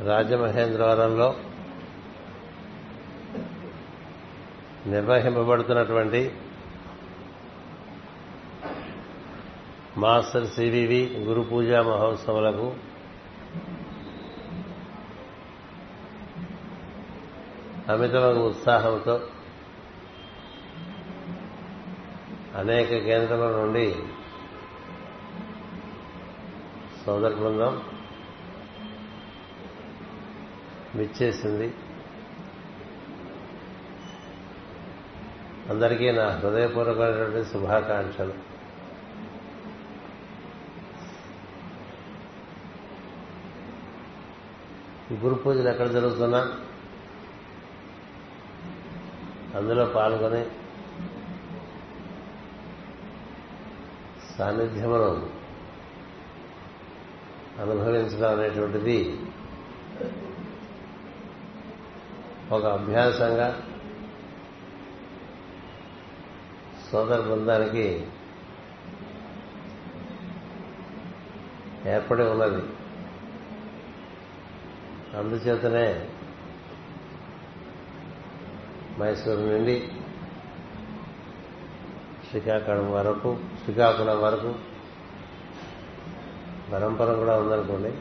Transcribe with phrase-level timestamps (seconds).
[0.00, 1.34] రాజమహేంద్రవరంలో
[4.86, 6.32] నిర్వహింపబడుతున్నటువంటి
[9.96, 12.74] master CVV గురు పూజా మహోత్సవాలకు
[17.88, 19.20] అమితమైన ఉత్సాహంతో
[22.56, 23.94] అనేక కేంద్రముల నుండి
[27.04, 27.93] సోదర బృందం
[30.94, 31.74] విచ్చేసింది.
[35.70, 38.54] అందరికీ నా హృదయపూర్వకమైనటువంటి శుభాకాంక్షలు.
[45.12, 46.38] గురు పూజలు ఎక్కడ జరుగుతున్నా
[49.54, 50.44] అందులో పాల్గొని
[54.38, 55.30] సాన్నిధ్యమును
[57.60, 59.23] అనుభవించడం అనేటువంటిది
[62.52, 63.62] ఒక అభ్యాసంగా
[66.90, 68.06] సోదర బృందానికి
[71.86, 72.62] ఏర్పడి ఉన్నది.
[75.16, 76.08] అందుచేతనే
[78.98, 79.92] మైసూరు నుండి
[82.30, 84.54] శ్రీకాకుళం వరకు శ్రీకాకుళం వరకు
[86.72, 87.92] పరంపర కూడా ఉందనుకోండి.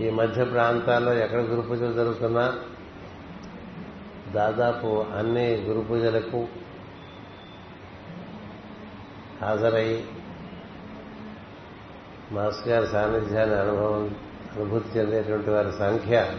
[0.00, 2.54] ఈ మధ్య ప్రాంతాల్లో ఎక్కడ గురు పూజలు జరుగుతున్నా
[4.34, 6.48] దాదాపు అన్ని గురు పూజలకు
[9.42, 10.04] హాజరయ్యి
[12.32, 14.16] మాస్టర్ గారి సాన్నిధ్యాన్ని అనుభవం
[14.56, 16.32] అనుభూతి చెందేటువంటి వారి సంఖ్య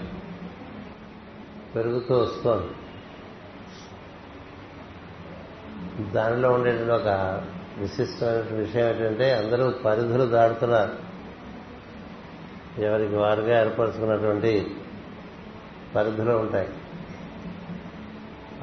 [1.75, 2.71] పెరుగుతూ వస్తోంది.
[6.11, 7.41] దానిలో ఉండేటువంటి ఒక
[7.77, 11.06] విశిష్టమైన విషయం ఏంటంటే అందరూ పరిధులు దాడుతున్నారు
[12.77, 14.75] ఎవరికి వారుగా ఏర్పరచుకున్నటువంటి
[15.95, 16.69] పరిధులు ఉంటాయి.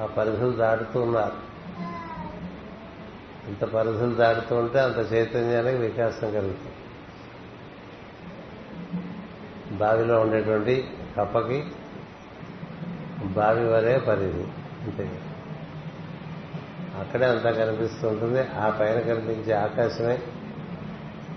[0.00, 1.44] ఆ పరిధులు దాటుతూ ఉన్నారు.
[3.48, 6.74] ఇంత పరిధులు దాటుతూ ఉంటే అంత చైతన్యానికి వికాసం కలుగుతుంది.
[9.78, 11.64] బావిలో ఉండేటువంటి కప్పకి
[13.22, 14.42] బావి వరే పరిధి
[14.82, 15.20] అంతే.
[17.00, 18.40] అక్కడే అంతా కనిపిస్తూ ఉంటుంది.
[18.40, 20.18] ఆ పైన కనిపించే ఆకాశమే.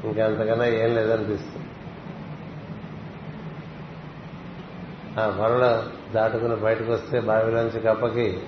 [0.04, 1.67] ఇంకా అంతకన్నా ఏం లేదనిపిస్తుంది.
[5.20, 8.40] ఆ మరల దాటుకుని బయటకు వస్తే బావిలోంచి కప్పకి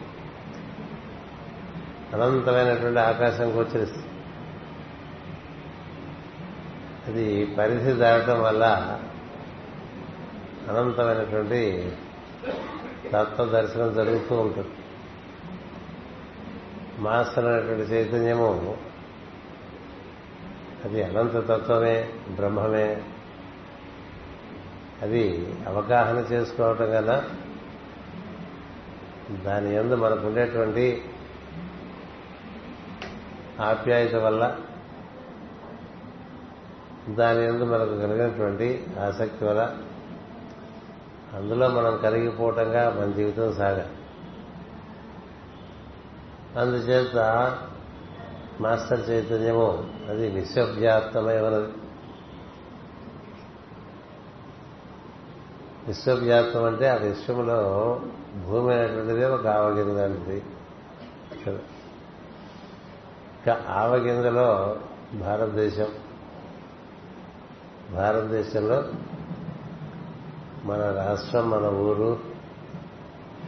[2.14, 4.08] అనంతమైనటువంటి ఆకాశం గోచరిస్తుంది.
[7.08, 8.64] అది పరిధి దాటడం వల్ల
[10.70, 11.92] అనంతమైనటువంటి
[13.14, 14.70] తత్వ దర్శనం జరుగుతూ ఉంటుంది.
[17.00, 18.78] మాస్టర్ అనేటువంటి చైతన్యము
[20.84, 23.02] అది అనంత తత్వమే బ్రహ్మమే
[25.02, 27.24] అది అవగాహన చేసుకోవటం కదా.
[29.46, 31.06] దాని ఎందు మనకు ఉండేటువంటి
[33.62, 34.58] ఆప్యాయత వల్ల
[37.10, 39.78] దాని ఎందు మనకు కలిగినటువంటి ఆసక్తి వల్ల
[41.34, 43.90] అందులో మనం కలిగిపోవటంగా మన జీవితం సాగాలి
[46.60, 47.16] అందుచేత
[48.62, 51.74] మాస్టర్ చైతన్యము అది విశ్వవ్యాప్తమై ఉన్నది.
[55.90, 57.58] విశ్వవ్యాప్తం అంటే ఆ విశ్వంలో
[58.48, 60.44] భూమి అనేటువంటిది ఒక ఆవగింజ లాంటిది
[63.36, 64.76] ఇంకా ఆవగింజలో
[65.14, 65.88] భారతదేశం.
[67.92, 68.84] భారతదేశంలో
[70.64, 72.20] మన రాష్ట్రం మన ఊరు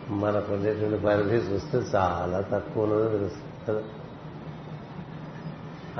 [0.09, 3.53] మనకు ఉండేటువంటి పరిధి చూస్తే చాలా తక్కువ ఉన్నది తెలుస్తుంది.
[3.67, 3.83] కదా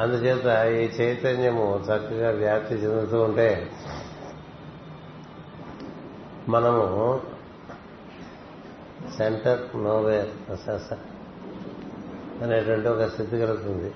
[0.03, 3.71] అందుచేత ఈ చైతన్యము చక్కగా వ్యాప్తి చెందుతూ ఉంటే
[6.51, 7.21] మనము
[9.17, 10.31] సెంటర్ నోవేర్
[12.43, 13.93] అనేటువంటి ఒక స్థితి కలుగుతుంది.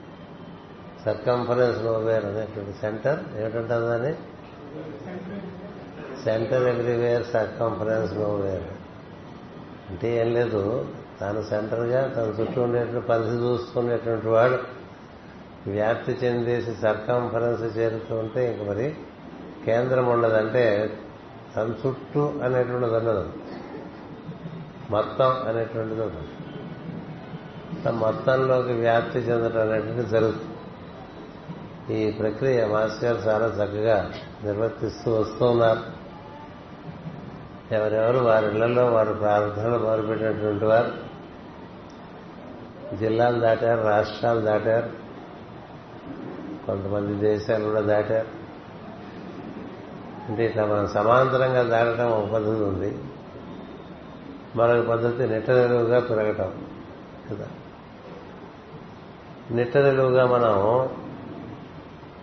[1.05, 4.13] సర్కంఫరెన్స్ నోవేర్ అనేటువంటి సెంటర్ ఏమిటంటుంది దాన్ని?
[6.23, 8.63] Centre everywhere circumference nowhere.
[9.89, 10.85] అంటే ఏం లేదు
[11.19, 14.57] తాను సెంటర్గా తన చుట్టూ ఉండేటువంటి పరిస్థితి చూసుకునేటువంటి వాడు
[15.69, 18.93] వ్యాప్తి చెందేసి సర్కంఫరెన్స్ చేరుతూ ఉంటే ఇంక మరి
[19.65, 20.65] కేంద్రం ఉండదంటే
[21.55, 23.29] తన చుట్టూ అనేటువంటిది అన్నది
[24.91, 26.31] మొత్తం అనేటువంటిది ఉండదు
[27.89, 30.51] మొత్తంలోకి వ్యాప్తి చెందడం అనేటువంటిది జరుగుతుంది.
[31.93, 34.11] ఈ ప్రక్రియ మాస్టర్ గారు చాలా చక్కగా
[34.43, 35.83] నిర్వర్తిస్తూ వస్తూ ఉన్నారు.
[37.71, 40.91] ఎవరెవరు వారి ఇళ్ళలో వారు ప్రార్థనలు మొదలుపెట్టినటువంటి వారు
[42.95, 44.89] జిల్లాలు దాటారు రాష్ట్రాలు దాటారు
[46.65, 48.44] కొంతమంది దేశాలు కూడా దాటారు.
[50.29, 52.97] అంటే ఇట్లా మనం సమాంతరంగా దాటడం ఒక పద్ధతి ఉంది.
[54.55, 56.51] మరొక పద్ధతి నిట్ట నిలువుగా పెరగటం
[57.31, 57.47] కదా?
[59.51, 60.89] నిట్ట నిలువుగా మనం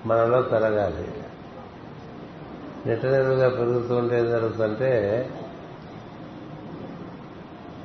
[0.06, 1.08] మనలో పెరగాలి
[2.86, 5.30] నిట్ట నిలువుగా పెరుగుతూ ఉంటే ఏం జరుగుతుందంటే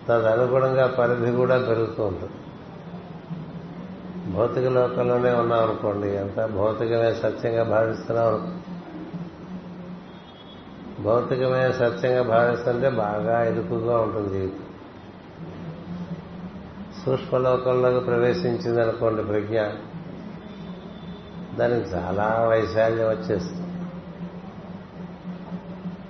[0.10, 2.34] తదనుగుణంగా పరిధి కూడా పెరుగుతూ ఉంటుంది.
[4.34, 8.28] భౌతిక లోకంలోనే ఉన్నాం అనుకోండి అంతా భౌతికమే సత్యంగా భావిస్తున్నాం.
[8.28, 8.57] అనుకో
[11.00, 14.60] భౌతికమైన సత్యంగా భావిస్తుంటే బాగా ఇరుకుగా ఉంటుంది జీవితం.
[17.06, 19.62] సూక్ష్మలోకంలోకి ప్రవేశించింది అనుకోండి ప్రజ్ఞ.
[21.58, 23.68] దానికి చాలా వైశాల్యం వచ్చేస్తుంది.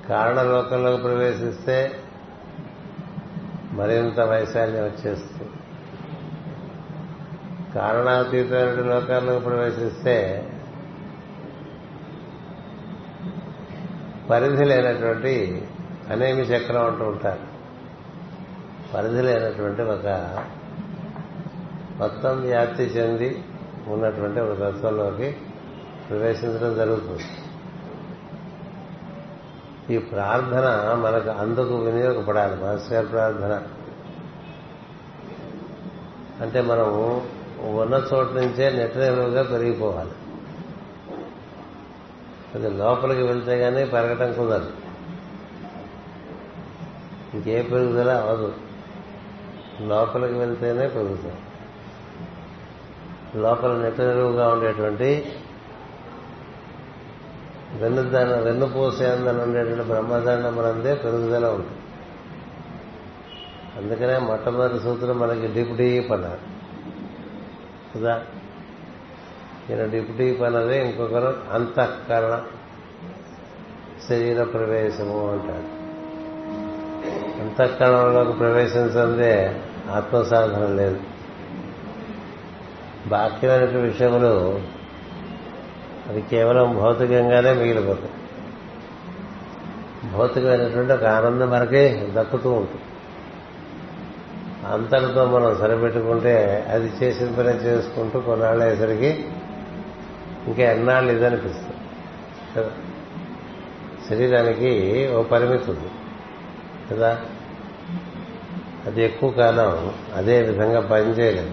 [0.10, 1.92] కారణలోకంలోకి ప్రవేశిస్తే
[3.72, 5.52] మరింత వైశాల్యం వచ్చేస్తుంది.
[7.76, 10.50] కారణాతీతమైన లోకాల్లోకి ప్రవేశిస్తే
[14.30, 15.68] పరిధి లేనటువంటి
[16.12, 17.40] అనేమి చక్రం అంటూ ఉంటారు.
[18.94, 20.08] పరిధి లేనటువంటి ఒక
[22.00, 23.44] మొత్తం వ్యాప్తి చెంది
[23.88, 25.36] ఉన్నటువంటి ఒక తత్వంలోకి
[26.10, 27.24] ప్రవేశించడం జరుగుతుంది.
[29.96, 33.62] ఈ ప్రార్థన మనకు అందుకు వినియోగపడాలి మాస్టర్ ప్రార్థన.
[36.42, 37.22] అంటే మనం
[37.76, 40.12] ఉన్న చోటు నుంచే నెట్టనిలువుగా పెరిగిపోవాలి.
[42.56, 44.72] అది లోపలికి వెళ్తే కానీ పెరగటం కుదరదు.
[47.34, 48.54] ఇంకే పెరుగుదల అవదు.
[49.82, 51.38] లోపలికి వెళ్తేనే పెరుగుతాం
[53.42, 55.26] లోపల నెట్ట నిలువుగా ఉండేటువంటి
[57.74, 61.72] వెన్నుదాన వెన్నుపూసేందని ఉండేటువంటి బ్రహ్మదండమునందే పెరుగుదల ఉంటుంది
[63.78, 66.40] అందుకనే మొట్టమొదటి సూత్రం మనకి డిప్ డీప్ అన్నారు
[67.96, 68.26] కదా?
[69.70, 70.42] ఈయన డిప్యూటీ డీప్
[70.86, 72.42] ఇంకొకరు అంతఃకరణ
[74.10, 75.78] శరీర ప్రవేశము అంటారు.
[77.42, 79.62] అంతఃకరణలోకి ప్రవేశించదే
[79.92, 81.00] ఆత్మసాధన లేదు.
[83.08, 84.62] బాక్యమైన విషయములు
[86.10, 88.12] అది కేవలం భౌతికంగానే మిగిలిపోతాయి.
[90.12, 92.82] భౌతికమైనటువంటి ఒక ఆనందం మనకి దక్కుతూ ఉంటుంది.
[94.68, 99.26] అంతటితో మనం సరిపెట్టుకుంటే అది చేసిన పని చేసుకుంటూ కొన్నాళ్ళేసరికి అయ్యేసరికి
[100.48, 101.76] ఇంకా ఎన్నాళ్ళు ఇదనిపిస్తుంది
[102.56, 102.72] కదా?
[104.10, 105.88] శరీరానికి ఓ పరిమితి ఉంది.
[106.92, 107.22] కదా?
[108.86, 111.52] అది ఎక్కువ కాలం అదే విధంగా పనిచేయలేదు.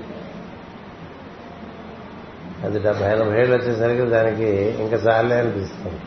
[2.63, 6.01] అది డెబ్బై ఎనభై ఏళ్ళు వచ్చేసరికి దానికి ఇంకా చాలే అనిపిస్తుంది.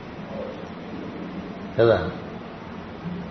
[1.80, 2.12] కదా?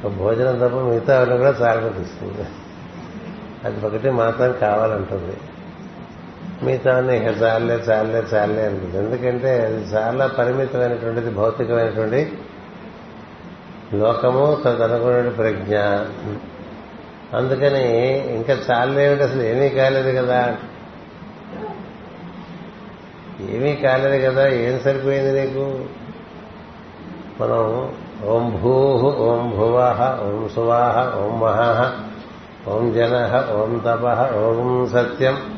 [0.09, 2.49] భోజనం తప్ప మిగతా వాళ్ళు కూడా చాలనిపిస్తుంది.
[3.65, 5.37] అది ఒకటి మాత్రం కావాలంటుంది.
[6.63, 12.33] మిగతా ఇక చాలే చాలే చాలే అనిపిస్తుంది ఎందుకంటే అది చాలా పరిమితమైనటువంటిది భౌతికమైనటువంటి
[13.95, 15.75] లోకము తదనుకున్న ప్రజ్ఞ.
[17.37, 20.57] అందుకని ఇంకా చాలేమిటి అసలు ఏమీ కాలేదు కదా.
[23.51, 25.85] ఏమీ కాలేదు కదా ఏం సరిపోయింది నీకు?
[27.41, 27.91] మనం
[28.25, 31.93] ఓం భూ ఓం భువాహ ఓం సువాహ ఓం మహాహ
[32.69, 35.56] ఓం జన ఓం తప ఓం సత్యం.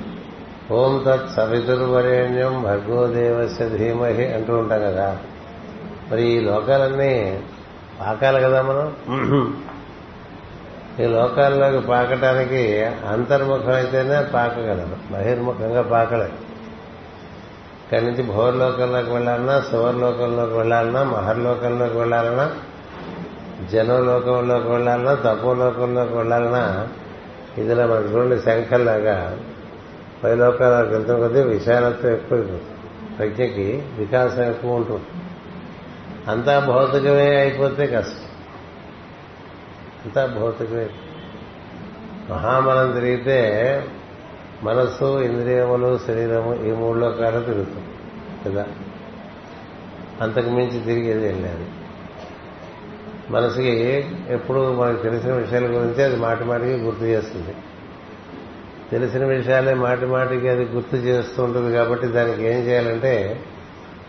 [0.70, 5.16] ఓం తత్ సవితుర్వరేణ్యం భర్గోదేవస్య ధీమహి అంటూ ఉంటాం కదా.
[6.10, 7.40] మరి ఈ లోకాలన్నీ
[8.00, 8.88] పాకాలి కదా మనం?
[11.00, 16.36] ఈ లోకాల్లోకి పాకటానికి అంతర్ముఖం అయితేనే పాకగలం బహిర్ముఖంగా పాకలేదు
[17.84, 22.50] ఇక్కడి నుంచి భోర్లోకంలోకి వెళ్ళాలన్నా సువర్లోకంలోకి వెళ్ళాలన్నా మహర్లోకంలోకి వెళ్ళాలన్నా
[23.72, 26.88] జనలోకంలోకి వెళ్ళాలన్నా తపోలోకంలోకి వెళ్ళాలన్నా
[27.58, 29.36] ఇదిలా మన చూడండి శంఖంలాగా
[30.24, 32.58] పై లోకాలకు వెళ్తున్న కొద్దీ విశాలత్వం ఎక్కువ
[33.18, 35.04] ప్రజ్ఞకి వికాసం ఎక్కువ ఉంటుంది.
[36.28, 38.28] అంతా భౌతికమే అయిపోతే కష్టం.
[40.04, 40.88] అంతా భౌతికమే.
[42.30, 43.84] మహామనం తిరిగితే
[44.62, 47.86] మనస్సు ఇంద్రియములు శరీరము ఈ మూడు లోకాలు తిరుగుతుంది
[48.46, 48.66] కదా?
[50.20, 51.66] అంతకు మించి తిరిగేది ఏం లేదు.
[53.30, 57.54] మనసుకి ఎప్పుడు మనకు తెలిసిన విషయాల గురించి అది మాటి మాటికి గుర్తు చేస్తుంది.
[58.90, 63.40] తెలిసిన విషయాలే మాటి మాటికి అది గుర్తు చేస్తూ ఉంటుంది కాబట్టి దానికి ఏం చేయాలంటే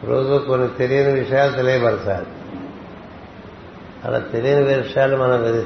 [0.04, 2.26] రోజు కొన్ని తెలియని విషయాలు తెలియపరచాలి.
[4.06, 5.66] అలా తెలియని విషయాలు మనం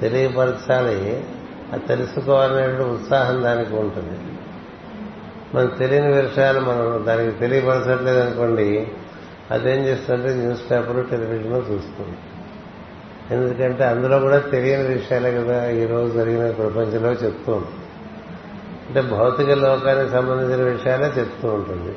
[0.00, 1.24] తెలియపరచాలి.
[1.72, 4.18] అది తెలుసుకోవాలనేటువంటి ఉత్సాహం దానికి ఉంటుంది.
[5.54, 8.88] మనం తెలియని విషయాలు మనం దానికి తెలియపరచట్లేదు అనుకోండి
[9.50, 12.16] అదేం చేస్తుంటే న్యూస్ పేపర్ టెలివిజన్ చూస్తుంది.
[13.30, 17.83] ఎందుకంటే అందులో కూడా తెలియని విషయాలే కదా ఈరోజు జరిగిన ప్రపంచంలో చెప్తూ ఉంటుంది
[18.86, 21.96] అంటే భౌతిక లోకానికి సంబంధించిన విషయాలే చెప్తూ ఉంటుంది.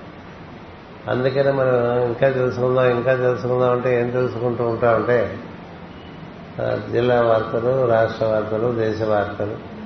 [1.08, 5.38] అందుకనే మనం ఇంకా తెలుసుకుందాం ఇంకా తెలుసుకుందాం అంటే ఏం తెలుసుకుంటూ ఉంటామంటే
[6.92, 9.78] జిల్లా వార్తలు రాష్ట్ర వార్తలు దేశ వార్తలు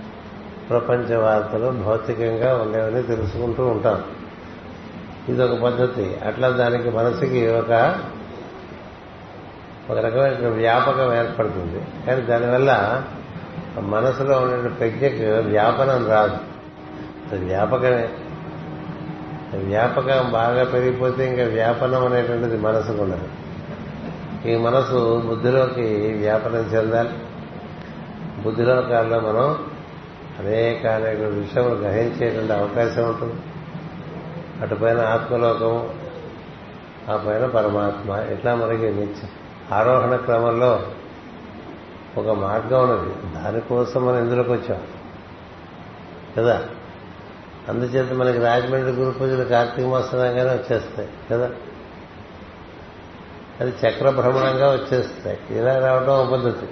[0.70, 4.04] ప్రపంచ వార్తలు భౌతికంగా ఉండేవని తెలుసుకుంటూ ఉంటాం.
[5.30, 6.18] ఇది ఒక పద్ధతి.
[6.26, 8.00] అట్లా దానికి మనసుకి ఒక
[9.90, 12.08] ఒక రకమైన వ్యాపకం ఏర్పడుతుంది.
[12.08, 13.04] కానీ దానివల్ల
[13.80, 16.51] మనసులో ఉండే ప్రజ్ఞకు వ్యాపనం రాదు.
[17.36, 18.10] వ్యాపకమే.
[19.58, 23.28] వ్యాపకం బాగా పెరిగిపోతే ఇంకా వ్యాపనం అనేటువంటిది మనసుకు ఉండదు.
[24.48, 27.10] ఈ మనసు బుద్ధిలోకి వ్యాపనం చెందాలి.
[28.44, 29.58] బుద్ధిలోకాల్లో మనం
[30.40, 33.34] అనేక అనేక విషయములు గ్రహించేటువంటి అవకాశం ఉంటుంది.
[34.62, 35.90] అటుపైన ఆత్మలోకము
[37.10, 38.34] ఆ పైన పరమాత్మ.
[38.34, 39.30] ఇట్లా మనకి నిత్యం
[39.72, 40.84] ఆరోహణ క్రమంలో
[42.18, 43.36] ఒక మార్గం ఉన్నది.
[43.36, 44.82] దానికోసం మనం ఇందులోకి వచ్చాం.
[46.38, 46.62] కదా?
[47.70, 51.50] అందుచేత మనకి రాజమండ్రి గురు పూజలు కార్తీక మాసం రాగానే వచ్చేస్తాయి కదా?
[53.62, 55.40] అది చక్ర భ్రమణంగా వచ్చేస్తాయి.
[55.52, 56.66] ఇలా రావడం ఒక పద్ధతి.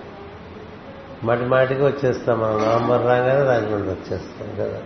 [1.24, 2.58] మాటి మాటికి వచ్చేస్తాం మనం.
[2.58, 4.82] నవంబర్ రాగానే రాజమండ్రి వచ్చేస్తాం కదా?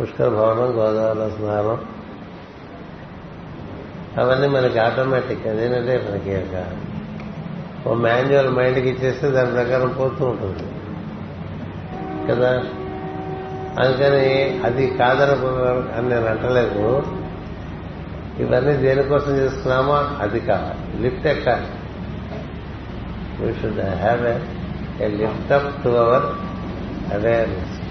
[0.00, 1.84] పుష్కర భవనం గోదావరి స్నానం.
[4.18, 6.66] అవన్నీ మనకి ఆటోమేటిక్ అదేనంటే మనకి ఒక
[7.88, 10.72] ఓ మాన్యువల్ మైండ్కి ఇచ్చేస్తే దాని ప్రకారం పోతూ ఉంటుంది
[12.28, 12.62] కదా?
[13.78, 15.32] అందుకని అది కాదని
[15.98, 17.06] అని నేను అంటలేదు.
[18.38, 21.02] ఇవన్నీ దేనికోసం చేస్తున్నామో అది కావాలి.
[21.02, 21.66] లిఫ్ట్ ఎక్కాలి
[23.44, 24.26] we should have
[25.02, 26.22] a lift up to our
[27.14, 27.82] awareness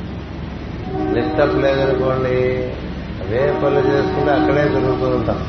[1.15, 2.73] lift up లేదనుకోండి
[3.21, 5.47] అదే పనులు చేసుకుంటే అక్కడే తిరుగుతూ ఉంటాం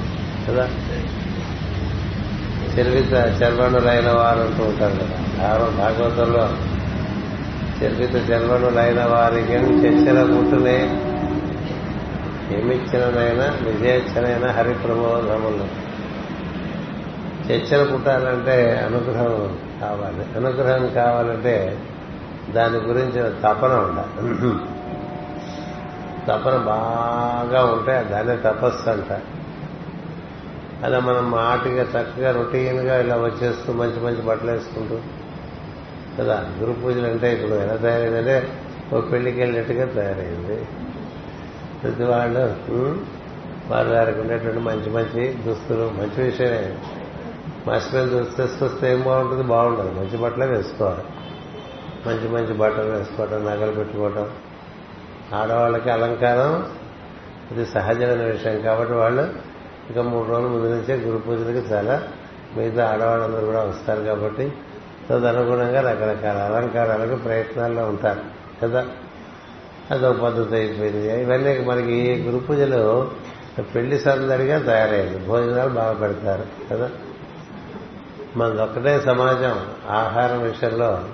[0.48, 0.68] కదా?
[2.78, 5.18] చర్విత చర్వణులైన వారు అంటూ ఉంటారు కదా.
[5.56, 6.71] భాగవతంలో
[7.82, 11.08] చరిత జన్మలు లైన వారికి చర్చల పుట్టునే
[12.56, 15.92] ఏమిచ్చినైనా విజయచ్చనైనా హరి ప్రబోధములు
[17.52, 20.36] చర్చలు పుట్టాలంటే అనుగ్రహం కావాలి.
[20.36, 21.78] అనుగ్రహం కావాలంటే
[22.50, 24.32] దాని గురించి తపన ఉండాలి.
[26.28, 29.20] తపన బాగా ఉంటే దాన్ని తపస్సు అంట.
[30.84, 34.98] అలా మనం మాటిగా చక్కగా రొటీన్గా ఇలా వచ్చేస్తూ మంచి మంచి బట్టలు వేసుకుంటూ
[36.21, 38.49] కదా గురు పూజలు అంటే ఇప్పుడు ఎలా తయారైందంటే
[38.92, 40.64] ఓ పెళ్ళికి వెళ్ళినట్టుగా తయారైంది.
[41.83, 42.99] ప్రతి వాళ్ళు ఉమ్,
[43.71, 46.76] వారి వారికి ఉండేటువంటి మంచి మంచి దుస్తులు మంచి విషయమే.
[47.66, 49.42] మాస్టర్ దుస్తు వస్తే ఏం బాగుంటుంది?
[49.42, 50.00] బాగుండదు.
[50.00, 51.02] మంచి బట్టలే వేసుకోవాలి.
[52.07, 54.31] మంచి మంచి బట్టలు వేసుకోవటం నగలు పెట్టుకోవటం.
[55.35, 56.66] ఆడవాళ్ళకి అలంకారం
[57.52, 58.61] ఇది సహజమైన విషయం.
[58.61, 59.23] కాబట్టి వాళ్ళు
[59.90, 62.02] ఇంకా మూడు రోజుల ముందు నుంచే గురు పూజలకి చాలా
[62.57, 64.52] మిగతా ఆడవాళ్ళందరూ కూడా వస్తారు కాబట్టి
[65.12, 68.21] తదనుగుణంగా రకరకాల అలంకారాలకు ప్రయత్నాల్లో ఉంటారు
[68.62, 68.87] కదా?
[69.90, 71.23] అదొక పద్ధతి అయిపోయింది.
[71.23, 73.11] ఇవన్నీ మనకి గురు పూజలు
[73.62, 75.19] పెళ్ళి సందడిగా తయారైంది.
[75.19, 76.90] భోజనాలు బాగా పెడతారు కదా?
[78.37, 79.66] మనది ఒక్కటే సమాజం.
[79.90, 81.04] ఆహారం విషయంలో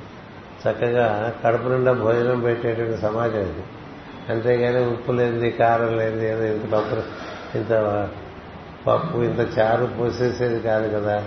[0.69, 3.63] చక్కగా కడుపు నిండా భోజనం పెట్టేటువంటి సమాజం ఇది.
[4.29, 8.09] అంతేగాని ఉప్పు లేనిది కారం లేనిది ఏదో ఇంత పప్పు ఇంత
[8.87, 11.25] పప్పు ఇంత చారు పోసేసేది కాదు కదా?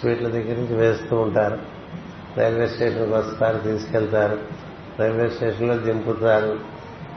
[0.00, 1.75] స్వీట్ల దగ్గర నుంచి వేస్తూ ఉంటారు.
[2.38, 4.38] రైల్వే స్టేషన్కి వస్తారు తీసుకెళ్తారు.
[5.00, 6.58] రైల్వే స్టేషన్లో దింపుతారు.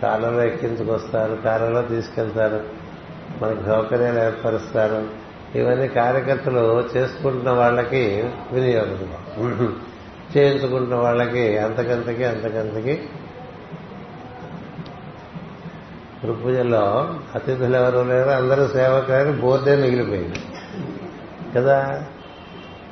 [0.02, 2.64] కాలంలో ఎక్కించుకొస్తారు కాలంలో తీసుకెళ్తారు.
[3.42, 5.08] మనకు సౌకర్యాలు ఏర్పరుస్తారు.
[5.56, 9.76] ఇవన్నీ కార్యకర్తలు చేసుకుంటున్న వాళ్ళకి వినియోగం.
[10.38, 13.10] చేయించుకుంటున్న వాళ్ళకి అంతకంతకి అంతకంతకి.
[16.44, 20.36] పూజలో అతిథులు ఎవరు లేరు అందరూ సేవకులని బోర్డే మిగిలిపోయింది.
[21.56, 22.04] కదా?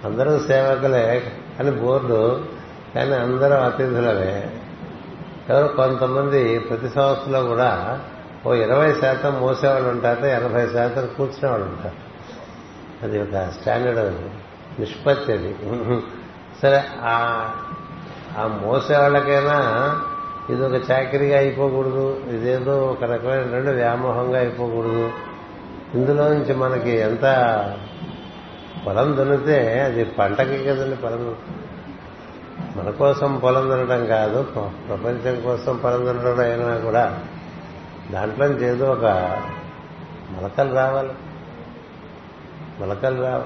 [0.06, 1.32] అందరూ సేవకులే.
[1.60, 2.42] అని బోర్డు
[2.96, 4.52] కానీ అందరూ అతిథులవే.
[5.50, 8.02] ఎవరు కొంతమంది ప్రతి సంవత్సరంలో కూడా
[8.46, 12.08] ఓ ఇరవై శాతం మోసేవాళ్ళు ఉంటారు ఎనభై శాతం కూర్చునేవాళ్ళు ఉంటారు.
[13.04, 14.16] అది ఒక స్టాండర్డ్
[14.80, 15.56] నిష్పత్తి అది.
[16.62, 17.50] సరే ఆ
[18.38, 19.58] ఆ మోసేవాళ్ళకైనా
[20.50, 25.12] ఇది ఒక చాకరీగా అయిపోకూడదు ఇదేదో ఒక రకమైనటువంటి వ్యామోహంగా అయిపోకూడదు.
[25.96, 27.24] ఇందులో నుంచి మనకి ఎంత
[28.88, 31.36] పొలం దున్నితే అది పంటకి కదండి పొలం.
[32.76, 34.44] మన కోసం పొలం దున్నడం కాదు
[34.88, 37.24] ప్రపంచం కోసం పొలం దున్నడం అయినా కూడా
[38.12, 39.06] దాంట్లో ఏదో ఒక
[40.30, 41.10] మొలకలు రావాలి.
[42.80, 43.44] మొలకలు రావు.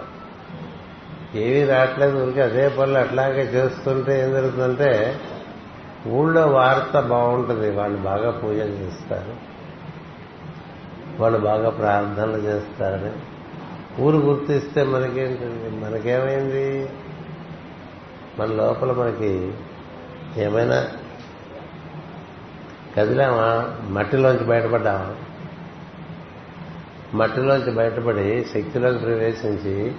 [1.38, 5.20] ఏమీ రావట్లేదు ఊరికి అదే పనులు అట్లాగే చేస్తుంటే ఏం జరుగుతుందంటే
[6.08, 9.34] ఊళ్ళో వార్త బాగుంటుంది వాళ్ళు బాగా పూజలు చేస్తారు.
[11.22, 13.31] వాళ్ళు బాగా ప్రార్థనలు చేస్తారని
[14.00, 16.90] ఊరు గుర్తిస్తే మనకేంటండి మనకేమైంది?
[18.40, 19.54] మన లోపల మనకి
[20.38, 20.88] ఏమైనా
[22.98, 23.78] కదిలామా?
[23.90, 25.16] మట్టిలోంచి బయటపడ్డామా?
[27.14, 29.92] మట్టిలోంచి బయటపడి శక్తిలోకి ప్రవేశించి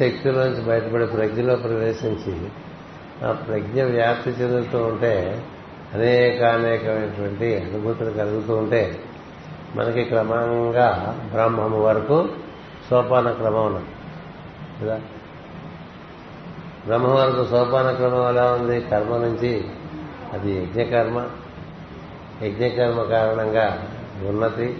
[0.00, 2.48] శక్తిలోంచి బయటపడి ప్రజ్ఞలో ప్రవేశించి
[3.26, 5.42] ఆ ప్రజ్ఞ వ్యాప్తి చెందుతూ ఉంటే
[5.94, 9.00] అనేక అనేకమైనటువంటి అనుభూతులు కలుగుతూ ఉంటే
[9.74, 12.28] మనకి క్రమంగా బ్రహ్మము వరకు
[12.90, 13.86] సోపాన క్రమం
[14.82, 15.00] కదా
[16.86, 18.80] బ్రహ్మ వరకు సోపాన క్రమం ఎలా ఉంది?
[18.80, 19.64] కర్మ నుంచి
[20.32, 21.28] అది యజ్ఞకర్మ.
[22.42, 23.88] యజ్ఞకర్మ కారణంగా
[24.28, 24.78] ఉన్నతి.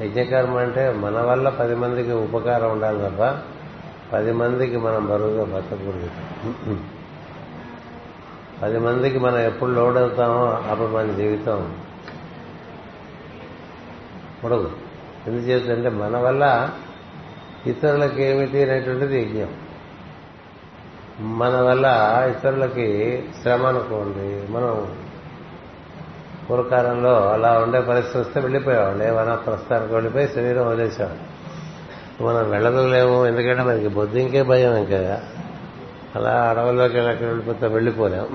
[0.00, 3.38] యజ్ఞకర్మ అంటే మన వల్ల పది మందికి ఉపకారం ఉండాలి తప్ప
[4.12, 6.10] పది మందికి మనం బరువుగా బతకూడదు
[8.62, 11.78] పది మందికి మనం ఎప్పుడు లోడ్ అవుతామో అప్పుడు మన జీవితం.
[14.44, 14.70] పొడవు
[15.26, 16.70] ఎందుచేతంటే మన వల్ల
[17.70, 19.50] ఇతరులకి ఏమిటి అనేటువంటిది యజ్ఞం.
[21.38, 21.86] మన వల్ల
[22.30, 22.88] ఇతరులకి
[23.42, 24.96] శ్రమ అనుకోండి మనం
[26.50, 29.04] పూర్వకాలంలో అలా ఉండే పరిస్థితి వస్తే వెళ్ళిపోయేవాళ్ళు.
[29.04, 31.24] ఏమైనా ప్రస్థానికి వెళ్ళిపోయి శరీరం వదిలేసేవాళ్ళు.
[32.24, 35.22] మనం వెళ్ళలేము ఎందుకంటే మనకి బొద్దింకే భయం ఇంకా.
[36.16, 38.26] అలా అడవుల్లోకి వెళ్ళక వెళ్ళిపోతే వెళ్ళిపోలేం.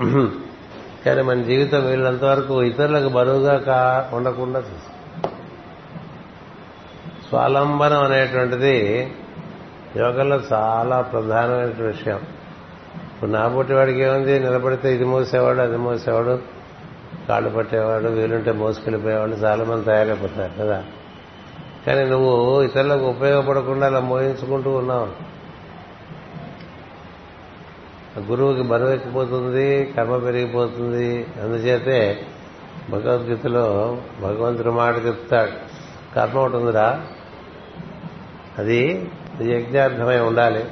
[1.06, 5.32] కానీ మన జీవితం వీళ్ళంత వరకు ఇతరులకు బరువుగా కా ఉండకుండా చూస్తాం.
[7.28, 8.76] స్వాలంబనం అనేటువంటిది
[9.96, 12.20] యోగంలో చాలా ప్రధానమైన విషయం.
[13.12, 14.38] ఇప్పుడు నాబోటి వాడికి ఏముంది?
[14.38, 16.38] నిలబడితే ఇది మోసేవాడు అది మోసేవాడు.
[17.28, 20.84] కాళ్ళు పట్టేవాడు వీలుంటే మోసుకెళ్ళిపోయేవాడు చాలా మంది తయారైపోతారు కదా.
[21.86, 25.08] కానీ నువ్వు ఇతరులకు ఉపయోగపడకుండా అలా మోయించుకుంటూ ఉన్నావు.
[28.20, 31.26] గురువుకి బరువు ఎక్కిపోతుంది కర్మ పెరిగిపోతుంది.
[31.42, 32.26] అందుచేతే
[32.90, 35.50] భగవద్గీతలో భగవంతుడు మాట చెప్తాడు.
[36.14, 37.06] కర్మ ఒకటి ఉందిరా.
[38.58, 39.10] అది
[39.42, 40.64] యజ్ఞార్థమై ఉండాలి.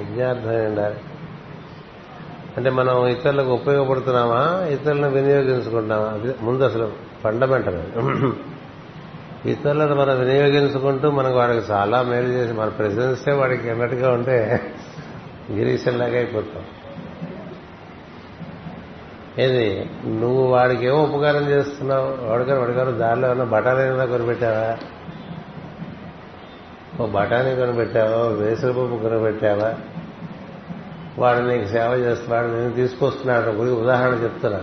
[0.00, 0.94] యజ్ఞార్థమై ఉండాలి.
[2.56, 4.66] అంటే మనం ఇతరులకు ఉపయోగపడుతున్నామా?
[4.66, 6.04] ఇతరులను వినియోగించుకుంటున్నామా?
[6.04, 6.92] అది ముందు అసలు
[7.24, 7.82] ఫండమెంటల్
[9.46, 14.60] ఇతరులను మనం వినియోగించుకుంటూ మనకు వాడికి చాలా మేలు చేసి మన ప్రెసెన్సే వాడికి అన్నట్టుగా ఉంటే
[15.52, 16.64] గిరీశంలాగా అయిపోతాం.
[19.38, 19.90] ఏది?
[20.06, 22.26] నువ్వు వాడికి ఏమో ఉపకారం చేస్తున్నావు.
[22.26, 24.76] వాడుకారు వాడికారు దారిలో ఏమైనా బఠానీ ఏమైనా కొనిపెట్టావా?
[27.00, 28.26] ఓ బఠానీ కొనిపెట్టావా?
[28.26, 29.74] వేసరిపప్పు కొనబెట్టావా
[31.18, 34.62] వాడు నీకు సేవ చేస్తున్నాడు నేను తీసుకొస్తున్నాడు గురి ఉదాహరణ చెప్తున్నా.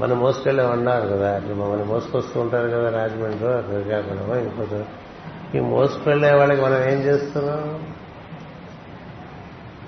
[0.00, 4.84] మనం మోసుకెళ్ళే ఉన్నారు కదా అట్లా మమ్మల్ని మోసుకొస్తూ ఉంటారు కదా రాజమండ్రి శ్రీకాకుళం ఇంకో
[5.54, 7.86] ఈ మోసుకెళ్ళే వాళ్ళకి మనం ఏం చేస్తున్నాం?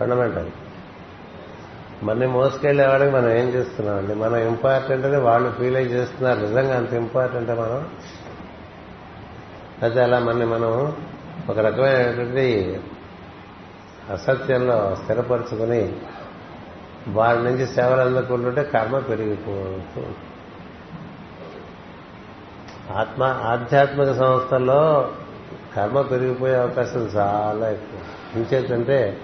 [0.00, 0.46] ఫండమెంటల్
[2.02, 4.14] మనని మోసుకెళ్ళే వాళ్ళకి మనం ఏం చేస్తున్నాం అండి?
[4.14, 6.40] మనం ఇంపార్టెంట్ అని వాళ్ళు ఫీల్ అయి చేస్తున్నారు.
[6.40, 7.88] నిజంగా అంత ఇంపార్టెంట్ మనం?
[9.82, 10.96] అయితే అలా మనని మనం
[11.48, 12.80] ఒక రకమైనటువంటి
[14.12, 15.96] అసత్యంలో స్థిరపరుచుకుని
[17.08, 20.02] వారి నుంచి సేవలు అందుకుంటుంటే కర్మ పెరిగిపోతూ
[22.94, 25.12] ఆత్మ ఆధ్యాత్మిక సంస్థల్లో
[25.76, 28.00] కర్మ పెరిగిపోయే అవకాశం చాలా ఎక్కువ.
[28.40, 29.18] ఇంచేతంటే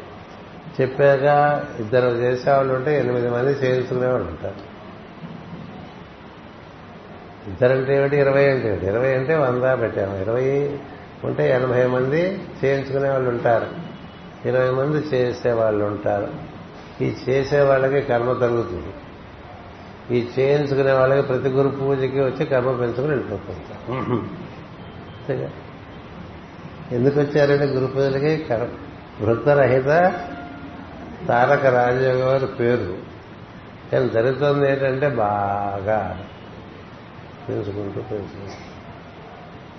[0.81, 1.23] చెప్పాక
[1.81, 4.75] ఇద్దరు చేసేవాళ్ళు ఉంటే ఎనిమిది మంది చేయించుకునేవాళ్ళు ఉంటారు.
[7.51, 8.17] ఇద్దరంటే ఏమిటి?
[8.17, 8.87] ఇరవై అంటే ఏమిటి?
[8.87, 10.17] ఇరవై అంటే వంద పెట్టాము.
[10.17, 10.79] ఇరవై
[11.24, 12.20] ఉంటే ఎనభై మంది
[12.61, 13.68] చేయించుకునే వాళ్ళు ఉంటారు.
[14.48, 16.29] ఇరవై మంది చేసే వాళ్ళు ఉంటారు.
[17.05, 18.92] ఈ చేసే వాళ్ళకి కర్మ తగ్గుతుంది.
[20.16, 23.94] ఈ చేయించుకునే వాళ్ళకి ప్రతి గురు పూజకి వచ్చి కర్మ పెంచుకుని వెళ్ళిపోతుంటారు.
[26.94, 28.33] ఎందుకు వచ్చారంటే గురు పూజలకి
[29.20, 29.90] వృత్తరహిత
[31.29, 32.92] తారక రాజయోగ వారి పేరు.
[33.92, 35.98] కానీ జరుగుతుంది ఏంటంటే బాగా
[37.48, 38.74] పెంచుకుంటూ పెంచుకుంటూ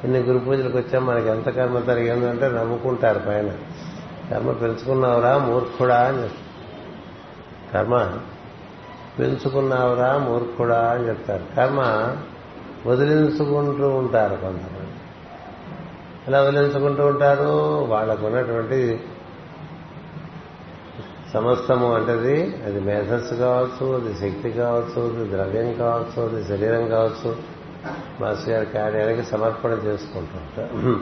[0.05, 3.51] ఇన్ని గురు పూజలకు వచ్చాం మనకి ఎంత కర్మ జరిగిందంటే నమ్ముకుంటారు పైన.
[4.31, 6.45] కర్మ పెంచుకున్నావురా మూర్ఖుడా అని చెప్తారు.
[7.73, 8.17] కర్మ
[9.19, 11.43] పెంచుకున్నావురా మూర్ఖుడా అని చెప్తారు.
[11.57, 11.81] కర్మ
[12.85, 14.91] వదిలించుకుంటూ ఉంటారు కొంతమంది.
[16.27, 17.85] ఎలా వదిలించుకుంటూ ఉంటారు?
[17.85, 19.03] వాళ్ళకు ఉన్నటువంటి
[21.33, 27.54] సమస్తము అంటది అది మేధస్సు కావచ్చు అది శక్తి కావచ్చు అది ద్రవ్యం కావచ్చు అది శరీరం కావచ్చు
[28.21, 30.95] మాస్టర్ గారి కార్యానికి సమర్పణ చేసుకుంటూ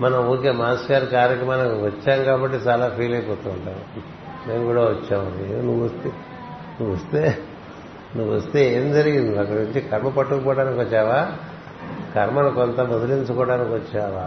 [0.00, 3.74] మనం ఊరికే మాస్టర్ గారి కార్యక్రమానికి వచ్చాం కాబట్టి చాలా ఫీల్ అయిపోతూ ఉంటాం.
[4.46, 5.28] మేము కూడా వచ్చాము
[5.62, 6.08] నువ్వు వస్తే
[6.80, 7.38] నువ్వు వస్తే
[8.16, 9.38] నువ్వు వస్తే ఏం జరిగింది?
[9.38, 11.32] అక్కడ నుంచి కర్మ పట్టుకుపోవడానికి వచ్చావా?
[12.14, 14.26] కర్మను కొంత వదిలించుకోవడానికి వచ్చావా?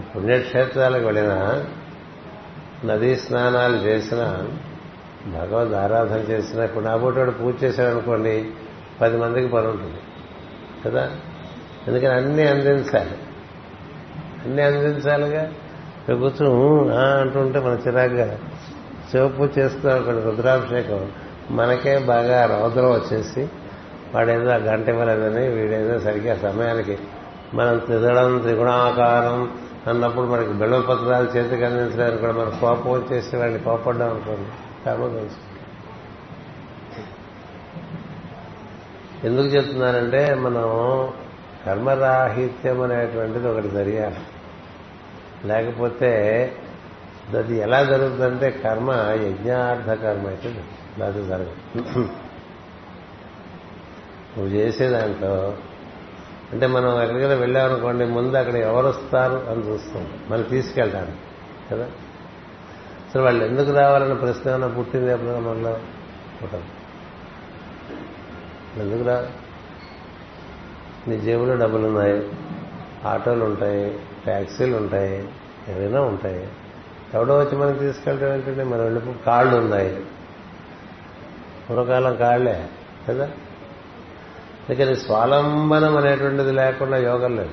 [0.00, 1.64] పుణ్యక్షేత్రాలకు వెళ్ళినా
[2.84, 4.22] నదీ స్నానాలు చేసిన
[5.26, 8.50] భగవద్ ఆరాధన చేసినప్పుడు నా పూటోడు పూజ చేశాడనుకోండి
[9.00, 9.98] పది మందికి పని ఉంటుంది.
[10.86, 11.10] కదా?
[11.88, 13.18] ఎందుకని అన్నీ అందించాలి.
[14.44, 15.42] అన్నీ అందించాలిగా?
[15.44, 18.38] ఇక్కడ కూర్చొని అంటుంటే మన చిరాగ్గా.
[19.10, 21.12] శివపూజ చేస్తున్నాం అక్కడ రుద్రాభిషేకం.
[21.50, 23.48] మనకే బాగా రౌద్రం వచ్చేసి
[24.14, 26.98] వాడేదో ఆ గంట ఇవ్వలేదని వీడేదో సరిగ్గా సమయానికి
[27.54, 29.50] మనం త్రిదడం త్రిగుణాకారం
[29.86, 34.50] అన్నప్పుడు మనకి బిల్వ పత్రాలు చేతికి అందించడానికి కూడా మనకు కోపం వచ్చేసి వాడిని కోపడ్డాం అనుకోండి
[34.84, 35.36] కర్మ తెలుసు.
[39.26, 40.64] ఎందుకు చెప్తున్నానంటే మనం
[41.66, 44.16] కర్మరాహిత్యం అనేటువంటిది ఒకటి జరిగాలి.
[45.44, 46.12] లేకపోతే
[47.36, 48.90] అది ఎలా జరుగుతుందంటే కర్మ
[49.22, 50.64] యజ్ఞార్థ కర్మ అయితే
[51.04, 51.98] అది జరగదు.
[54.38, 55.56] నువ్వు చేసే దాంట్లో
[56.52, 60.18] అంటే మనం ఎక్కడికైనా వెళ్ళామనుకోండి ముందు అక్కడ ఎవరు వస్తారు అని చూస్తాం.
[60.30, 61.18] మనం తీసుకెళ్ళడానికి
[61.72, 61.88] కదా?
[63.14, 65.78] అసలు వాళ్ళు ఎందుకు రావాలన్న ప్రశ్న ఏమైనా పుట్టింది ఎప్పుడైనా మనలో?
[66.42, 66.62] పుట్టదు.
[68.82, 69.26] ఎందుకు రా?
[71.08, 72.28] నీ జేబులో డబ్బులు ఉన్నాయి
[73.04, 75.28] ఆటోలు ఉంటాయి ట్యాక్సీలు ఉంటాయి
[75.68, 76.48] ఏదైనా ఉంటాయి.
[77.14, 80.04] ఎవడో వచ్చి మనం తీసుకెళ్ళడం ఏంటంటే మనం వెళ్ళి కాళ్ళు ఉన్నాయి.
[81.70, 82.68] పూర్వకాలం కాళ్ళే
[83.08, 83.24] కదా?
[84.68, 87.50] అందుకని స్వాలంబనం అనేటువంటిది లేకుండా యోగం లేదు.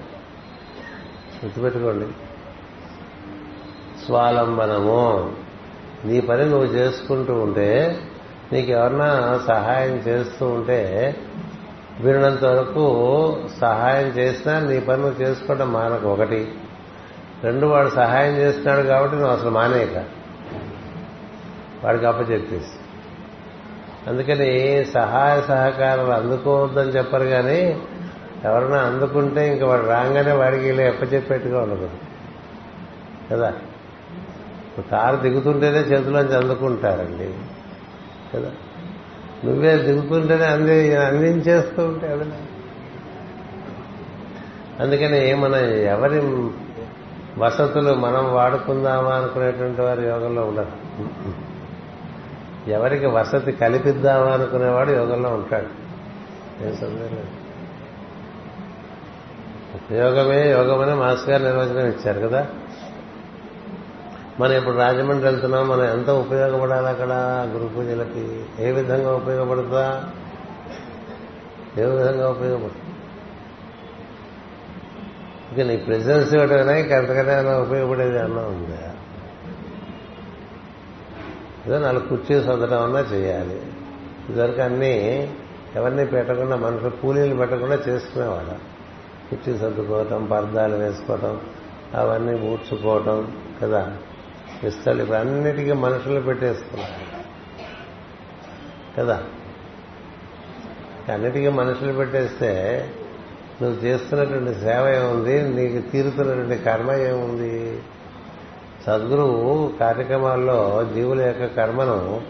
[1.46, 2.06] గుర్తుపెట్టుకోండి.
[4.06, 5.41] స్వాలంబనము.
[6.06, 7.98] నీ పని నువ్వు చేసుకుంటూ ఉంటే
[8.54, 11.16] నీకు ఎవరన్నా సహాయం చేస్తూ ఉంటే
[12.00, 16.54] వీరినంత వరకు సహాయం చేసినా నీ పని నువ్వు చేసుకోవడం మానకు ఒకటి.
[17.44, 20.04] రెండు వాడు సహాయం చేస్తున్నాడు కాబట్టి నువ్వు అసలు మానేయక.
[21.84, 22.72] వాడికి అప్పచెప్పేసి.
[24.08, 27.82] అందుకని సహాయ సహకారాలు అందుకోవద్దని చెప్పరు కానీ
[28.46, 31.98] ఎవరైనా అందుకుంటే ఇంకా వాడు రాగానే వాడికి ఇలా ఎప్పచెప్పేట్టుగా ఉండకూడదు.
[33.32, 33.54] కదా?
[34.82, 37.34] కారు దిగుతుంటేనే చేతిలోంచి అందుకుంటారండి
[38.34, 38.52] కదా?
[39.46, 42.26] నువ్వే దిగుతుంటేనే అంది అందించేస్తూ ఉంటే అదే
[44.80, 46.20] అందుకని మనం ఎవరి
[47.38, 50.72] వసతులు మనం వాడుకుందామా అనుకునేటువంటి వారు యోగంలో ఉండరు.
[52.70, 55.82] ఎవరికి వసతి కల్పిద్దామా అనుకునేవాడు యోగంలో ఉంటాడు.
[56.64, 57.28] ఏం సందేహం లేదు.
[59.76, 62.48] ఉపయోగమే యోగమని మాస్ గారు నిర్వచనం ఇచ్చారు కదా?
[64.42, 67.10] మనం ఇప్పుడు రాజమండ్రి వెళ్తున్నాం మనం ఎంత ఉపయోగపడాలి అక్కడ?
[67.54, 70.04] గురు పూజలకి ఏ విధంగా ఉపయోగపడుతుందా
[71.78, 72.88] ఏ విధంగా ఉపయోగపడుతుంది?
[75.52, 78.94] ఇక నీ ప్రెసెన్స్ ఇవ్వడమైనా ఇంక ఎంతకైనా ఉపయోగపడేది అన్నా ఉందా?
[81.68, 83.62] ఏదో నాలుగు కుర్చీ సొందడం అన్నా చేయాలి.
[84.30, 85.32] ఇదివరకు అన్నీ
[85.76, 88.82] ఎవరిని పెట్టకుండా మనుషులు కూలీలు పెట్టకుండా చేసుకునేవాడు
[89.30, 91.42] కుర్చీ సర్దుకోవటం పర్దాలు వేసుకోవటం
[91.96, 93.98] అవన్నీ ఊడ్చుకోవటం కదా?
[94.68, 97.22] ఇస్తాడు ఇవన్నిటికీ మనుషులు పెట్టేస్తున్నారు
[98.98, 99.24] కదా?
[101.14, 102.52] అన్నిటికీ మనుషులు పెట్టేస్తే
[103.62, 105.42] నువ్వు చేస్తున్నటువంటి సేవ ఏముంది?
[105.42, 107.82] నీకు తీరుతున్నటువంటి కర్మ ఏముంది?
[108.88, 112.22] సద్గురువు కార్యక్రమాల్లో జీవుల యొక్క కర్మను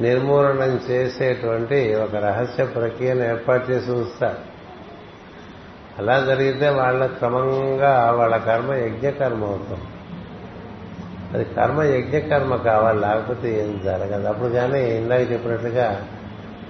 [0.00, 4.38] నిర్మూలనం చేసేటువంటి ఒక రహస్య ప్రక్రియను ఏర్పాటు చేసి ఉంచుతారు
[5.98, 9.95] అలా జరిగితే వాళ్ళ క్రమంగా వాళ్ళ కర్మ యజ్ఞకర్మ అవుతుంది.
[11.34, 14.26] అది కర్మ యజ్ఞకర్మ కావాలి లేకపోతే ఏం జరగదు.
[14.26, 16.06] అప్పుడు కానీ ఇందాక చెప్పినట్లుగా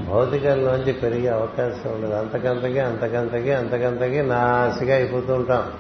[0.09, 2.15] భౌతికంలోంచి పెరిగే అవకాశం ఉండదు.
[2.15, 5.73] అంతకంతకి అంతకంతకి అంతకంతకి నాసిగా అయిపోతూ ఉంటాం.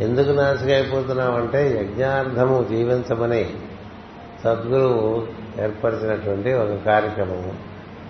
[0.00, 3.50] ఎందుకు నాసిగా అయిపోతున్నామంటే యజ్ఞార్థము జీవించమని
[4.44, 5.26] సద్గురువు
[5.62, 7.54] ఏర్పరిచినటువంటి ఒక కార్యక్రమము.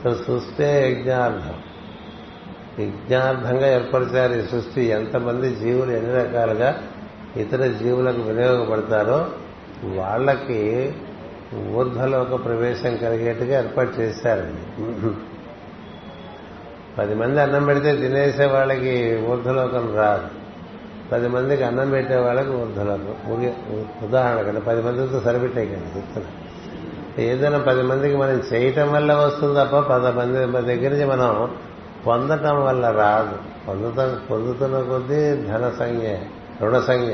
[0.05, 1.55] సో సృష్టి యజ్ఞార్థం.
[2.85, 4.85] యజ్ఞార్థంగా ఏర్పరిచారు ఈ సృష్టి.
[4.85, 6.83] ఎంతమంది జీవులు ఎన్ని రకాలుగా
[7.37, 9.27] ఇతర జీవులకు వినియోగపడతారో
[9.85, 10.93] వాళ్ళకి
[11.75, 14.63] ఊర్ధ్వలోక ప్రవేశం కలిగేట్టుగా ఏర్పాటు చేశారండి.
[16.99, 20.27] పది మంది అన్నం పెడితే తినేసే వాళ్ళకి ఊర్ధ్వలోకం రాదు.
[21.13, 23.15] పది మందికి అన్నం పెట్టే వాళ్ళకి ఊర్ధ్వలోకం.
[24.03, 26.31] ఉదాహరణ కంటే పది మందితో సరిపెట్టేయకండి చెప్తున్నా.
[27.19, 30.13] ఏదైనా పది మందికి మనం చేయటం వల్ల వస్తుంది తప్ప పది
[30.47, 31.51] మంది దగ్గర నుంచి మనం
[32.07, 33.39] పొందటం వల్ల రాదు.
[33.69, 36.07] పొందుత పొందుతున్న కొద్దీ ధన సంజ్ఞ
[36.63, 37.13] రుణ సంజ్ఞ.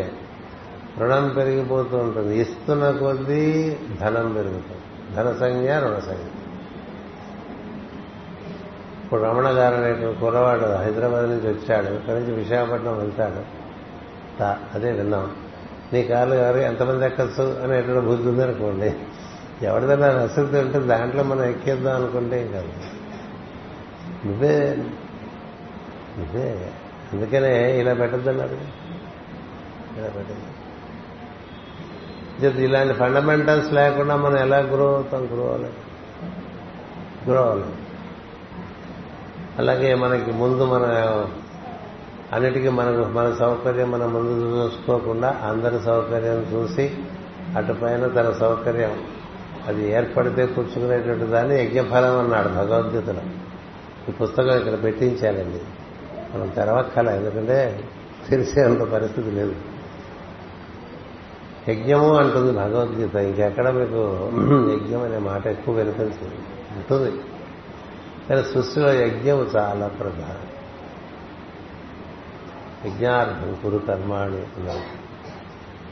[0.99, 2.41] రుణం పెరిగిపోతూ ఉంటుంది.
[2.41, 5.15] ఇస్తున్న కొద్దీ ధనం పెరుగుతుంది.
[5.17, 6.27] ధన సంజ్ఞ రుణ సంజ్ఞ.
[9.05, 11.87] ఇప్పుడు రమణ గారు అనేటువంటి కుర్రవాడు హైదరాబాద్ నుంచి వచ్చాడు.
[11.87, 13.61] ఇక్కడి నుంచి విశాఖపట్నం వెళ్తాడు.
[14.75, 15.37] అదే విన్నాం.
[15.93, 17.63] నీ కార్లు గారు ఎంతమంది ఎక్కచ్చు?
[17.63, 18.95] అనేటువంటి బుద్ధి ఉందనుకోండి.
[19.63, 22.69] ఎవరిదైనా అసక్తి ఉంటే దాంట్లో మనం ఎక్కేద్దాం అనుకుంటే కాదు.
[24.27, 24.77] నువ్వే
[26.19, 26.71] నువ్వే.
[27.13, 28.53] అందుకనే ఇలా పెట్టద్దన్నాడు.
[29.99, 30.50] ఇలా పెట్టద్దు.
[32.47, 35.73] ఇలాంటి ఫండమెంటల్స్ లేకుండా మనం ఎలా గ్రో అవుతాం గ్రో అవ్వలేదు
[37.31, 37.73] గ్రో అవ్వలేదు
[39.59, 40.85] అలాగే మనకి ముందు మన
[42.33, 46.99] అన్నిటికీ మనకు మన సౌకర్యం మనం ముందు చూసుకోకుండా అందరి సౌకర్యం చూసి
[47.57, 49.05] అటుపైన తన సౌకర్యం
[49.69, 53.21] అది ఏర్పడితే కూర్చుకునేటువంటి దాన్ని యజ్ఞఫలం అన్నాడు భగవద్గీతలో.
[54.09, 55.61] ఈ పుస్తకం ఇక్కడ పెట్టించాలండి
[56.35, 57.85] మనం తెరవక్కల ఎందుకంటే
[58.31, 59.55] తెలిసేంత పరిస్థితి లేదు.
[61.69, 63.15] యజ్ఞము అంటుంది భగవద్గీత.
[63.15, 64.31] ఇంకెక్కడ మీకు
[64.73, 66.35] యజ్ఞం అనే మాట ఎక్కువ వినిపించదు
[66.77, 67.21] ఉంటుంది.
[68.29, 70.51] కానీ సృష్టిలో యజ్ఞం చాలా ప్రధానం.
[72.87, 75.01] యజ్ఞార్థం కురు కర్మాణి అన్నారు.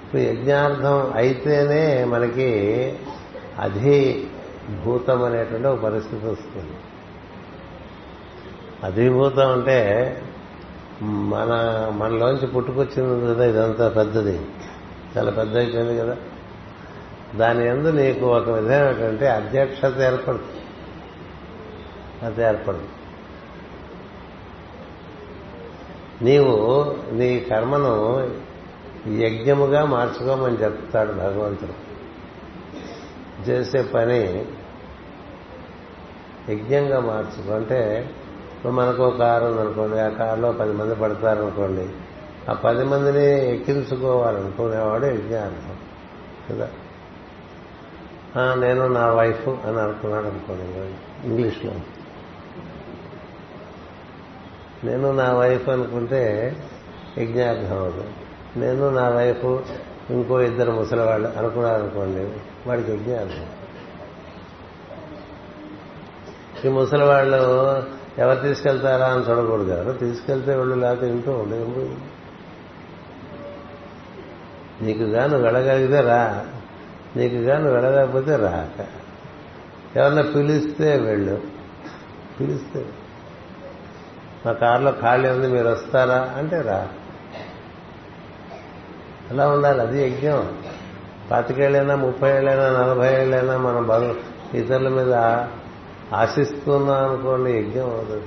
[0.04, 2.48] ఇప్పుడు యజ్ఞార్థం అయితేనే మనకి
[3.59, 6.72] అధిభూతం అనేటువంటి ఒక పరిస్థితి వస్తుంది.
[8.85, 9.78] అధిభూతం అంటే
[11.02, 11.52] మన
[11.96, 14.40] మనలోంచి పుట్టుకొచ్చింది కదా ఇదంతా పెద్దది.
[15.16, 16.16] చాలా పెద్ద అయిపోయింది కదా.
[17.37, 20.62] దాని ఎందు నీకు ఒక విధమైనటువంటి అధ్యక్షత ఏర్పడుతుంది.
[22.23, 22.88] అది ఏర్పడుతుంది.
[26.23, 28.31] నీవు నీ కర్మను
[29.09, 31.88] యజ్ఞముగా మార్చుకోమని చెప్తాడు భగవంతుడు.
[33.51, 34.47] చేసే పని
[36.49, 37.55] యజ్ఞంగా మార్చుకో.
[37.55, 38.11] అంటే
[38.57, 41.88] ఇప్పుడు మనకు ఒక కారు ఉందనుకోండి ఆ కారులో పది మంది పడతారనుకోండి
[42.50, 45.76] ఆ పది మందిని ఎక్కించుకోవాలనుకునేవాడు యజ్ఞార్థం
[46.50, 46.70] కదా?
[48.54, 50.62] నేను నా వైఫ్ అని అనుకున్నాడు అనుకోండి.
[51.28, 51.72] ఇంగ్లీష్లో.
[54.84, 56.56] నేను నా వైఫ్ అనుకుంటే
[57.18, 58.11] యజ్ఞార్థం అవుతుంది
[58.64, 59.44] నేను నా వైఫ్
[60.11, 63.46] ఇంకో ఇద్దరు ముసలివాళ్ళు అనుకున్నారు అనుకోండి వాడికి యజ్ఞార్థం.
[66.64, 67.37] ఈ ముసలివాళ్ళు
[68.18, 69.92] ఎవరు తీసుకెళ్తారా అని చూడకూడదు కదా.
[69.92, 71.96] తీసుకెళ్తే వాళ్ళు లేకపోతే ఇంటూ ఉండేది
[74.83, 76.47] నీకు గాను వెళ్ళగలిగితే రా.
[77.17, 78.87] నీకు గాను వెళ్ళలేకపోతే రాక
[79.97, 81.41] ఎవరన్నా పిలిస్తే వెళ్ళు.
[82.41, 82.87] పిలిస్తే.
[84.47, 86.35] మా కారులో ఖాళీ ఉంది మీరు వస్తారా?
[86.37, 86.88] అంటే రా.
[89.31, 90.62] అలా ఉండాలి అది యజ్ఞం.
[91.31, 94.14] పాతికేళ్ళైనా ముప్పై ఏళ్ళైనా నలభై ఏళ్ళైనా మనం బలు
[94.57, 95.14] ఇతరుల మీద
[96.14, 98.27] ఆశిస్తున్నాం అనుకోండి యజ్ఞం అవుతుంది.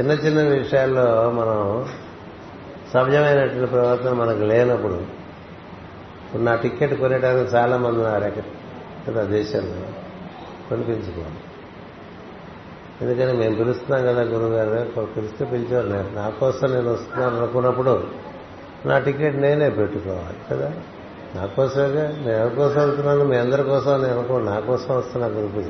[0.00, 1.88] చిన్న చిన్న విషయాల్లో మనం
[2.96, 4.94] సహజమైనటువంటి ప్రవర్తన మనకు లేనప్పుడు
[6.24, 8.42] ఇప్పుడు నా టికెట్ కొనేటానికి చాలా మంది ఉన్నారు ఎక్కడ
[9.08, 9.86] కదా దేశంలో
[10.68, 11.42] కొనిపించుకోండి
[13.04, 18.04] ఎందుకని మేము పిలుస్తున్నాం కదా గురుగారు పిలిస్తే పిలిచేవారు నేను నా కోసం నేను వస్తున్నాను అనుకున్నప్పుడు
[18.86, 20.70] నా టికెట్ నేనే పెట్టుకోవాలి కదా.
[21.34, 25.64] నా కోసమేగా నేను ఎవరికోసం వెళ్తున్నాను మీ అందరి కోసం నేను అనుకోండి నా కోసం వస్తున్నా గురుపుజ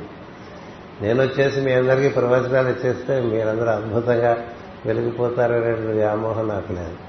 [1.01, 4.37] నేను వచ్చేసి మీ అందరికీ ప్రవచనాలు ఇచ్చేస్తే మీరందరూ అద్భుతంగా
[4.85, 7.06] వెలిగిపోతారనేటువంటి వ్యామోహం నాకు లేదు.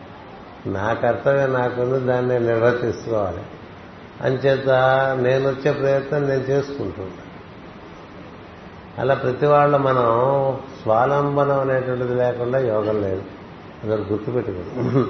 [0.73, 3.43] నా కర్తవ్యం నాకుంది దాన్ని నేను నిర్వర్తించుకోవాలి.
[4.23, 4.69] అంచేత
[5.21, 7.25] నేను వచ్చే ప్రయత్నం నేను చేసుకుంటున్నా
[8.99, 10.07] అలా ప్రతి వాళ్ళు మనం
[10.83, 13.23] స్వాలంబనం అనేటువంటిది లేకుండా యోగం లేదు.
[13.83, 15.05] అందరు గుర్తుపెట్టుకోండి.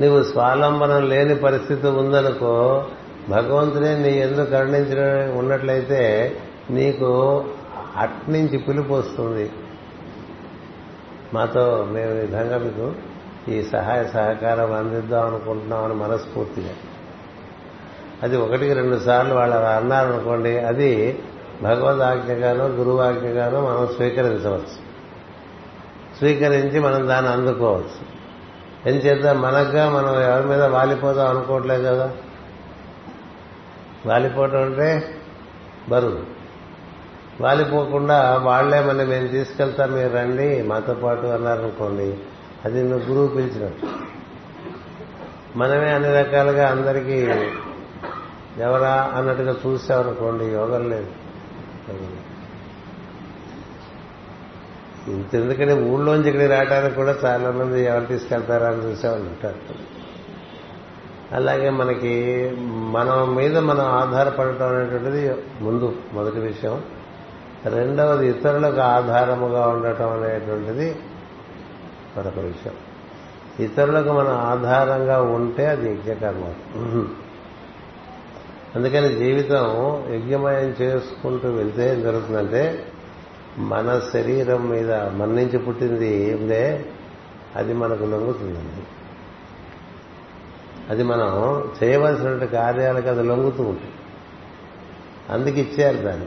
[0.00, 2.54] నీవు స్వాలంబనం లేని పరిస్థితి ఉందనుకో
[3.28, 5.02] భగవంతుడే నీ ఎందుకు కరుణించిన
[5.38, 6.02] ఉన్నట్లయితే
[6.70, 7.10] నీకు
[7.96, 9.46] అట్నుంచి పిలుపు వస్తుంది.
[11.34, 12.86] మాతో మేము విధంగా మీకు
[13.48, 16.74] ఈ సహాయ సహకారం అందిద్దాం అనుకుంటున్నామని మనస్ఫూర్తిగా.
[18.22, 21.22] అది ఒకటికి రెండు సార్లు వాళ్ళు అలా అన్నారనుకోండి అది
[21.62, 24.86] భగవద్ ఆజ్ఞగానో గురువు ఆజ్ఞగానో మనం స్వీకరించవచ్చు.
[26.18, 28.16] స్వీకరించి మనం దాన్ని అందుకోవచ్చు.
[28.92, 29.42] ఏం చేద్దాం?
[29.42, 32.12] మనగ్గా మనం ఎవరి మీద వాలిపోదాం అనుకోవట్లేదు కదా.
[34.06, 35.14] వాలిపోవటం అంటే
[35.88, 36.36] బరువు.
[37.40, 42.18] వాలిపోకుండా వాళ్ళే మన మేము తీసుకెళ్తాం మీరు రండి మాతో పాటు అన్నారనుకోండి
[42.64, 43.86] అది నువ్వు గురువు పిలిచినట్టు.
[45.58, 47.18] మనమే అన్ని రకాలుగా అందరికీ
[48.62, 51.10] ఎవరా అన్నట్టుగా చూసామనుకోండి యోగం లేదు
[55.10, 59.60] ఇంతెందుకని ఊళ్ళోంచి ఇక్కడికి రావడానికి కూడా చాలా మంది ఎవరు తీసుకెళ్తారా అని చూసేవాళ్ళు ఉంటారు.
[61.32, 62.14] అలాగే మనకి
[62.66, 66.82] మనం మీద మనం ఆధారపడటం అనేటువంటిది ముందు మొదటి విషయం.
[67.66, 70.96] రెండవది ఇతరులకు ఆధారముగా ఉండటం అనేటువంటిది
[72.16, 72.72] మరొక విషయం.
[73.60, 76.44] ఇతరులకు మనం ఆధారంగా ఉంటే అది యజ్ఞకర్మ.
[78.74, 79.66] అందుకని జీవితం
[80.14, 82.86] యజ్ఞమయం చేసుకుంటూ వెళ్తే ఏం జరుగుతుందంటే
[83.58, 86.84] మన శరీరం మీద మన నుంచి పుట్టింది ఉందే
[87.56, 88.82] అది మనకు లొంగుతుందండి.
[90.90, 93.92] అది మనం చేయవలసినటువంటి కార్యాలకు అది లొంగుతూ ఉంటుంది.
[95.30, 96.26] అందుకు ఇచ్చారు దాన్ని.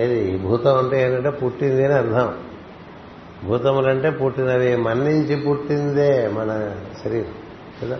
[0.00, 0.38] ఏది?
[0.38, 2.34] భూతం అంటే ఏంటంటే పుట్టింది అని అర్థం.
[3.46, 7.34] భూతములంటే పుట్టినవి మన నుంచి పుట్టిందే మన శరీరం
[7.82, 7.98] కదా?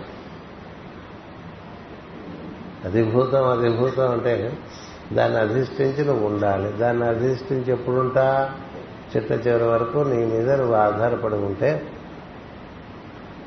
[2.85, 4.57] అధిభూతం అధిభూతం అంటే
[5.13, 6.71] దాన్ని అధిష్ఠించి నువ్వు ఉండాలి.
[6.71, 8.51] దాన్ని అధిష్ఠించి ఎప్పుడుంటా?
[9.15, 11.87] చిట్ట చివరి వరకు నీ మీద నువ్వు ఆధారపడి ఉంటే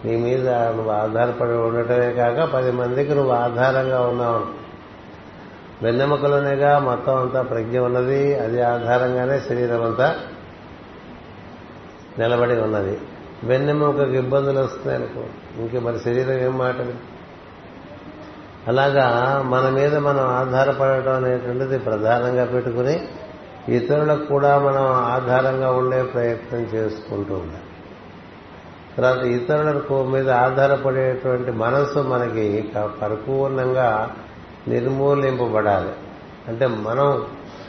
[0.04, 4.46] నీ మీద నువ్వు ఆధారపడి ఉండటమే కాక పది మందికి నువ్వు ఆధారంగా ఉన్నావు.
[5.84, 10.16] వెన్నెముకలోనేగా మొత్తం అంతా ప్రజ్ఞ ఉన్నది అది ఆధారంగానే శరీరం అంతా
[12.18, 12.98] నిలబడి ఉన్నది.
[13.44, 15.22] వెన్నెముకకు ఇబ్బందులు వస్తున్నాయి అనుకో.
[15.62, 16.74] ఇంక మన శరీరం ఏం మాట
[18.68, 23.08] అలాగా మన మీద మనం ఆధారపడటం అనేటువంటిది ప్రధానంగా పెట్టుకుని
[23.68, 27.64] ఇతరులకు కూడా మనం ఆధారంగా ఉండే ప్రయత్నం చేసుకుంటూ ఉండాలి.
[28.96, 34.10] తర్వాత ఇతరులకు మీద ఆధారపడేటువంటి మనస్సు మనకి పరిపూర్ణంగా
[34.68, 35.92] నిర్మూలింపబడాలి.
[36.48, 37.22] అంటే మనం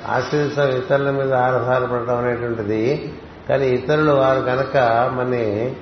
[0.08, 3.14] ఆశ్రయిస్తాం ఇతరుల మీద ఆధారపడటం అనేటువంటిది
[3.50, 4.78] కానీ ఇతరులు వారు కనుక
[5.14, 5.76] మనని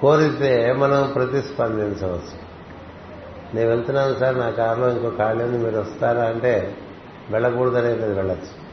[0.00, 2.44] కోరితే మనం ప్రతిస్పందించవచ్చు.
[3.54, 6.76] నేను వెళ్తున్నాను సార్ నా కారులో ఇంకో కాళ్ళని మీరు వస్తారా అంటే
[7.30, 8.64] వెళ్ళకూడదనేది వెళ్ళచ్చు.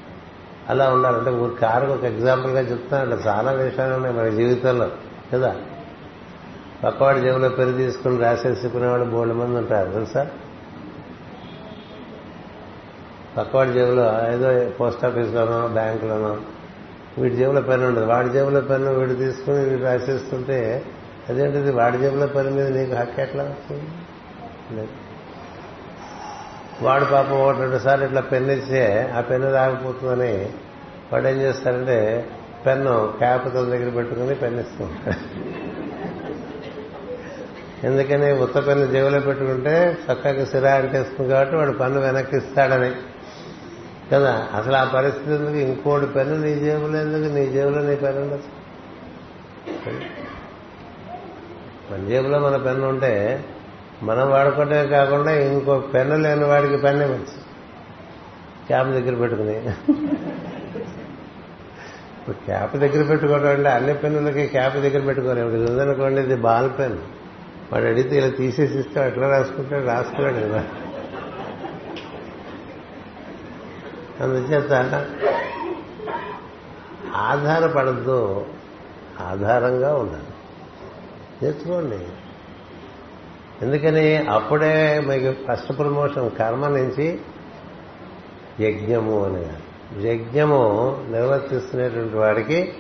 [0.69, 3.15] అలా ఉండాలంటే ఊరి కారుకు ఒక ఎగ్జాంపుల్గా చెప్తున్నాను.
[3.15, 4.89] అట్లా చాలా విషయాలు ఉన్నాయి మన జీవితంలో
[5.33, 5.55] కదా?
[6.83, 10.27] పక్కవాడి జేబులో పెరుగు తీసుకుని రాసేసుకునేవాళ్ళు బోళ్ళ మంది ఉంటారు తెలుసా?
[13.37, 16.37] పక్కవాడి జేబులో ఏదో పోస్ట్ ఆఫీస్లోనో బ్యాంకులోనో
[17.17, 18.05] వీడి జేబులో పెన్ను ఉండదు.
[18.05, 20.85] వాడి జేబులో పెన్ను వీడు తీసుకుని వీడు రాసేస్తుంటే
[21.29, 21.71] అదేంటిది?
[21.71, 23.83] వాడి జేబులో పెన్ను మీద నీకు హక్కు ఎట్లా వస్తుంది?
[24.75, 24.89] లేదు.
[26.81, 30.49] వాడు పాపం ఒకటి రెండు సార్లు ఇట్లా పెన్ను ఇచ్చే ఆ పెన్ను రాకపోతుందని
[31.13, 32.27] వాడు ఏం చేస్తారంటే
[32.65, 34.87] పెన్ను క్యాప్ తన దగ్గర పెట్టుకుని పెన్ ఇస్తూ
[37.83, 38.31] ఎందుకని?
[38.31, 42.91] ఉత్త పెన్ను జేబులో పెట్టుకుంటే చక్కగా సిరా అంటేస్తుంది కాబట్టి వాడు పన్ను వెనక్కి ఇస్తాడని.
[44.13, 45.57] కదా అసలు ఆ పరిస్థితి ఎందుకు?
[45.57, 47.33] ఇంకోటి పెన్ను నీ జేబులో ఎందుకు?
[47.33, 48.43] నీ జేబులో నీ పెన్ను ఉండదు.
[51.91, 53.45] మన జేబులో మన పెన్ను ఉంటే
[54.03, 57.51] మనం వాడుకోవటమే కాకుండా ఇంకో పెన్ను లేని వాడికి పెన్ను ఇవ్వచ్చు.
[58.67, 59.57] క్యాప్ దగ్గర పెట్టుకుని.
[62.21, 66.97] ఇప్పుడు క్యాప్ దగ్గర పెట్టుకోవడం అంటే అన్ని పెన్నులకి క్యాప్ దగ్గర పెట్టుకోరు ఇప్పుడు ఉందనుకోండి ఇది బాల్ పెన్.
[67.73, 69.85] వాడు అడిగితే ఇలా తీసేసి ఇస్తే ఎట్లా రాసుకుంటాడు?
[69.85, 70.63] రాసుకోలేడు కదా.
[74.21, 75.05] అందుచేత
[77.15, 78.45] ఆధారపడద్దు
[79.21, 80.23] ఆధారంగా ఉండాలి.
[81.41, 81.99] నేర్చుకోండి.
[83.61, 87.19] ఎందుకని అప్పుడే మీకు ఫస్ట్ ప్రమోషన్ కర్మ నుంచి
[88.59, 89.45] యజ్ఞము అని
[90.09, 92.73] యజ్ఞము నిర్వర్తిస్తున్నటువంటి వాడికి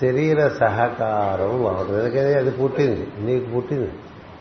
[0.00, 2.00] శరీర సహకారం బాగుంటుంది.
[2.02, 3.08] ఎందుకని అది పుట్టింది.
[3.18, 3.90] నీకు పుట్టింది.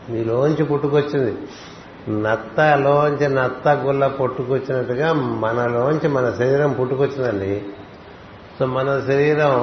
[0.10, 1.38] నీలోంచి పుట్టుకొచ్చింది.
[2.10, 7.66] నత్తలోంచి నత్త గుల్ల పుట్టుకొచ్చినట్టుగా మనలోంచి మన శరీరం పుట్టుకొచ్చిందండి.
[8.60, 9.54] సో మన శరీరం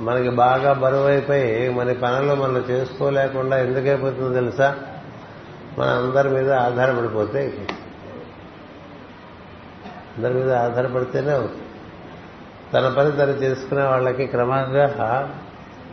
[0.00, 4.76] మనకి బాగా బరువైపోయి మన పనులు మనం చేసుకోలేకుండా ఎందుకైపోతుందో తెలుసా?
[5.78, 7.66] మన అందరి మీద ఆధారపడిపోతే
[10.18, 11.62] అందరి మీద ఆధారపడితేనే అవుతుంది.
[12.74, 15.34] తన పని తను చేసుకునే వాళ్ళకి క్రమంగా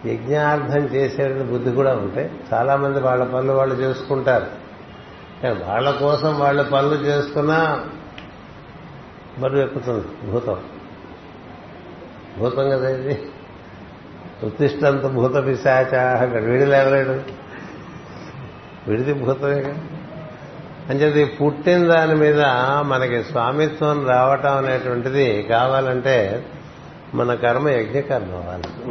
[0.06, 4.57] యజ్ఞార్థం చేసే బుద్ధి కూడా ఉంటే చాలామంది వాళ్ళ పనులు వాళ్ళు చేసుకుంటారు.
[5.46, 7.86] వాళ్ళ కోసం వాళ్ళ పనులు చేస్తున్నా
[9.38, 10.58] మరి ఎక్కుతుంది భూతం.
[12.40, 13.22] భూతం కదా ఇది.
[14.44, 17.22] ఉత్తిష్టంత భూత పిశాచ వీడి లేవలేడు.
[18.88, 19.76] విడిది భూతమేగా
[20.90, 22.42] అంచేది పుట్టిన దాని మీద
[22.82, 26.46] మనకి స్వామిత్వం రావటం అనేటువంటిది కావాలంటే
[27.14, 28.90] మన కర్మ యజ్ఞకర్మ అవ్వాలి.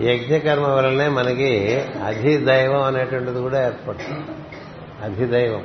[0.00, 4.47] యజ్ఞకర్మ వలనే మనకి అధిదైవం అనేటువంటిది కూడా ఏర్పడుతుంది.
[5.04, 5.62] అధిదైవం.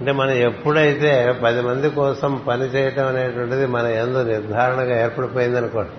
[0.00, 5.90] అంటే మనం ఎప్పుడైతే పది మంది కోసం పని చేయటం అనేటువంటిది మన ఎందు నిర్ధారణగా ఏర్పడిపోయిందనుకోండి.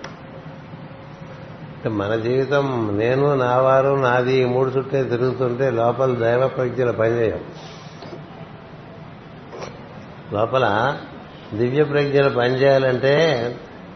[1.76, 7.40] అంటే మన జీవితం నేను నావారు నాది ఈ మూడు చుట్టే తిరుగుతుంటే లోపల దైవ ప్రజ్ఞలు పనిచేయం
[10.34, 10.96] లోపల
[11.54, 13.16] దివ్య ప్రజ్ఞలు పనిచేయాలంటే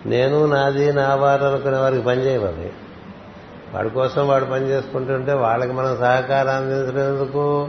[0.06, 2.74] నేను నాది నావారు అనుకునే వారికి పనిచేయవు అవి.
[3.74, 7.68] వాడి కోసం వాడు పని చేసుకుంటుంటే వాళ్ళకి మనం సహకారం అందించినందుకు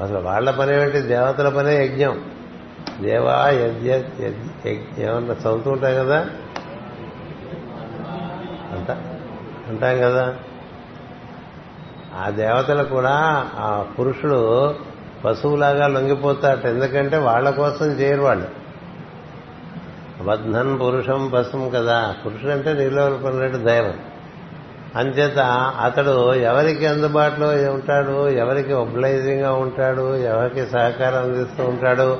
[0.00, 2.24] అసలు వాళ్ళ పని ఏమిటి దేవతల పనే యజ్ఞం.
[3.00, 3.92] దేవా యజ్ఞ
[4.98, 6.26] ఏమన్నా చదువుతూ ఉంటాం కదా?
[8.72, 8.90] అంట
[9.68, 10.34] అంటాం కదా?
[12.20, 14.74] ఆ దేవతలు కూడా ఆ పురుషుడు
[15.24, 16.66] పశువులాగా లొంగిపోతాట.
[16.66, 18.48] ఎందుకంటే వాళ్ళ కోసం చేయరు వాళ్ళు.
[20.22, 22.14] బద్ధన్ పురుషం పశుం కదా.
[22.26, 23.98] పురుషుడు అంటే నీలో కొన్నట్టు దైవం.
[24.96, 25.38] అంచేత
[25.80, 32.18] అతడు ఎవరికి అందుబాటులో ఉంటాడు ఎవరికి ఒబ్లైజింగ్గా ఉంటాడు ఎవరికి సహకారం అందిస్తూ ఉంటాడు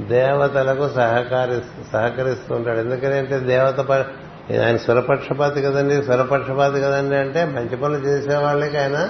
[0.00, 1.60] దేవతలకు సహకారి
[1.92, 2.78] సహకరిస్తూ ఉంటాడు.
[2.78, 3.90] ఎందుకంటే దేవత
[4.64, 6.02] ఆయన స్వరపక్షపాతి కదండి.
[6.02, 9.08] స్వరపక్షపాతి కదండి అంటే మంచి పనులు చేసే వాళ్ళకి ఆయన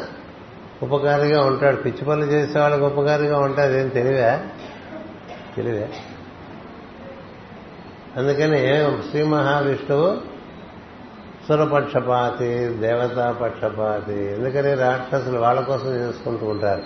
[0.82, 1.76] ఉపకారిగా ఉంటాడు.
[1.76, 3.72] పిచ్చి పనులు చేసే వాళ్ళకి ఉపకారిగా ఉంటాడు.
[3.72, 4.38] అదేం తెలివే?
[5.56, 5.88] తెలివే.
[8.16, 10.31] అందుకని శ్రీ మహావిష్ణువు
[11.48, 16.82] సురపక్షపాతి దేవతా పక్షపాతి ఎందుకని రాక్షసులు వాళ్ళ కోసం చేసుకుంటూ ఉంటారు.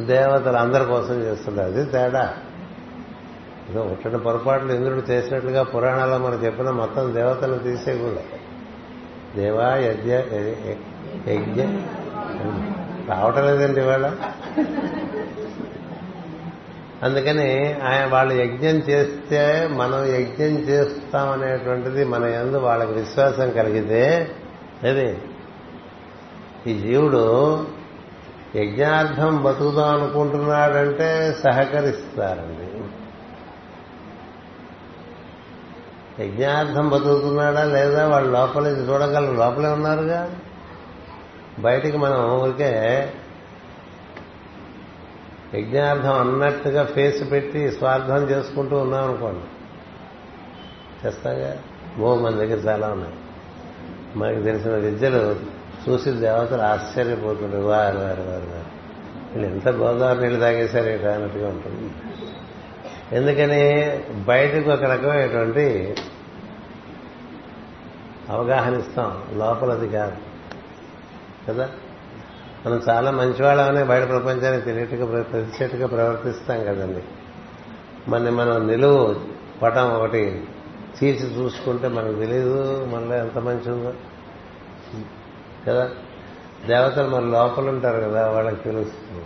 [0.00, 1.66] దేవతలు అందరి కోసం చేస్తుంటారు.
[1.66, 2.34] అది తేడా.
[3.70, 8.20] ఇదో ఒకటి పొరపాట్లు ఇంద్రుడు చేసినట్లుగా పురాణాల్లో మనం చెప్పిన మొత్తం దేవతలను తీసేయకూడదు.
[9.36, 10.12] దేవా యజ్ఞ
[11.32, 11.62] యజ్ఞ.
[13.12, 14.10] రావటం లేదండి ఇవాళ.
[17.04, 24.30] అందుకని ఆయన వాళ్ళు యజ్ఞం చేస్తే మనం యజ్ఞం చేస్తామనేటువంటిది మన ఎందు వాళ్ళకి విశ్వాసం కలిగితే
[24.84, 25.18] అది
[26.66, 27.66] ఈ జీవుడు
[28.56, 32.84] యజ్ఞార్థం బతుకుదాం అనుకుంటున్నాడంటే సహకరిస్తారండి.
[36.24, 39.34] యజ్ఞార్థం బతుకుతున్నాడా లేదా వాళ్ళు లోపలికి చూడగలరు?
[39.34, 40.30] లోపలే ఉన్నారుగా?
[41.58, 43.12] బయటికి మనం ఊరికే
[45.54, 49.40] యజ్ఞార్థం అన్నట్టుగా ఫేస్ పెట్టి స్వార్థం చేసుకుంటూ ఉన్నాం అనుకోండి
[51.06, 51.56] చేస్తాగా?
[51.96, 53.14] మో మన దగ్గర చాలా ఉన్నాయి.
[54.16, 55.36] మనకు తెలిసిన విద్యలు
[55.88, 58.74] చూసి దేవతలు ఆశ్చర్యపోతుండే వారు వారు వారు వారు.
[59.32, 61.92] వీళ్ళు ఎంత గోదావరి నీళ్ళు తాగేశారు ఇట్లా అన్నట్టుగా ఉంటుంది.
[63.12, 65.94] ఎందుకని బయటకు ఒక రకమైనటువంటి
[68.28, 69.22] అవగాహన ఇస్తాం.
[69.34, 70.16] లోపలది కాదు.
[71.48, 71.70] కదా?
[72.66, 77.02] మనం చాలా మంచివాళ్ళమని బయట ప్రపంచానికి తెలియటగా తెలిసేట్టుగా ప్రవర్తిస్తాం కదండి.
[78.10, 79.16] మన మనం నిలువు
[79.62, 80.44] పటం ఒకటి
[80.98, 83.92] తీర్చి చూసుకుంటే మనకు తెలియదు మనలో ఎంత మంచి ఉందో.
[85.68, 85.90] కదా?
[86.66, 89.24] దేవతలు మన లోపల ఉంటారు కదా వాళ్ళకి తెలుస్తుంది.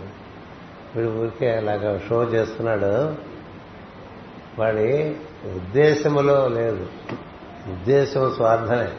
[0.95, 3.15] వీడు ఊరికే అలాగా షో చేస్తున్నాడు.
[4.61, 5.15] వాడి
[5.55, 6.87] ఉద్దేశములో లేదు.
[7.71, 8.89] ఉద్దేశం స్వార్థమే.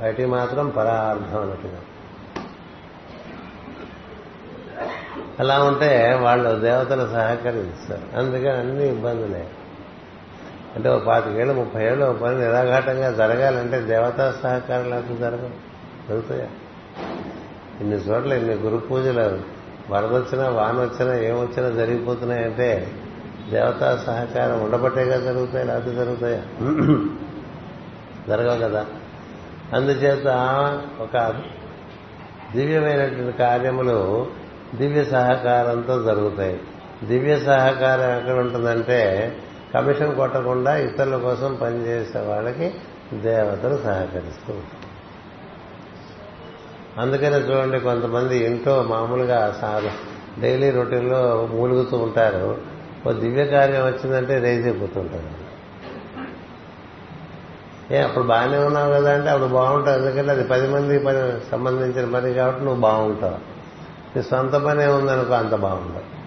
[0.00, 1.80] బయటికి మాత్రం పరార్థం అన్నట్టుగా.
[5.40, 8.18] అలా ఉంటే వాళ్ళు దేవతలు సహకరిస్తారు.
[8.18, 9.48] అందుకని అన్ని ఇబ్బందులే.
[10.76, 15.50] అంటే ఒక పాతికేళ్ళు ముప్పై ఏళ్ళు ఒక పని నిరాఘాటంగా జరగాలంటే దేవతా సహకారం లేకపోతే జరగదు
[16.08, 16.46] జరుగుతాయా?
[17.80, 19.38] ఇన్ని చోట్ల ఇన్ని గురు పూజలు
[19.90, 22.90] వరదొచ్చినా వాన వచ్చినా ఏమొచ్చినా జరిగిపోతున్నాయంటే
[23.50, 25.66] దేవతా సహకారం ఉండబట్టేగా జరుగుతాయి?
[25.66, 26.42] లేకపోతే జరుగుతాయా?
[28.28, 28.86] జరగవు కదా.
[29.72, 30.26] అందుచేత
[31.00, 31.34] ఒక
[32.56, 34.26] దివ్యమైనటువంటి కార్యములు
[34.76, 36.60] దివ్య సహకారంతో జరుగుతాయి.
[37.04, 39.00] దివ్య సహకారం ఎక్కడ ఉంటుందంటే
[39.74, 42.74] కమిషన్ కొట్టకుండా ఇతరుల కోసం పనిచేసే వాళ్ళకి
[43.14, 44.84] దేవతలు సహకరిస్తూ ఉంటారు.
[47.00, 49.40] అందుకనే చూడండి కొంతమంది ఇంట్లో మామూలుగా
[50.40, 52.58] డైలీ రొటీన్లో మూలుగుతూ ఉంటారు.
[53.06, 55.44] ఓ దివ్య కార్యం వచ్చిందంటే రేజ్ అయిపోతుంటారు
[57.94, 59.98] ఏ అప్పుడు బాగానే ఉన్నావు కదా అంటే అప్పుడు బాగుంటావు.
[59.98, 63.53] ఎందుకంటే అది పది మంది పని సంబంధించిన పని కాబట్టి నువ్వు బాగుంటావు.
[64.16, 66.24] నీ సొంత పని ఏముందనుకో అంత బాగుండవు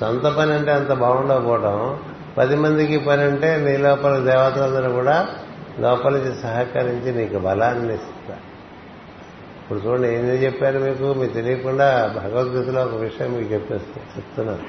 [0.00, 2.00] సొంత పని అంటే అంత బాగుండకపోవడం
[2.38, 5.28] పది మందికి పని అంటే నీ లోపల దేవతలందరూ కూడా
[5.78, 8.36] లోపలికి సహకరించి నీకు బలాన్ని ఇస్తా
[9.62, 11.14] ఇప్పుడు చూడండి ఏం చెప్పాను మీకు?
[11.14, 14.62] మీకు తెలియకుండా భగవద్గీతలో ఒక విషయం మీకు చెప్పేస్తా చెప్తున్నాను.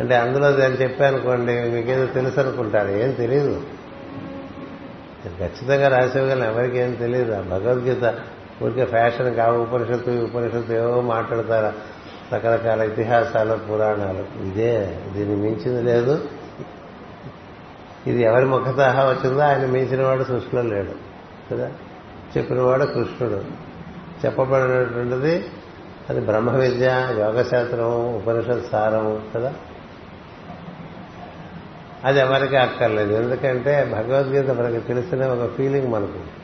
[0.00, 2.88] అంటే అందులో దాన్ని చెప్పానుకోండి మీకేదో తెలుసు అనుకుంటారు.
[2.88, 3.62] ఏం తెలియదు
[5.38, 8.14] ఖచ్చితంగా రాసేవగలను ఎవరికి ఏం తెలియదు ఆ భగవద్గీత
[8.62, 11.72] ఊరికే ఫ్యాషన్ కా ఉపనిషత్తు ఉపనిషత్తు ఏవో మాట్లాడతారా?
[12.32, 14.44] రకరకాల ఇతిహాసాలు పురాణాలు.
[14.44, 16.28] ఇదే దీన్ని మించింది లేదు.
[18.06, 20.92] ఇది ఎవరి ముఖతహ వచ్చిందో ఆయన మించినవాడు సృష్టిలో లేడు.
[21.50, 21.70] కదా?
[22.36, 23.44] చెప్పినవాడు కృష్ణుడు.
[24.26, 25.44] చెప్పబడినటువంటిది
[26.10, 29.54] అది బ్రహ్మ విద్య యోగశాస్త్రము ఉపనిషత్ సారము కదా?
[32.04, 33.14] అది ఎవరికి అక్కర్లేదు.
[33.14, 36.41] ఎందుకంటే భగవద్గీత మనకి తెలిసిన ఒక ఫీలింగ్ మనకు.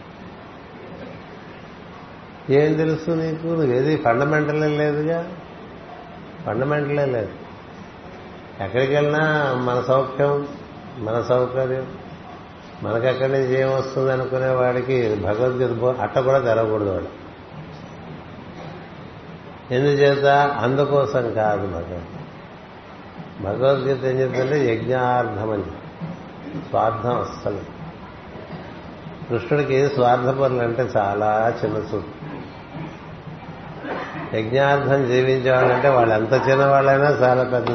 [2.51, 3.46] ఏం తెలుసు నీకు?
[3.46, 5.26] నువ్వేది ఫండమెంటలే లేదుగా?
[6.46, 7.28] ఫండమెంటలే లేదు.
[8.61, 10.49] ఎక్కడికి వెళ్ళినా మన సౌఖ్యం
[10.99, 11.86] మన సౌకర్యం.
[12.82, 17.28] మనకెక్కడి నుంచి ఏం వస్తుంది అనుకునే వాడికి భగవద్గీత అట్ట కూడా తెరవకూడదు వాడు.
[19.74, 20.24] ఎందుచేత?
[20.59, 22.03] అందుకోసం కాదు భగవద్గీత.
[23.42, 25.64] భగవద్గీత ఏం చెప్తుంటే యజ్ఞార్థం అని
[26.68, 27.78] స్వార్థం అస్సలు.
[29.28, 32.27] కృష్ణుడికి స్వార్థపరులు అంటే చాలా చిన్న చూపు
[34.34, 37.70] యజ్ఞార్థం జీవించేవాళ్ళంటే వాళ్ళు ఎంత చిన్నవాళ్ళైనా చాలా పెద్ద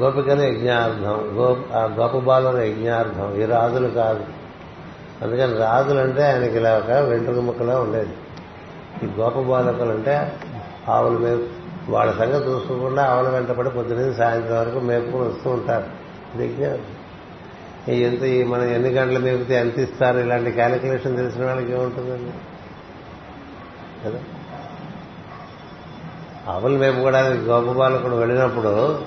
[0.00, 4.24] గోపికలు యజ్ఞార్థం గో గోపబాలను యజ్ఞార్థం ఈ రాజులు కాదు.
[5.22, 8.10] అందుకని రాజులు అంటే ఆయనకి ఇలా ఒక వెంట్రుక ముక్కలా ఉండేది.
[9.02, 10.32] ఈ గోపబాలకులు అంటే
[10.88, 11.42] ఆవులు మేపు
[11.92, 15.84] వాళ్ళ సంగతి చూసుకోకుండా ఆవుల వెంటపడి పొద్దున సాయంత్రం వరకు మేపుకుని వస్తూ ఉంటారు.
[16.34, 17.94] ఇది యజ్ఞార్థం.
[17.94, 20.18] ఎంత మనం ఎన్ని గంటలు మేపితే ఎంత ఇస్తారు?
[20.18, 22.30] ఇలాంటి క్యాలిక్యులేషన్ తెలిసిన వాళ్ళకి ఏముంటుందండి?
[24.06, 24.18] కదా?
[26.48, 28.98] ఆవులు మేపుకోవడానికి గోపబాలకుడు వెళ్ళినప్పుడు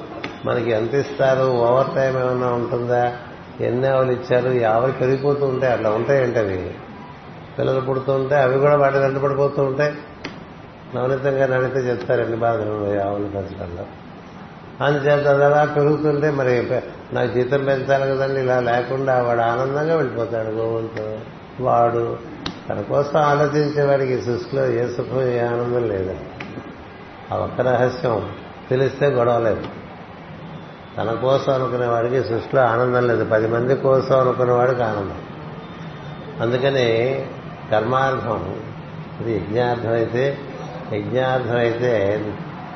[0.45, 1.43] మనకి ఎంత ఇస్తారు?
[1.43, 3.17] ఓవర్ టైం ఏమైనా ఉంటుందా?
[3.61, 4.49] ఎన్ని ఆవులు ఇచ్చారు?
[4.49, 5.73] ఈ ఆవులు పెరిగిపోతూ ఉంటాయి.
[5.73, 6.75] అట్లా ఉంటాయంటే అవి.
[7.59, 9.93] పిల్లలు పుడుతూ ఉంటాయి అవి కూడా వాటి వెంట పడిపోతూ ఉంటాయి.
[10.95, 13.85] నవనీతంగా నడితే చెప్తారు ఎన్ని బాధలు ఆవులు పెంచడంలో.
[14.85, 16.81] అందుచేత అలా పెరుగుతుంటే మరి
[17.13, 21.17] నాకు జీతం పెంచాలి కదండి ఇలా లేకుండా వాడు ఆనందంగా వెళ్ళిపోతాడు గోవులతో.
[21.59, 22.17] వాడు
[22.69, 26.15] తన కోసం ఆలోచించే వాడికి సృష్టిలో ఏ సుఖం ఏ ఆనందం లేదు.
[27.31, 28.29] ఆ ఒక్క రహస్యం
[28.69, 29.63] తెలిస్తే గొడవ లేదు.
[30.97, 33.25] తన కోసం అనుకునే వాడికి సృష్టిలో ఆనందం లేదు.
[33.25, 35.21] పది మంది కోసం అనుకునే వాడికి ఆనందం.
[36.41, 37.25] అందుకని
[37.71, 38.55] కర్మార్థం
[39.21, 40.37] ఇది యజ్ఞార్థం అయితే
[40.93, 42.25] యజ్ఞార్థం అయితే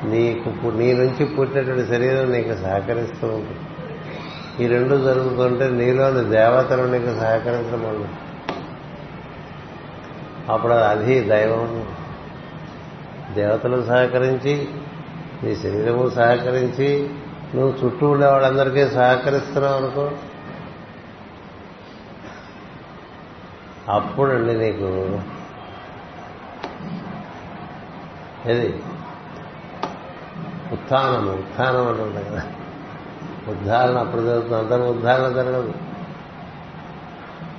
[0.04, 3.60] నీకు నీ నుంచి పుట్టినటువంటి శరీరం నీకు సహకరిస్తూ ఉంటుంది.
[4.64, 8.06] ఈ రెండు జరుగుతుంటే నీలోని దేవతలు నీకు సహకరించడం వల్ల
[10.52, 11.86] అప్పుడు అది దైవం
[13.34, 14.68] దేవతలు సహకరించి
[15.42, 17.10] నీ శరీరము సహకరించి
[17.54, 20.10] నువ్వు చుట్టూ ఉండే వాళ్ళందరికీ సహకరిస్తున్నావు అనుకో.
[23.88, 25.20] అప్పుడండి నీకు
[28.50, 28.82] ఏది?
[30.72, 32.42] ఉత్థానము ఉత్థానం అని కదా.
[33.48, 34.54] ఉద్ధారణ అప్పుడు జరుగుతుంది.
[34.54, 35.74] అందరూ ఉద్ధారణ జరగదు.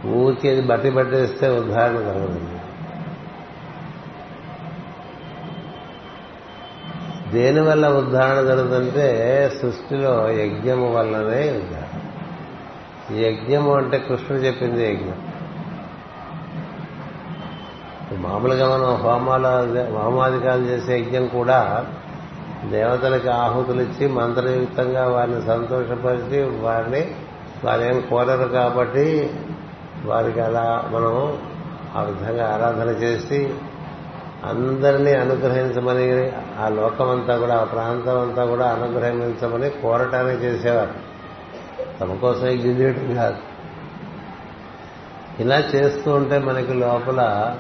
[0.08, 2.59] ఊరికి అది బట్టి పట్టేస్తే ఉద్ధారణ జరగదండి
[7.32, 12.00] దేనివల్ల ఉద్ధారణ జరుగుతుంటే సృష్టిలో యజ్ఞము వల్లనే ఉద్ధారణ.
[13.16, 15.34] యజ్ఞము అంటే కృష్ణుడు చెప్పింది యజ్ఞం.
[18.22, 21.86] మామూలుగా మనం హోమాలు హోమాధికారులు చేసే యజ్ఞం కూడా
[22.66, 27.16] దేవతలకు ఆహుతులు ఇచ్చి మంత్రయుక్తంగా వారిని సంతోషపరిచి వారిని
[27.64, 29.34] వారేం కోరరు కాబట్టి
[30.06, 31.38] వారికి అలా మనం
[31.96, 33.54] ఆ విధంగా ఆరాధన చేసి
[34.46, 40.94] అందరినీ అనుగ్రహించమని ఆ లోకమంతా కూడా ఆ ప్రాంతం అంతా కూడా అనుగ్రహించమని కోరటానికి చేసేవారు.
[42.00, 43.38] తమ కోసం యజ్ఞం కాదు.
[45.40, 47.54] ఇలా చేస్తూ ఉంటే మనకి లోపల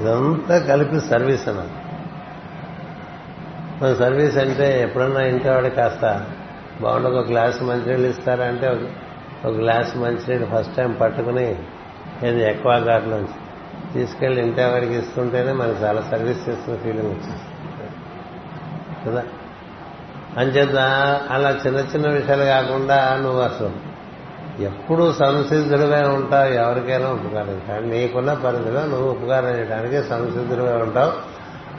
[0.00, 1.70] ఇదంతా కలిపి సర్వీస్ అన్నది
[3.82, 6.26] మన సర్వీస్ అంటే ఎప్పుడన్నా ఇంటి వాడు కాస్త
[6.80, 8.88] బాగుండదు ఒక గ్లాస్ మంచినీళ్ళు ఇస్తారంటే ఒక-
[9.48, 11.58] ఒక గ్లాస్ మంచినీళ్ళు ఫస్ట్ టైం పట్టుకుని
[12.24, 13.43] ఏది ఎక్కువ ఘాట్లోంచి
[13.94, 17.42] తీసుకెళ్ళి ఇంటి వాడికి ఇస్తుంటేనే మనకి చాలా సర్వీస్ చేస్తున్న ఫీలింగ్ వచ్చింది
[19.04, 19.22] కదా?
[20.36, 20.76] అంచేత
[21.30, 23.72] అలా చిన్న చిన్న విషయాలు కాకుండా నువ్వు అసలు
[24.62, 31.12] ఎప్పుడూ సంసిద్ధుడివై ఉంటావు ఎవరికైనా ఉపకారం కానీ నీకున్న పరిధిలో నువ్వు ఉపకారం చేయడానికి సంసిద్ధుడివై ఉంటావు.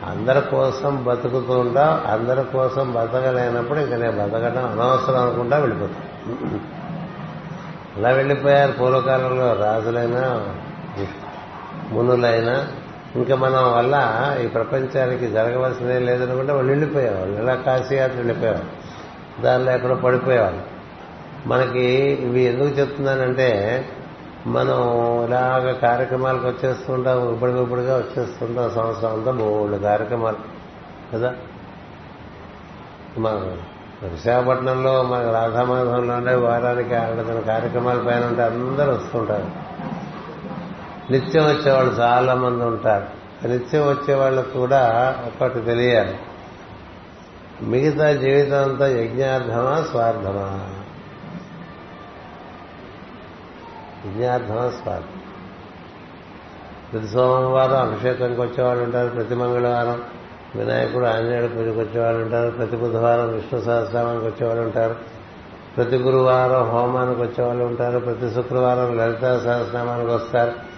[0.10, 6.04] అందరి కోసం బతుకుతూ ఉంటావు అందరి కోసం బతకలేనప్పుడు ఇంకా నేను బతకడం అనవసరం అనుకుంటా వెళ్ళిపోతాం
[7.98, 10.24] అలా వెళ్ళిపోయారు పూర్వకాలంలో రాజులైనా
[11.92, 12.68] మునులైన.
[13.16, 18.86] ఇంకా మనం వల్ల ఈ ప్రపంచానికి జరగవలసినదే లేదనుకుంటే వాళ్ళు వెళ్ళిపోయేవాళ్ళు ఇలా కాశీయాత్ర వెళ్ళిపోయేవాళ్ళు
[19.42, 20.62] దానిలో ఎక్కడో పడిపోయేవాళ్ళు.
[21.48, 21.82] మనకి
[22.22, 23.86] ఇవి ఎందుకు చెప్తున్నానంటే
[24.48, 24.74] మనం
[25.28, 30.38] ఇలాగ కార్యక్రమాలకు వచ్చేస్తుంటాం ఇప్పటికిప్పుడుగా వచ్చేస్తుంటాం సంవత్సరం అంతా మూడు కార్యక్రమాలు.
[31.14, 31.34] కదా?
[33.18, 33.32] మన
[34.04, 35.20] విశాఖపట్నంలో మన
[36.10, 39.66] ఉండే వారానికి ఆడదిన కార్యక్రమాల పైన ఉంటే అందరూ వస్తుంటారు.
[41.12, 43.26] నిత్యం వచ్చేవాళ్ళు చాలా మంది ఉంటారు.
[43.48, 46.20] నిత్యం వచ్చే వాళ్ళకు కూడా ఒకటి తెలియాలి.
[47.62, 50.70] మిగతా జీవితం అంతా యజ్ఞార్థమా స్వార్థమా?
[54.08, 55.22] యజ్ఞార్థమా స్వార్థం.
[56.94, 60.02] ప్రతి సోమవారం అభిషేకానికి వచ్చేవాళ్ళు ఉంటారు ప్రతి మంగళవారం
[60.56, 64.96] వినాయకుడు ఆంజనేయుడు పూజకు వచ్చేవాళ్ళు ఉంటారు ప్రతి బుధవారం విష్ణు సహస్రామానికి వచ్చేవాళ్ళు ఉంటారు
[65.76, 70.75] ప్రతి గురువారం హోమానికి వచ్చేవాళ్ళు ఉంటారు ప్రతి శుక్రవారం లలితా సహస్రనామానికి వస్తారు.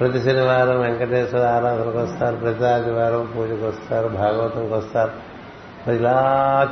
[0.00, 5.12] ప్రతి శనివారం వెంకటేశ్వర ఆరాధనకు వస్తారు ప్రతి ఆదివారం పూజకు వస్తారు భాగవతంకి వస్తారు.
[5.92, 6.16] ఇలా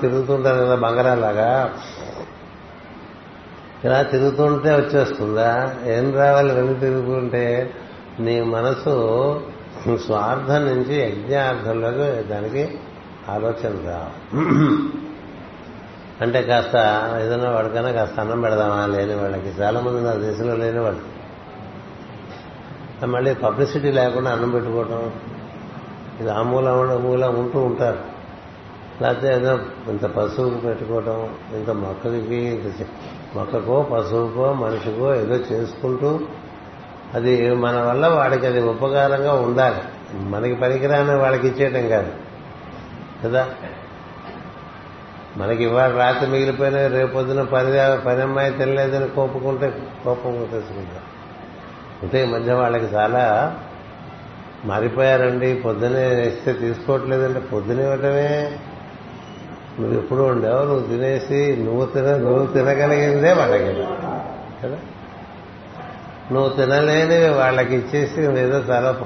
[0.00, 1.74] తిరుగుతుంటారు కదా బంగారాలాగా
[3.84, 5.74] ఇలా తిరుగుతుంటే వచ్చేస్తుందా?
[5.84, 7.70] ఏం రావాలి వెళ్ళి తిరుగుతుంటే?
[8.20, 8.94] నీ మనసు
[10.06, 12.78] స్వార్థం నుంచి యజ్ఞార్థంలోకి దానికి
[13.28, 14.34] ఆలోచన రావు
[16.20, 16.76] అంటే కాస్త
[17.22, 18.86] ఏదైనా వాడికైనా కాస్త అన్నం పెడదామా?
[18.86, 21.23] లేని వాళ్ళకి చాలా మంది నా దేశంలో లేని వాళ్ళు.
[23.03, 25.12] మళ్ళీ పబ్లిసిటీ లేకుండా అన్నం పెట్టుకోవటం
[26.20, 26.70] ఇది ఆ మూల
[27.03, 27.99] మూల ఉంటూ ఉంటారు.
[29.03, 32.86] లేకపోతే ఏదో ఇంత పశువుకు పెట్టుకోవటం ఇంత మొక్కకి ఇంత
[33.36, 36.20] మొక్కకో పశువుకో మనిషికో ఏదో చేసుకుంటూ
[37.14, 39.76] అది మన వల్ల వాడికి అది ఉపకారంగా ఉండాలి.
[40.14, 42.12] మనకి పనికిరాని వాళ్ళకి ఇచ్చేయటం కాదు.
[43.24, 43.49] కదా?
[45.36, 51.13] మనకి ఇవాళ రాత్రి మిగిలిపోయిన రేపొద్దున పని పని అమ్మాయి తినలేదని కోపుకుంటే కోపం తెచ్చుకుంటారు
[52.05, 53.57] అంటే ఈ మధ్య వాళ్ళకి చాలా
[54.64, 55.55] మారిపోయారండి.
[55.55, 58.59] పొద్దునే ఇస్తే తీసుకోవట్లేదంటే పొద్దున ఇవ్వటమే.
[59.80, 60.64] నువ్వు ఎప్పుడు ఉండవు?
[60.64, 63.74] నువ్వు తినేసి నువ్వు తిన నువ్వు తినగలిగిందే వాళ్ళకి.
[64.62, 64.78] కదా?
[66.32, 69.00] నువ్వు తినలేనివి వాళ్ళకి ఇచ్చేసి ఏదో చాలా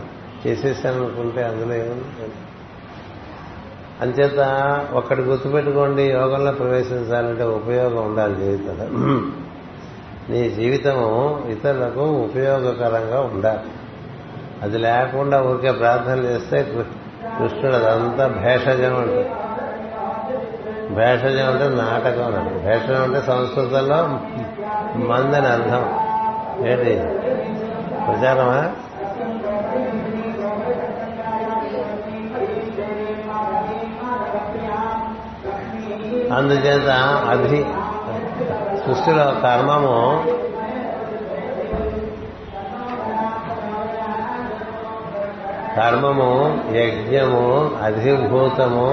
[0.46, 2.32] చేసేసాను అనుకుంటే అందులో ఏముంది?
[4.00, 4.38] అంచేత
[4.92, 9.20] ఒక్కటి గుర్తుపెట్టుకోండి యోగంలో ప్రవేశించాలంటే ఉపయోగం ఉండాలి జీవితంలో.
[10.30, 13.60] నీ జీవితము ఇతరులకు ఉపయోగకరంగా ఉండాలి.
[14.62, 16.62] అది లేకుండా ఊరికే ప్రార్థన చేస్తే
[17.38, 19.32] కృష్ణుడు అదంతా భేషజం అంటే
[20.90, 24.06] భేషజం అంటే నాటకం అంటే భేషజం అంటే సంస్కృతంలో
[25.06, 25.98] మందని అర్థం.
[26.68, 26.94] ఏంటి?
[28.06, 28.72] ప్రచారమా?
[36.34, 36.88] అందుచేత
[37.30, 37.64] అధి
[38.88, 39.94] సృష్టిలో కర్మము
[45.76, 46.30] కర్మము
[46.76, 47.44] యజ్ఞము
[47.82, 48.86] అధిభూతము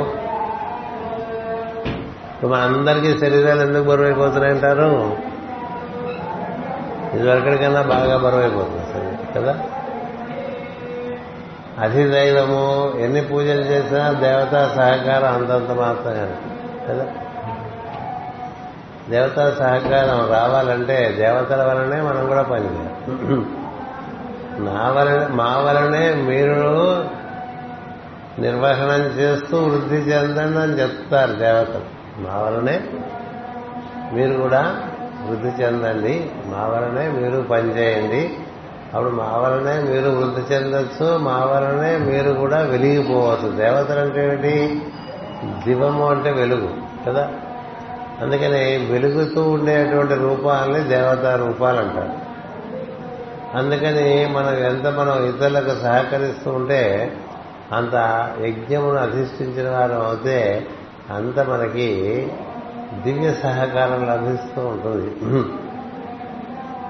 [2.43, 4.89] మన అందరికీ శరీరాలు ఎందుకు బరువైపోతున్నాయంటారు
[7.13, 9.53] ఇదివరకటికన్నా బాగా బరువైపోతుంది అయిపోతుంది కదా?
[11.81, 12.61] అధిదైవము
[12.99, 16.25] ఎన్ని పూజలు చేసినా దేవతా సహకారం అంతంత మాత్రమే
[16.87, 17.05] కదా?
[19.09, 23.45] దేవతా సహకారం రావాలంటే దేవతల వలనే మనం కూడా పనిచేయాలి
[24.59, 27.05] నా వలన మా వలనే మీరు
[28.41, 31.83] నిర్వహణం చేస్తూ వృద్ధి చెందండి అని చెప్తారు దేవతలు.
[32.17, 32.83] మా వలనే
[34.13, 34.81] మీరు కూడా
[35.27, 36.29] వృద్ధి చెందండి.
[36.45, 38.33] మా వలనే మీరు పనిచేయండి
[38.93, 41.17] అప్పుడు మా వలనే మీరు వృద్ధి చెందొచ్చు.
[41.17, 43.55] మా వలనే మీరు కూడా వెలిగిపోవచ్చు.
[43.55, 44.81] దేవతలు అంటే ఏమిటి?
[45.65, 46.69] దివము అంటే వెలుగు
[47.07, 47.29] కదా?
[48.21, 52.35] అందుకని వెలుగుతూ ఉండేటువంటి రూపాలని దేవతా రూపాలు అంటారు
[53.57, 57.13] అందుకని మనం ఎంత మనం ఇతరులకు సహకరిస్తూ ఉంటే
[57.71, 57.95] అంత
[58.41, 60.67] యజ్ఞమును అధిష్ఠించిన వారు అవుతే
[61.09, 62.31] అంత మనకి
[63.03, 65.11] దివ్య సహకారం లభిస్తూ ఉంటుంది.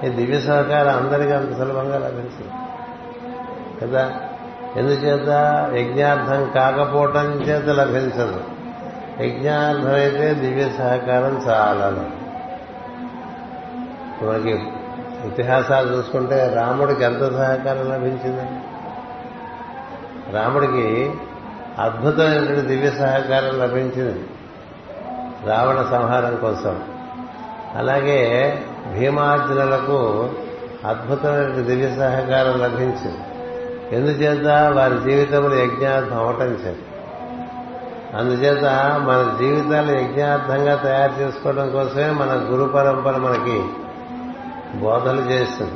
[0.06, 2.52] ఈ దివ్య సహకారం అందరికీ అంత సులభంగా లభిస్తుంది
[3.82, 4.12] కదా?
[4.76, 5.28] ఎందుచేత
[5.74, 8.55] యజ్ఞార్థం కాకపోవటం చేత లభించదు.
[9.20, 12.10] యజ్ఞార్థమైతే అయితే దివ్య సహకారం చాలా
[14.22, 14.58] మనకి
[15.28, 18.42] ఇతిహాసాలు చూసుకుంటే రాముడికి ఎంత సహకారం లభించింది?
[20.32, 21.12] రాముడికి
[21.78, 24.26] అద్భుతమైనటువంటి దివ్య సహకారం లభించింది
[25.46, 26.82] రావణ సంహారం కోసం.
[27.76, 28.58] అలాగే
[28.92, 30.30] భీమార్జునులకు
[30.86, 33.18] అద్భుతమైన దివ్య సహకారం లభించింది.
[33.96, 34.46] ఎందుచేత?
[34.72, 36.76] వారి జీవితంలో యజ్ఞార్థం అవటం చేత.
[38.16, 38.64] అందుచేత
[38.98, 43.64] మన జీవితాలు యజ్ఞార్థంగా తయారు చేసుకోవడం కోసమే మన గురు పరంపర మనకి
[44.78, 45.74] బోధలు చేస్తుంది.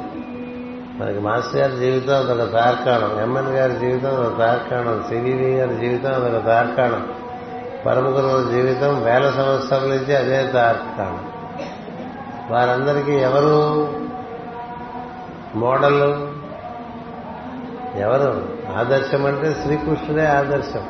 [1.01, 6.47] మనకి మాస్టర్ గారి జీవితం అదొక తార్కాణం ఎంఎన్ గారి జీవితం అదొక తార్కాణం సివివి గారి జీవితం అదొక
[6.47, 7.09] తార్కాణం
[7.87, 11.25] పరమ గురువుల జీవితం వేల సంవత్సరాల నుంచి అదే తార్కాణం.
[12.51, 13.89] వారందరికీ ఎవరు
[15.55, 16.03] మోడల్?
[17.97, 18.49] ఎవరు?
[18.79, 20.83] ఆదర్శం అంటే శ్రీకృష్ణుడే ఆదర్శం.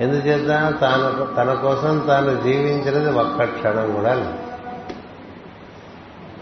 [0.00, 0.48] ఎందుచేత?
[0.80, 4.34] తాను తన కోసం తాను జీవించినది ఒక్క క్షణం కూడా లేదు.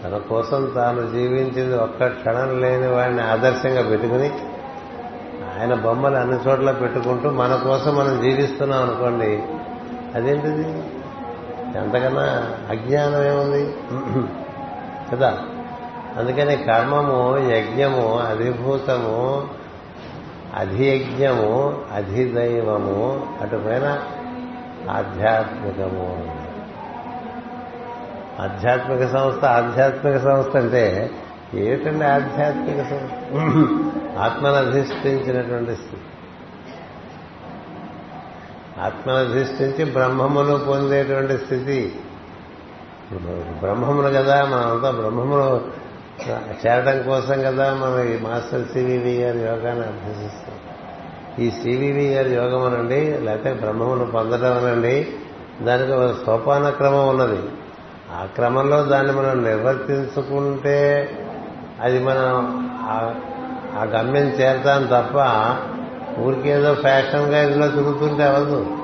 [0.03, 4.31] తన కోసం తాను జీవించింది ఒక్క క్షణం లేని వాడిని ఆదర్శంగా పెట్టుకుని
[5.59, 9.43] ఆయన బొమ్మలు అన్ని చోట్ల పెట్టుకుంటూ మన కోసం మనం జీవిస్తున్నాం అనుకోండి
[10.15, 10.83] అదేంటిది?
[11.77, 13.73] ఎంతకన్నా అజ్ఞానం ఏముంది?
[15.11, 15.37] కదా?
[16.17, 19.47] అందుకని కర్మము యజ్ఞము అధిభూతము
[20.55, 24.03] అధియజ్ఞము అధిదైవము అటుపైన
[24.89, 26.35] ఆధ్యాత్మికము.
[28.39, 31.11] ఆధ్యాత్మిక సంస్థ ఆధ్యాత్మిక సంస్థ అంటే
[31.53, 33.37] ఏమిటండి ఆధ్యాత్మిక సంస్థ?
[34.17, 36.01] ఆత్మను అధిష్ఠించినటువంటి స్థితి.
[38.81, 41.99] ఆత్మను అధిష్ఠించి బ్రహ్మమును పొందేటువంటి స్థితి.
[43.61, 45.84] బ్రహ్మమును కదా మనమంతా బ్రహ్మమును
[46.65, 50.57] చేరడం కోసం కదా మనం ఈ మాస్టర్ సివివి గారి యోగాన్ని అభ్యసిస్తాం.
[51.39, 55.07] ఈ సివివి గారి యోగం అనండి లేకపోతే బ్రహ్మమును పొందడం అనండి
[55.61, 57.39] దానికి ఒక సోపాన క్రమం ఉన్నది.
[58.11, 61.09] ఆ క్రమంలో దాన్ని మనం నిర్వర్తించుకుంటే
[61.81, 62.61] అది మనం
[63.75, 65.17] ఆ గమ్యం చేరతాం తప్ప
[66.21, 68.77] ఊరికేదో ఫ్యాషన్గా ఇందులో తిరుగుతుంటే అవ్వదు.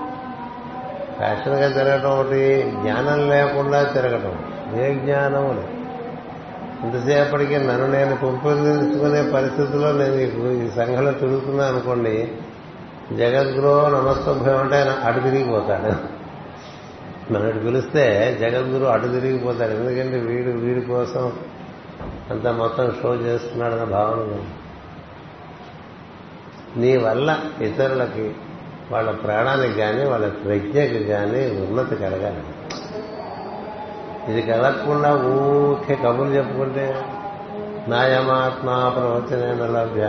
[1.18, 4.36] ఫ్యాషన్గా తిరగటం ఒకటి జ్ఞానం లేకుండా తిరగటం
[4.80, 5.81] ఏ జ్ఞానం లేదు.
[6.84, 10.16] ఇంతసేపటికి నన్ను నేను పెంపొందించుకునే పరిస్థితుల్లో నేను
[10.50, 12.32] ఈ సంఘంలో తిరుగుతున్నా అనుకోండి
[13.18, 16.22] జగద్గురు నమస్తభ్యం అంటే ఆయన అటు తిరిగిపోతాడు.
[17.34, 19.72] మనకి పిలిస్తే జగద్గురు అటు తిరిగిపోతాడు.
[19.72, 21.34] ఎందుకంటే వీడు వీడి కోసం
[22.32, 24.40] అంత మొత్తం షో చేస్తున్నాడన్న భావన
[26.78, 28.36] నీ వల్ల ఇతరులకి
[28.92, 32.44] వాళ్ళ ప్రాణానికి కానీ వాళ్ళ ప్రజ్ఞకి కానీ ఉన్నతి కలగాలి.
[34.28, 37.06] ఇది కలగకుండా ఊకే కబుర్లు చెప్పుకుంటే
[37.88, 40.02] నాయమాత్మా ప్రవచన లభ్య.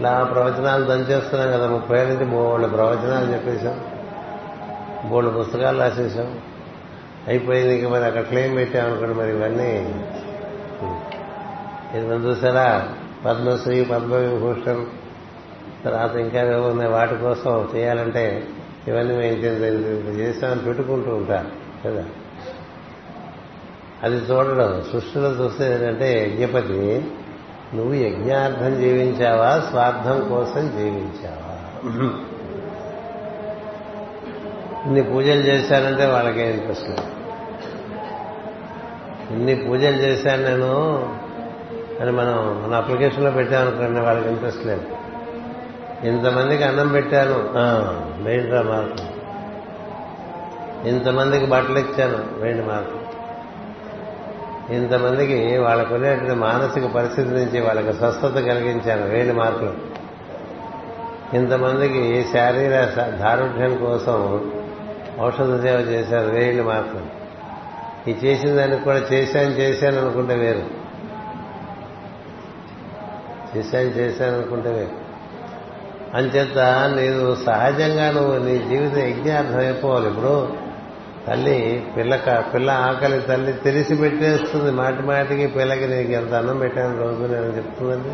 [0.00, 3.80] ఇలా ప్రవచనాలు దంచేస్తున్నాం కదా ముప్పై ఏళ్ళ నుంచి బోళ్ళు ప్రవచనాలు చెప్పేశాం.
[5.04, 6.38] మూడు పుస్తకాలు రాసేసాం
[7.28, 10.02] అయిపోయింది ఇంక మరి అక్కడ క్లెయిమ్ పెట్టామనుకోండి మరి ఇవన్నీ.
[11.94, 12.88] ఇది మనం చూసారా?
[13.26, 14.86] పద్మశ్రీ పద్మవిభూషణ్
[15.84, 16.90] తర్వాత ఇంకా ఉన్నాయి.
[16.90, 18.46] వాటి కోసం చేయాలంటే
[18.88, 19.34] ఇవన్నీ మేము
[20.20, 21.48] చేసామని పెట్టుకుంటూ ఉంటారు
[21.88, 22.04] కదా?
[24.02, 24.84] అది చూడడం.
[24.92, 27.06] సృష్టిలో చూస్తే ఏంటంటే యజ్ఞపతి
[27.74, 29.62] నువ్వు యజ్ఞార్థం జీవించావా?
[29.70, 31.48] స్వార్థం కోసం జీవించావా?
[34.84, 37.02] ఇన్ని పూజలు చేశానంటే వాళ్ళకేం ఇంట్రెస్ట్ లేదు
[39.30, 40.72] ఇన్ని పూజలు చేశాను నేను
[42.00, 44.86] అని మనం మన అప్లికేషన్లో పెట్టామనుకోండి వాళ్ళకి ఇంట్రెస్ట్ లేదు.
[46.06, 47.38] ఇంతమందికి అన్నం పెట్టాను.
[48.22, 49.04] వేయండి రా మార్కు.
[50.88, 53.01] ఇంతమందికి బట్టలు ఇచ్చాను వేయండి మార్కు.
[54.72, 60.02] ఇంతమందికి వాళ్ళకు ఉండేటువంటి మానసిక పరిస్థితి నుంచి వాళ్ళకి స్వస్థత కలిగించాను వేలు మార్కులు
[61.34, 64.40] ఇంతమందికి శారీర దారుఢ్యం కోసం
[65.20, 67.10] ఔషధ సేవ చేశారు వేయండి మాత్రం
[68.08, 70.62] ఈ చేసిన దానికి కూడా చేశాను చేశాను అనుకుంటే వేరు.
[73.56, 75.02] చేశాను చేశాను అనుకుంటే వేరు.
[76.16, 76.58] అంచేత
[76.96, 80.61] నీవు సహజంగా నువ్వు నీ జీవిత యజ్ఞార్థం అయిపోవాలి ఇప్పుడు.
[81.28, 84.70] తల్లి పిల్లక పిల్ల ఆకలి తల్లి తెలిసి పెట్టేస్తుంది.
[84.70, 88.08] మాటి మాటికి పిల్లకి నీకు ఎంత అన్నం పెట్టాను రోజు నేను చెప్తుందండి.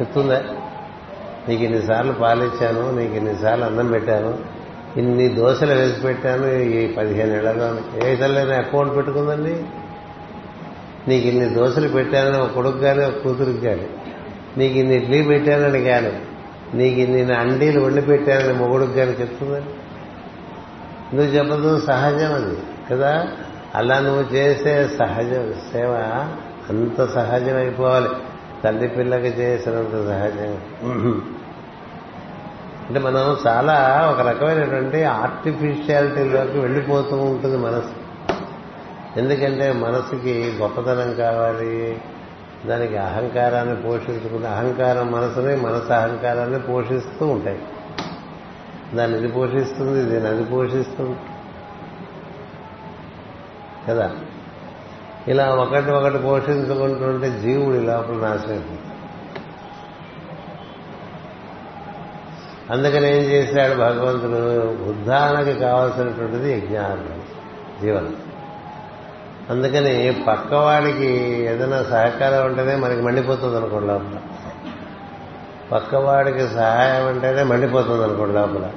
[0.00, 0.42] చెప్తుందా?
[1.48, 4.38] నీకు ఇన్నిసార్లు పాలిచ్చాను నీకు ఇన్నిసార్లు అన్నం పెట్టాను
[4.96, 9.62] ఇన్ని దోశలు వేసి పెట్టాను ఈ పదిహేను ఏళ్ళలో ఏ తల్లి అకౌంట్ పెట్టుకుందండి?
[11.08, 13.86] నీకు ఇన్ని దోశలు పెట్టానని ఒక కొడుకు కానీ ఒక కూతురికి కానీ
[14.58, 16.12] నీకు ఇన్ని ఇడ్లీ పెట్టానని కానీ
[16.74, 19.79] నీకు ఇన్ని అండీలు వండి పెట్టానని మొగుడికి కానీ చెప్తుందండి
[21.14, 22.56] నువ్వు చెప్పదు సహజం అది
[22.90, 23.28] కదా?
[23.74, 25.32] అలా నువ్వు చేసే సహజ
[25.72, 25.92] సేవ
[26.70, 28.08] అంత సహజం అయిపోవాలి
[28.64, 30.58] తల్లి పిల్లకి చేసినంత సహజం.
[32.88, 38.00] అంటే మనం చాలా ఒక రకమైనటువంటి ఆర్టిఫిషియాలిటీలోకి వెళ్ళిపోతూ ఉంటుంది మనసు.
[39.18, 42.02] ఎందుకంటే మనసుకి గొప్పతనం కావాలి
[42.66, 47.58] దానికి అహంకారాన్ని పోషించుకుంటే అహంకారం మనసుని మనసు అహంకారాన్ని పోషిస్తూ ఉంటాయి.
[48.94, 51.16] దాన్ని ఇది పోషిస్తుంది దీని అది పోషిస్తుంది.
[53.88, 54.10] కదా?
[55.28, 58.78] ఇలా ఒకటి ఒకటి పోషించుకుంటుంటే జీవుడి లోపల నాశనం
[62.70, 64.90] అందుకని ఏం చేశాడు భగవంతుడు?
[64.90, 67.22] ఉద్ధారణకి కావాల్సినటువంటిది యజ్ఞానం
[67.82, 68.16] జీవనం.
[69.50, 71.06] అందుకని పక్కవాడికి
[71.44, 74.18] ఏదైనా సహకారం ఉంటేనే మనకి మండిపోతుంది అనుకోండి లోపల.
[75.72, 78.70] పక్కవాడికి సహాయం అంటేనే మండిపోతుంది అనుకోండి లోపల.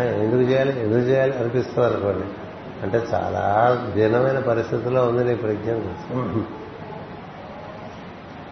[0.00, 0.80] ఎందుకు చేయాలి?
[0.80, 1.38] ఎందుకు చేయాలి?
[1.38, 2.26] అనిపిస్తుంది అనుకోండి.
[2.82, 5.70] అంటే చాలా దీనమైన పరిస్థితిలో ఉంది నీ ప్రజ్ఞ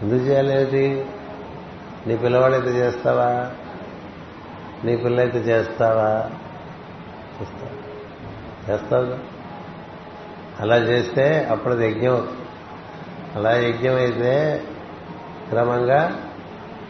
[0.02, 1.06] ఎందుకు చేయాలి
[2.06, 3.50] నీ పిల్లవాడైతే చేస్తావా?
[4.84, 6.30] నీ పిల్లైతే చేస్తావా?
[7.40, 7.72] చేస్తావా.
[8.70, 9.38] చేస్తావు
[10.60, 12.28] అలా చేస్తే అప్పుడు యజ్ఞం
[13.34, 14.62] అలా యజ్ఞం అయితే
[15.48, 16.27] క్రమంగా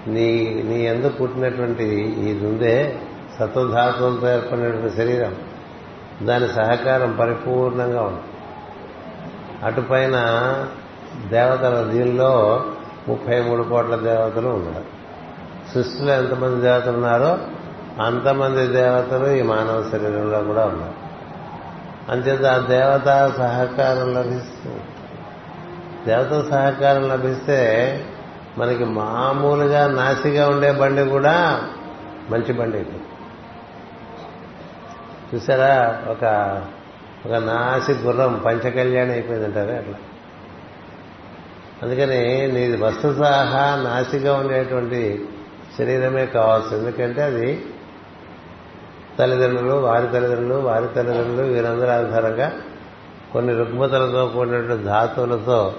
[0.09, 1.85] నీ నీ ఎందుకు పుట్టినటువంటి
[2.29, 2.99] ఇది ఉందే
[3.39, 5.37] సత్వధాతువులతో ఏర్పడినటువంటి శరీరం.
[6.27, 8.21] దాని సహకారం పరిపూర్ణంగా ఉంది.
[9.65, 10.17] అటుపైన
[11.31, 12.65] దేవతల దీనిలో
[13.09, 14.99] ముప్పై మూడు కోట్ల దేవతలు ఉన్నారు.
[15.75, 17.39] సృష్టిలో ఎంతమంది దేవతలు ఉన్నారో
[18.03, 21.09] అంతమంది దేవతలు ఈ మానవ శరీరంలో కూడా ఉన్నారు.
[22.13, 24.83] అంచేత ఆ దేవత సహకారం లభిస్తుంది.
[26.07, 27.59] దేవత సహకారం లభిస్తే
[28.59, 31.63] మనకి మామూలుగా నాసిగా ఉండే బండి కూడా
[32.31, 32.85] మంచి బండి
[35.35, 36.03] చూసారా?
[36.09, 36.25] ఒక
[37.27, 39.95] ఒక నాసి గుర్రం పంచకళ్యాణి అయిపోయిందంటారు అట్లా.
[41.83, 45.29] అందుకని నీది వస్తు సహా నాసిగా ఉండేటువంటి
[45.79, 47.67] శరీరమే కావాల్సి ఎందుకంటే అది
[49.19, 52.53] తల్లిదండ్రులు వారి తల్లిదండ్రులు వారి తల్లిదండ్రులు వీరందరి ఆధారంగా
[53.33, 55.75] కొన్ని రుగ్మతలతో కూడినటువంటి ధాతువులతో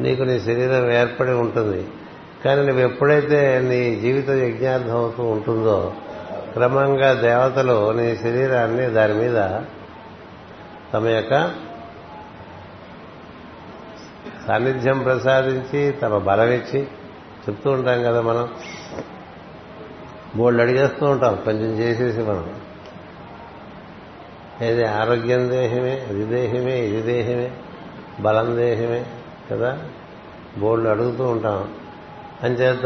[0.00, 1.88] నీకు నీ శరీరం ఏర్పడి ఉంటుంది.
[2.44, 5.92] కానీ నువ్వు ఎప్పుడైతే నీ జీవితం యజ్ఞార్థం అవుతూ ఉంటుందో
[6.52, 9.60] క్రమంగా దేవతలు నీ శరీరాన్ని దాని మీద
[10.94, 11.54] తమ యొక్క
[14.48, 16.86] సాన్నిధ్యం ప్రసాదించి తమ బలమిచ్చి
[17.48, 18.48] చెప్తూ ఉంటాం కదా మనం.
[20.36, 22.54] బోళ్ళు అడిగేస్తూ ఉంటాం కొంచెం చేసేసి మనం.
[24.62, 27.50] ఏది ఆరోగ్యం దేహమే అది దేహమే ఇది దేహమే
[28.20, 29.06] బలం దేహమే
[29.50, 29.78] కదా?
[30.58, 31.68] బోళ్ళు అడుగుతూ ఉంటాం.
[32.42, 32.84] అంచేత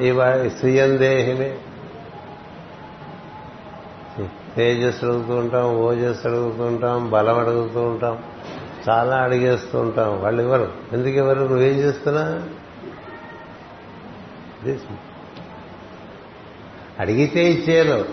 [0.00, 1.58] ఇవ స్వీయం దేహమే
[4.56, 8.24] తేజస్సు అడుగుతూ ఉంటాం ఓజస్సు అడుగుతూ ఉంటాం బలం అడుగుతూ ఉంటాం
[8.88, 12.48] చాలా అడిగేస్తూ ఉంటాం వాళ్ళు ఇవ్వరు ఎందుకు ఇవ్వరు నువ్వేం చేస్తున్నా
[17.00, 18.06] అడిగితే ఇచ్చేయరు.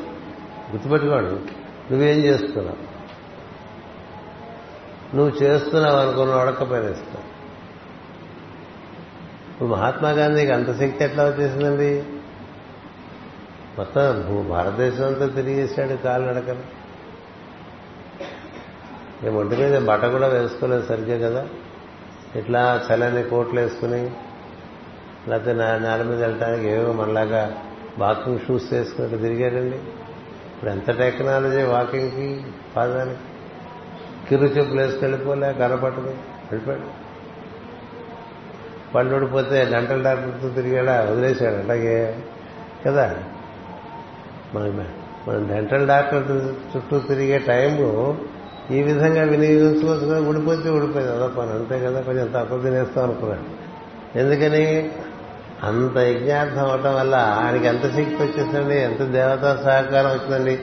[0.72, 1.26] గుర్తుపెట్టుకోడు.
[1.92, 2.96] నువ్వేం చేస్తున్నావు?
[5.16, 7.25] నువ్వు చేస్తున్నావు అనుకున్న వడకపోయిన ఇస్తావు
[9.56, 12.04] ఇప్పుడు మహాత్మా గాంధీకి అంత శక్తి ఎట్లా వచ్చేసిందండి?
[13.78, 16.86] మొత్తం భారతదేశం అంతా తిరిగేశాడు కాలు నడకలు.
[19.24, 21.48] మేము ఒంటి మీద బట్ట కూడా వేసుకోలేదు సరిగ్గా కదా?
[22.36, 24.10] ఇట్లా చల్లని కోట్లు వేసుకుని
[25.28, 27.62] లేకపోతే నేల మీద వెళ్ళటానికి ఏవో మనలాగా
[28.00, 29.78] వాకింగ్ షూస్ వేసుకున్నట్టు తిరిగాడండి?
[30.56, 32.42] ఇప్పుడు ఎంత టెక్నాలజీ వాకింగ్కి
[32.76, 33.20] పాదానికి
[34.30, 37.06] కిరు చెప్పులు వేసుకెళ్ళిపోలే కనపట్టుకు వెళ్ళిపోయాడు.
[38.94, 42.16] పళ్ళు ఊడిపోతే డెంటల్ డాక్టర్తో తిరిగాడా వదిలేశాడు అలాగే
[42.88, 43.16] కదా?
[44.56, 44.88] మన
[45.28, 46.32] మన డెంటల్ డాక్టర్
[46.78, 48.18] చుట్టూ తిరిగే టైము
[48.72, 51.14] ఈ విధంగా వినియోగించుకోవచ్చు కదా ఊడిపోతే ఊడిపోయింది.
[51.14, 53.66] అదో పని అంతే కదా కొంచెం తక్కువ తినేస్తాం అనుకున్నాడు.
[54.18, 54.92] ఎందుకని?
[55.64, 58.76] అంత యజ్ఞార్థం అవటం వల్ల ఆయనకి ఎంత శక్తి వచ్చేసిందండి?
[58.76, 60.60] ఎంత దేవతా సహకారం వచ్చిందండి?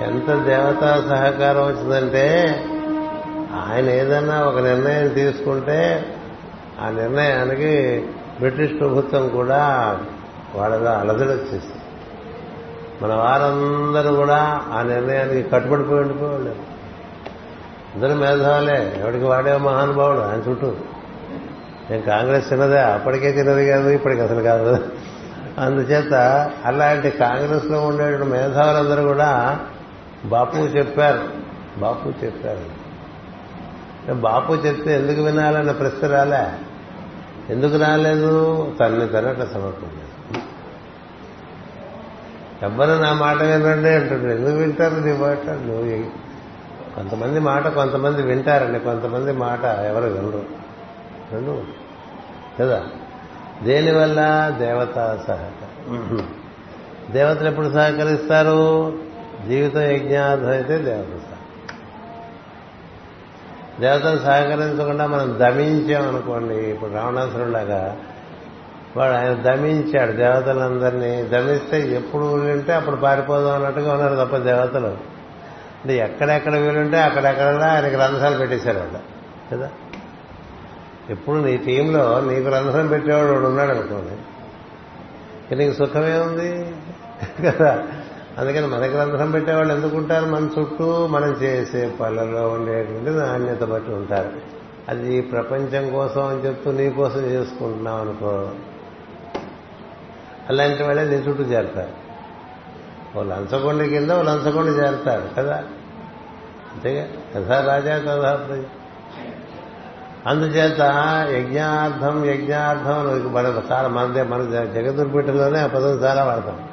[0.00, 2.60] ఎంత దేవతా సహకారం వచ్చిందంటే
[3.68, 6.04] ఆయన ఏదన్నా ఒక నిర్ణయం తీసుకుంటే
[6.80, 8.06] ఆ నిర్ణయానికి
[8.38, 9.58] బ్రిటిష్ ప్రభుత్వం కూడా
[10.54, 11.80] వాళ్ళలో అలజడొచ్చేసింది
[13.02, 16.70] మన వారందరూ కూడా ఆ నిర్ణయానికి కట్టుబడిపోయి ఉండిపోయాడు
[17.94, 18.96] అందరూ మేధావులే.
[19.00, 20.74] ఎవరికి వాడే మహానుభావుడు ఆయన చుట్టూ.
[21.90, 24.84] నేను కాంగ్రెస్ చిన్నదే అప్పటికే చిన్నది కాదు ఇప్పటికి అసలు కాదు.
[25.58, 26.14] అందుచేత
[26.64, 29.60] అలాంటి కాంగ్రెస్లో ఉండేటువంటి మేధావులందరూ కూడా
[30.24, 31.20] బాపు చెప్పారు.
[31.80, 32.80] బాపు చెప్పారు.
[34.14, 36.69] బాపు చెప్తే ఎందుకు వినాలన్న ప్రశ్న రాలే.
[37.50, 38.74] ఎందుకు రాలేదు?
[38.80, 40.10] తన్ని తనట సమర్పించారు
[42.62, 44.30] ఎవ్వరు నా మాట వినండి అంటుండ్రు.
[44.30, 45.50] ఎందుకు వింటారు నీ మాట?
[45.50, 46.04] నువ్వు
[46.94, 48.78] కొంతమంది మాట కొంతమంది వింటారండి.
[48.78, 50.44] కొంతమంది మాట ఎవరు వినరు.
[51.32, 51.62] రెండు
[52.60, 52.84] కదా?
[53.62, 56.28] దేనివల్ల దేవతా సహకారం
[57.10, 58.92] దేవతలు ఎప్పుడు సహకరిస్తారు?
[59.48, 61.29] జీవిత యజ్ఞార్థం అయితే దేవత
[63.80, 67.96] దేవతలు సహకరించకుండా మనం దమించామనుకోండి ఇప్పుడు రావణాసురులాగా
[68.96, 71.22] వాడు ఆయన దమించాడు దేవతలందరినీ.
[71.22, 74.86] దమిస్తే ఎప్పుడు వీలుంటే అప్పుడు పారిపోదాం అన్నట్టుగా ఉన్నారు తప్ప దేవతలు.
[74.86, 78.98] అంటే ఎక్కడెక్కడ వీలుంటే అక్కడెక్కడ ఆయనకి రంధ్రాలు పెట్టేశారు వాళ్ళు
[79.52, 79.70] కదా?
[81.10, 85.56] ఎప్పుడు నీ టీంలో నీకు రంధ్రం పెట్టేవాడు ఉన్నాడు అనుకోండి.
[85.56, 86.74] నీకు సుఖమే ఉంది
[87.46, 87.82] కదా?
[88.40, 90.26] అందుకని మనకి గ్రంథం పెట్టేవాళ్ళు ఎందుకుంటారు?
[90.26, 94.30] మన చుట్టూ మనం చేసే పళ్ళలో ఉండేటువంటి నాణ్యత బట్టి ఉంటారు.
[94.88, 98.50] అది ప్రపంచం కోసం అని చెప్తూ నీ కోసం చేసుకుంటున్నాం అనుకో
[100.48, 102.00] అలాంటి వాళ్ళే నీ చుట్టూ చేరతారు.
[103.18, 105.56] ఓ లంచగొండ కింద ఓ లంచగొండ చేరతారు కదా?
[106.72, 107.64] అంతేగా కదా?
[107.72, 108.58] రాజా కదా ప్రజ.
[110.26, 110.80] అందుచేత
[111.30, 116.69] యజ్ఞార్థం యజ్ఞార్థం మన చాలా మనదే మన జగదుర్పీఠంలోనే ఆ పదం చాలా వాడతాం.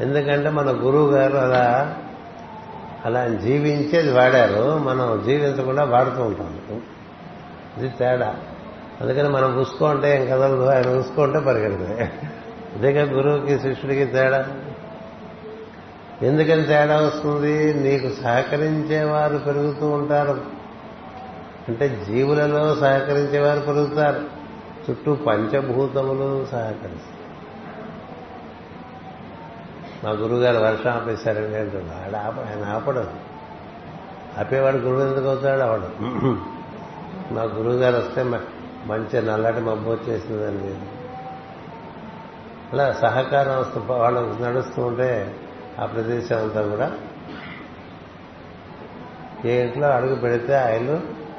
[0.00, 1.96] ఎందుకంటే మన గురువు గారు అలా
[3.04, 4.78] అలా జీవించేది వాడారు.
[4.78, 6.80] మనం జీవించకుండా వాడుతూ ఉంటాం.
[7.78, 8.34] ఇది తేడా.
[9.00, 12.00] అందుకని మనం చూసుకుంటే ఏం కదలదు ఆయన చూసుకుంటే పరిగెడుతుంది.
[12.74, 14.48] అదేగా గురువుకి శిష్యుడికి తేడా?
[16.22, 17.74] ఎందుకని తేడా వస్తుంది?
[17.74, 20.40] నీకు సహకరించేవారు పెరుగుతూ ఉంటారు.
[21.68, 24.20] అంటే జీవులలో సహకరించేవారు పెరుగుతారు.
[24.90, 27.23] చుట్టూ పంచభూతములు సహకరిస్తారు
[30.04, 33.04] మా గురువుగారు వర్షం ఆపేశారని అంటున్నాడు ఆడ ఆప ఆయన ఆపడు
[34.40, 35.62] ఆపేవాడు గురువు ఎందుకు అవుతాడు?
[35.62, 35.88] అవడు
[37.34, 38.22] మా గురువుగారు వస్తే
[38.86, 40.72] మంచి నల్లటి మబ్బు వచ్చేసిందండి
[42.72, 45.08] అలా సహకారం వస్తూ వాళ్ళు నడుస్తూ ఉంటే
[45.80, 46.88] ఆ ప్రదేశం అంతా కూడా
[49.44, 50.90] ఏ ఇంట్లో అడుగు పెడితే ఆయన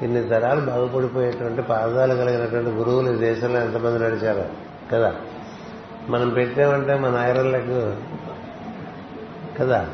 [0.02, 4.46] ఇన్ని తరాలు బాగుపడిపోయేటువంటి పాదాలు కలిగినటువంటి గురువులు ఈ దేశంలో ఎంతమంది నడిచారు
[4.92, 5.12] కదా?
[6.10, 7.78] మనం పెట్టామంటే మన ఐరన్లకు
[9.60, 9.90] కదా.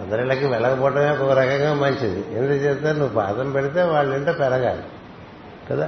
[0.00, 2.38] అందరిళ్ళకి వెళ్ళకపోవడమే ఒక రకంగా మంచిది.
[2.38, 4.82] ఎందుకు చేస్తే నువ్వు పాదం పెడితే వాళ్ళ ఇంట పెరగాలి.
[5.70, 5.86] కదా.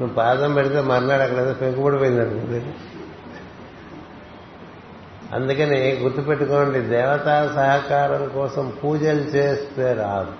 [0.00, 2.64] నువ్వు పాదం పెడితే మర్నాడు అక్కడ పెంకుబడిపోయింది అనుకుంది
[5.34, 10.32] అందుకని గుర్తుపెట్టుకోండి దేవతా సహకారం కోసం పూజలు చేస్తే రాదు.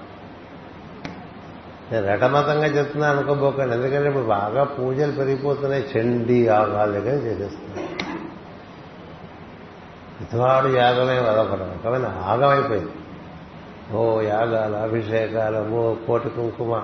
[1.93, 3.75] నేను రటమతంగా చెప్తున్నా అనుకోబోకండి.
[3.75, 5.85] ఎందుకంటే ఇప్పుడు బాగా పూజలు పెరిగిపోతున్నాయి.
[5.99, 7.89] చండీ యాగాల దగ్గర చేసేస్తున్నాను
[10.21, 12.95] ఇతవాడు యాగమే అదొకటి రకమైన ఆగమైపోయింది.
[13.97, 16.83] ఓ యాగాలు అభిషేకాలు ఓ కోటి కుంకుమ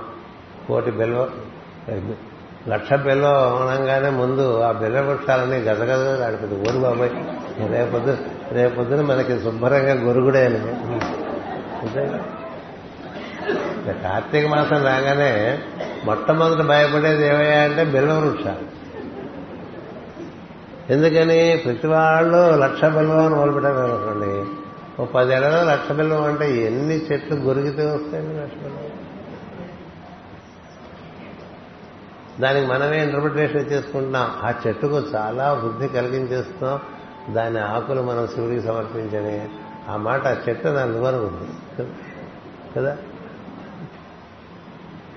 [0.68, 1.28] కోటి బెల్వ
[2.68, 7.12] లక్ష బెల్వ అవనంగానే ముందు ఆ బెల్ల వృక్షాలన్నీ గజగజ ఆడిపోతుంది ఓడి బాబాయ్
[7.72, 8.16] రేపొద్దు
[8.52, 10.60] రేపొద్దున మనకి శుభ్రంగా గొరుగుడే అని.
[14.02, 15.32] కార్తీక మాసం రాగానే
[16.04, 18.75] మొట్టమొదట భయపడేది ఏమయ్యా అంటే బిల్వ వృక్షాలు.
[20.90, 24.50] ఎందుకని ప్రతి వాళ్ళు లక్ష బిల్వం అని మొదలుపెట్టారు అనుకోండి
[25.02, 28.90] ఓ పదేళ్ళలో లక్ష బిల్వం అంటే ఎన్ని చెట్లు గొరిగితే వస్తాయండి లక్ష బిల్వం
[32.40, 34.30] దానికి మనమే ఇంటర్ప్రిటేషన్ చేసుకుంటున్నాం.
[34.42, 36.80] ఆ చెట్టుకు చాలా వృద్ధి కలిగించేస్తున్నాం.
[37.34, 39.48] దాని ఆకులు మనం శివుడికి సమర్పించని
[39.88, 41.82] ఆ మాట ఆ చెట్టు నా ఉంది.
[42.76, 42.96] కదా?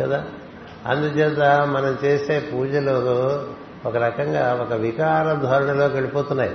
[0.02, 0.26] కదా?
[0.86, 6.50] అందుచేత మనం చేసే పూజలు ఒక రకంగా ఒక వికార ధోరణిలోకి వెళ్ళిపోతున్నాయి.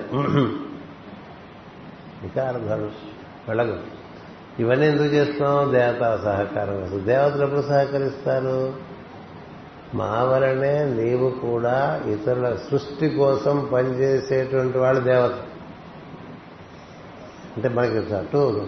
[2.23, 2.91] వికార ధోరణి
[3.49, 3.81] వెళ్ళదు.
[4.59, 7.07] ఇవన్నీ ఎందుకు చేస్తున్నాం దేవత సహకారం కోసం.
[7.07, 8.75] దేవతలు ఎప్పుడు సహకరిస్తారు?
[9.95, 15.33] మా వలనే నీవు కూడా ఇతరుల సృష్టి కోసం పనిచేసేటువంటి వాళ్ళు దేవత.
[17.57, 18.67] అంటే మనకి అటు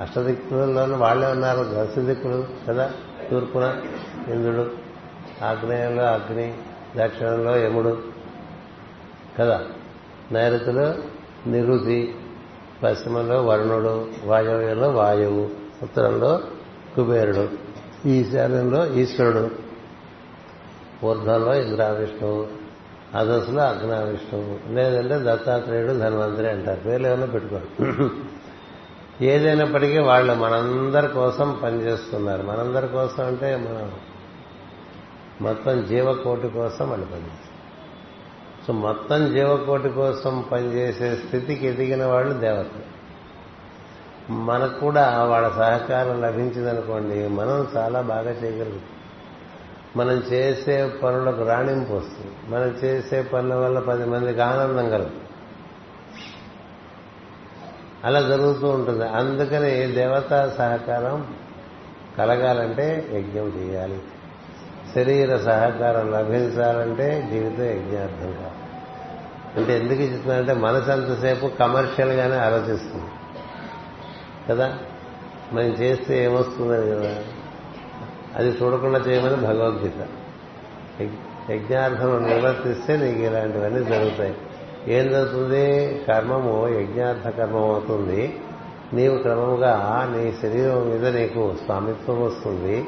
[0.00, 1.66] అష్టదిక్కులలోనూ వాళ్ళే ఉన్నారు.
[1.72, 2.92] దశదిక్కులు కదా?
[3.30, 3.74] తూర్పున
[4.28, 4.70] ఇంద్రుడు
[5.44, 6.54] ఆగ్నేయంలో అగ్ని
[6.96, 7.98] దక్షిణంలో యముడు
[9.40, 9.60] కదా.
[10.32, 10.94] నైరుతిలో
[11.46, 12.14] నిరుతి
[12.82, 15.50] పశ్చిమంలో వరుణుడు వాయవ్యంలో వాయువు
[15.82, 16.40] ఉత్తరంలో
[16.96, 17.48] కుబేరుడు
[18.08, 19.50] ఈశాన్యంలో ఈశ్వరుడు
[21.06, 22.46] ఊర్ధ్వంలో ఇంద్రావిష్ణువు
[23.14, 26.80] అదస్సులో అగ్నావిష్ణువు లేదంటే దత్తాత్రేయుడు ధన్వంతరి అంటారు.
[26.80, 28.10] పేర్లు ఏమైనా పెట్టుకోరు
[29.24, 32.42] ఏదైనప్పటికీ వాళ్ళు మనందరి కోసం పనిచేస్తున్నారు.
[32.42, 33.92] మనందరి కోసం అంటే మనం
[35.40, 37.48] మొత్తం జీవకోటి కోసం వాళ్ళు పనిచేస్తారు
[38.66, 42.98] సో మొత్తం జీవకోటి కోసం పనిచేసే స్థితికి ఎదిగిన వాళ్ళు దేవతలు.
[44.32, 48.82] మనకు కూడా వాళ్ళ సహకారం లభించిందనుకోండి మనం చాలా బాగా చేయగలుగుతాం.
[49.96, 52.54] మనం చేసే పనులకు రాణింపు వస్తుంది.
[52.54, 55.24] మనం చేసే పనుల వల్ల పది మందికి ఆనందం కలుగుతుంది.
[58.04, 59.08] అలా జరుగుతూ ఉంటుంది.
[59.08, 61.34] అందుకని దేవతా సహకారం
[62.18, 64.02] కలగాలంటే యజ్ఞం చేయాలి.
[64.94, 68.68] శరీర సహకారం లభించాలంటే జీవితం యజ్ఞార్థం కాదు
[69.56, 73.04] అంటే ఎందుకు ఇస్తుందంటే మనసు అంతసేపు కమర్షియల్గానే ఆలోచిస్తుంది.
[74.48, 74.78] కదా?
[75.52, 77.16] మనం చేస్తే ఏమొస్తుందని కదా?
[78.36, 80.06] అది చూడకుండా చేయమని భగవద్గీత
[81.50, 84.34] యజ్ఞార్థం నిర్వర్తిస్తే నీకు ఇలాంటివన్నీ జరుగుతాయి.
[84.88, 85.98] ఏం జరుగుతుంది?
[86.08, 88.40] కర్మము యజ్ఞార్థ కర్మం అవుతుంది
[88.92, 92.84] నీవు క్రమముగా నీ శరీరం మీద నీకు స్వామిత్వం వస్తుంది.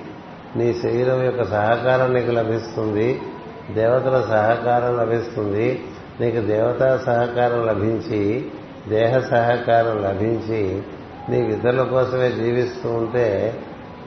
[0.56, 3.22] నీ శరీరం యొక్క సహకారం నీకు లభిస్తుంది
[3.70, 5.84] దేవతల సహకారం లభిస్తుంది
[6.20, 8.50] నీకు దేవతా సహకారం లభించి
[8.88, 10.82] దేహ సహకారం లభించి
[11.28, 13.58] నీ ఇతరుల కోసమే జీవిస్తూ ఉంటే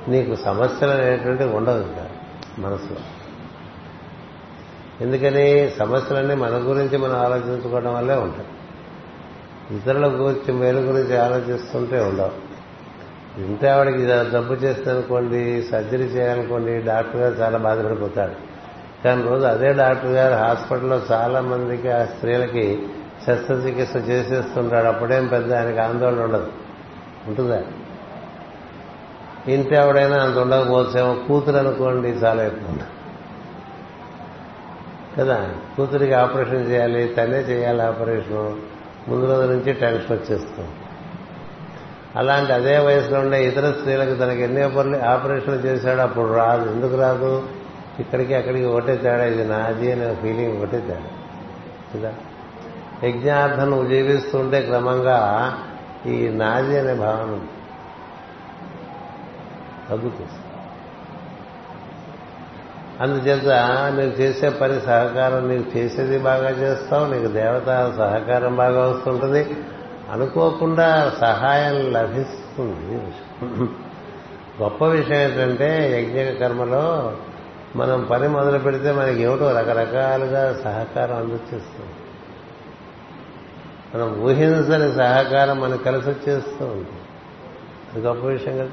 [0.08, 1.96] నీకు సమస్యలు అనేటువంటి ఉండదు
[2.60, 3.00] మనసులో.
[5.02, 8.48] ఎందుకని సమస్యలన్నీ మన గురించి మనం ఆలోచించుకోవడం వల్లే ఉంటాయి.
[9.78, 12.53] ఇతరుల గురించి మేలు గురించి ఆలోచిస్తుంటే ఉండవు.
[13.38, 18.54] ఇంత ఆవిడకి జబ్బు చేస్తుందనుకోండి సర్జరీ చేయాలనుకోండి డాక్టర్ గారు చాలా బాధపడిపోతాడు
[19.04, 22.88] కానీ రోజు అదే డాక్టర్ గారు హాస్పిటల్లో చాలా మందికి ఆ స్త్రీలకి
[23.28, 24.88] శస్త్రచికిత్స చేసేస్తుంటాడు.
[24.88, 26.52] అప్పుడేం పెద్ద ఆయనకి ఆందోళన ఉండదు.
[27.28, 27.64] ఉంటుందా?
[29.48, 32.78] ఇంటి ఆవిడైనా అంత ఉండకపోతేమో కూతురు అనుకోండి చాలా ఎక్కువ
[35.18, 35.50] కదా?
[35.78, 38.56] కూతురికి ఆపరేషన్ చేయాలి తనే చేయాలి ఆపరేషన్.
[39.10, 40.70] ముందు రోజు నుంచి టెన్షన్ వచ్చేస్తుంది.
[42.16, 46.72] అలాంటి అదే వయసులో ఉండే ఇతర స్త్రీలకు తనకి ఎన్ని ఆపరేషన్లు చేశాడు అప్పుడు రాదు.
[46.72, 47.44] ఎందుకు రాదు?
[48.00, 49.26] ఇక్కడికి అక్కడికి ఒకటే తేడా.
[49.26, 51.02] ఇది నాది అనే ఫీలింగ్ ఒకటే తేడా.
[51.96, 52.14] కదా?
[53.04, 55.54] యజ్ఞార్థం నువ్వు జీవిస్తుంటే క్రమంగా
[56.06, 57.40] ఈ నాది అనే భావన
[59.90, 60.30] తగ్గుతుంది.
[63.02, 63.48] అందుచేత
[64.00, 67.66] నీకు చేసే పని సహకారం నీకు చేసేది బాగా చేస్తావు నీకు దేవత
[67.98, 69.58] సహకారం బాగా వస్తుంటుంది.
[70.14, 73.14] అనుకోకుండా సహాయం లభిస్తుంది.
[74.64, 77.18] గొప్ప విషయం ఏంటంటే యజ్ఞ కర్మలో
[77.76, 81.90] మనం పని మొదలు పెడితే మనకి ఏమిటో రకరకాలుగా సహకారం అందచేస్తుంది.
[83.96, 87.02] మనం ఊహించని సహకారం మనకు కలిసి వచ్చేస్తూ ఉంటుంది.
[87.94, 88.70] అది గొప్ప విషయం కదా.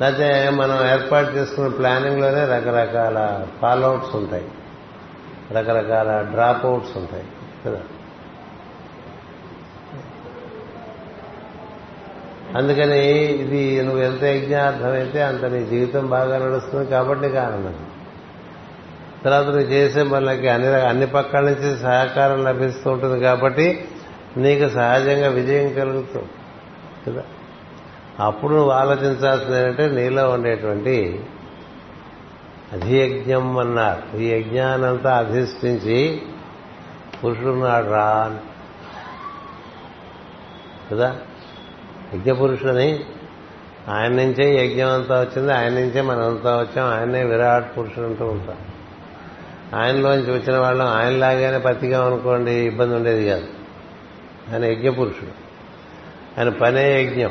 [0.00, 4.48] లేకపోతే మనం ఏర్పాటు చేసుకున్న ప్లానింగ్లోనే రకరకాల ఫాలోఅవుట్స్ ఉంటాయి.
[5.52, 7.24] రకరకాల డ్రాప్ అవుట్స్ ఉంటాయి.
[7.66, 7.80] కదా.
[12.54, 17.74] అందుకని ఇది నువ్వు ఎంత యజ్ఞార్థమైతే అంత నీ జీవితం బాగా నడుస్తుంది కాబట్టి కారణం
[19.24, 23.84] తర్వాత నువ్వు చేసే మనకి అన్ని అన్ని పక్కల నుంచి సహకారం లభిస్తూ ఉంటుంది కాబట్టి
[24.36, 26.28] నీకు సహజంగా విజయం కలుగుతుంది.
[27.06, 27.22] కదా?
[28.20, 31.24] అప్పుడు నువ్వు ఆలోచించాల్సింది ఏంటంటే నీలో ఉండేటువంటి
[32.72, 34.16] అధియజ్ఞం అన్నారు.
[34.16, 36.22] ఈ యజ్ఞానంతా అధిష్ఠించి
[37.24, 38.38] పురుషుడున్నాడు రా
[40.92, 41.16] కదా?
[42.14, 43.04] యజ్ఞపురుషుడని
[43.88, 48.56] ఆయన నుంచే యజ్ఞం అంతా వచ్చింది ఆయన నుంచే మనం అంతా వచ్చాం ఆయనే విరాట్ పురుషుడు అంటూ ఉంటాం.
[49.80, 53.46] ఆయనలోంచి వచ్చిన వాళ్ళం ఆయనలాగానే పత్తిగా అనుకోండి ఇబ్బంది ఉండేది కాదు.
[54.52, 55.30] ఆయన యజ్ఞపురుషుడు.
[56.38, 57.30] ఆయన పనే యజ్ఞం.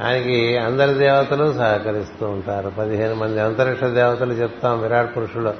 [0.00, 2.72] ఆయనకి అందరి దేవతలు సహకరిస్తూ ఉంటారు.
[2.78, 5.54] పదిహేను మంది అంతరిక్ష దేవతలు చెప్తాం విరాట్ పురుషుడు.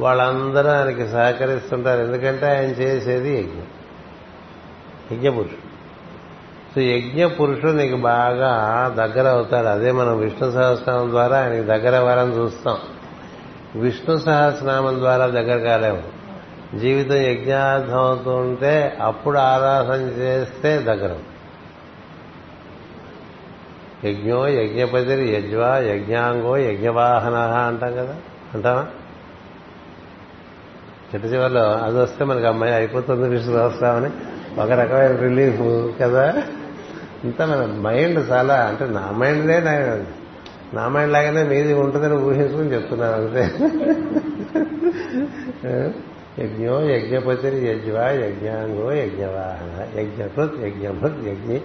[0.00, 2.04] వాళ్ళందరూ ఆయనకి సహకరిస్తుంటారు.
[2.04, 3.66] ఎందుకంటే ఆయన చేసేది యజ్ఞం.
[5.12, 5.69] యజ్ఞపురుషుడు.
[6.74, 12.38] సో యజ్ఞ పురుషుడు నీకు బాగా దగ్గర అవుతాడు అదే మనం విష్ణు సహస్రనామం ద్వారా ఆయనకి దగ్గర అవ్వాలని
[12.38, 12.76] చూస్తాం.
[13.76, 16.20] విష్ణు సహస్రనామం ద్వారా దగ్గర కాలేము.
[16.78, 21.16] జీవితం యజ్ఞార్థం అవుతుంటే అప్పుడు ఆరాధన చేస్తే దగ్గర.
[24.04, 28.16] యజ్ఞో యజ్ఞపతి యజ్వ యజ్ఞాంగో యజ్ఞవాహన అంటాం కదా?
[28.54, 28.86] అంటావా?
[31.14, 34.10] చిట్ట చివరిలో అది వస్తే మనకి అమ్మాయి అయిపోతుంది విష్ణు సహస్రామని
[34.60, 36.42] ఒక రకమైన రిలీఫ్ కదా?
[37.24, 39.72] ఇంత మన మైండ్ చాలా అంటే నా మైండ్లే నా
[40.74, 43.42] నా మైండ్ లాగానే మీది ఉంటుందని ఊహించుకుని చెప్తున్నాను అంతే.
[46.38, 51.60] యజ్ఞో యజ్ఞపతిని యజ్వా యజ్ఞాంగో యజ్ఞవాహన యజ్ఞభృత్ యజ్ఞభృత్ యజ్ఞి.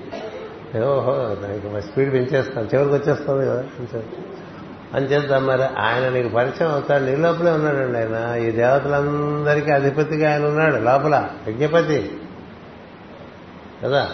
[0.81, 3.63] ఓహో దానికి స్పీడ్ పెంచేస్తాను చివరికి వచ్చేస్తుంది కదా
[4.93, 8.47] అంచేద్దాం మరి ఆయన నీకు పరిచయం అవుతాడు నీ లోపలే ఉన్నాడండి ఆయన.
[8.47, 12.11] ఈ దేవతలందరికీ అధిపతిగా ఆయన ఉన్నాడు లోపల యజ్ఞపతి.
[13.83, 14.07] కదా?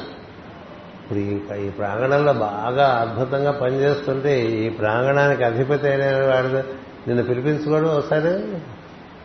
[1.12, 6.64] ఇప్పుడు ఈ ఈ ప్రాంగణంలో బాగా అద్భుతంగా పనిచేస్తుంటే ఈ ప్రాంగణానికి అధిపతి అయిన వాడు
[7.08, 8.58] నిన్ను పిలిపించుకోడు ఒకసారి?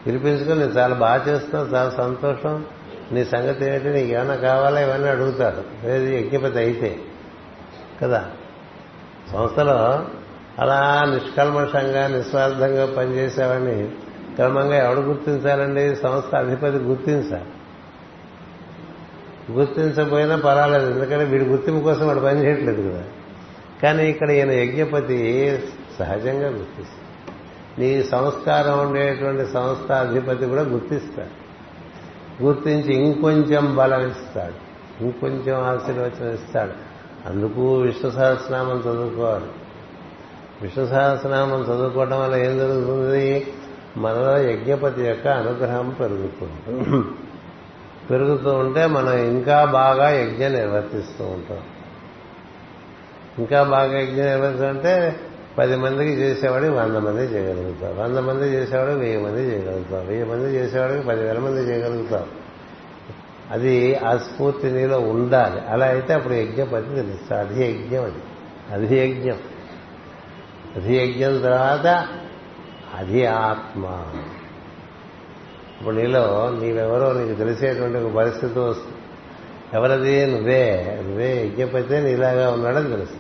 [0.07, 2.65] పిలిపించుకొని నేను చాలా బాగా చేస్తున్నావు చాలా సంతోషం.
[3.13, 3.89] నీ సంగతి ఏంటి?
[3.89, 4.81] నీకు ఏమైనా కావాలా?
[4.81, 5.87] ఇవన్నీ అడుగుతారు.
[5.87, 6.99] లేదు యజ్ఞపతి అయితే.
[8.03, 8.25] కదా?
[9.33, 10.05] సంస్థలో
[10.59, 13.91] అలా నిష్కల్మషంగా నిస్వార్థంగా పనిచేసేవాడిని
[14.35, 15.97] క్రమంగా ఎవడు గుర్తించాలండి?
[15.97, 17.45] సంస్థ అధిపతి గుర్తించాలి.
[19.53, 23.05] గుర్తించకపోయినా పర్వాలేదు ఎందుకంటే వీడి గుర్తింపు కోసం వాడు పని చేయట్లేదు కదా.
[23.83, 25.59] కానీ ఇక్కడ ఈయన యజ్ఞపతి
[25.99, 27.07] సహజంగా గుర్తిస్తాడు.
[27.81, 31.47] నీ సంస్కారం ఉండేటువంటి సంస్థ అధిపతి కూడా గుర్తిస్తాడు.
[32.43, 34.67] గుర్తించి ఇంకొంచెం బలం ఇస్తాడు
[35.05, 36.73] ఇంకొంచెం ఆశీర్వచనం ఇస్తాడు.
[37.29, 39.45] అందుకు విష్ణు సహస్రనామం చదువుకోవాలి.
[40.63, 43.47] విష్ణు సహస్రనామం చదువుకోవడం వల్ల ఏం జరుగుతుంది?
[43.97, 47.26] మనలో యజ్ఞపతి యొక్క అనుగ్రహం పెరుగుతుంది.
[48.11, 51.59] పెరుగుతూ ఉంటే మనం ఇంకా బాగా యజ్ఞం నిర్వర్తిస్తూ ఉంటాం.
[53.39, 55.21] ఇంకా బాగా యజ్ఞం నిర్వర్తిస్తుంటే
[55.59, 57.99] పది మందికి చేసేవాడికి వంద మంది చేయగలుగుతాం.
[57.99, 60.07] వంద మంది చేసేవాడికి వెయ్యి మంది చేయగలుగుతాం.
[60.07, 62.27] వెయ్యి మంది చేసేవాడికి పదివేల మంది చేయగలుగుతాం.
[63.51, 65.61] అది ఆ స్ఫూర్తి నీలో ఉండాలి.
[65.61, 68.23] అలా అయితే అప్పుడు యజ్ఞపతి తెలుస్తా అది యజ్ఞం అది.
[68.71, 69.39] అది యజ్ఞం.
[70.77, 72.09] అది యజ్ఞం తర్వాత
[72.95, 74.05] అది ఆత్మ.
[75.81, 78.97] ఇప్పుడు నీలో నీవెవరో నీకు తెలిసేటువంటి ఒక పరిస్థితి వస్తుంది.
[79.75, 80.27] ఎవరది?
[80.27, 81.01] నువ్వే.
[81.05, 83.15] నువ్వే యజ్ఞపతే నీలాగా ఉన్నాడని తెలుసు.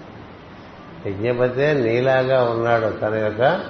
[1.08, 3.60] యజ్ఞపతే నీలాగా ఉన్నాడు తన యొక్క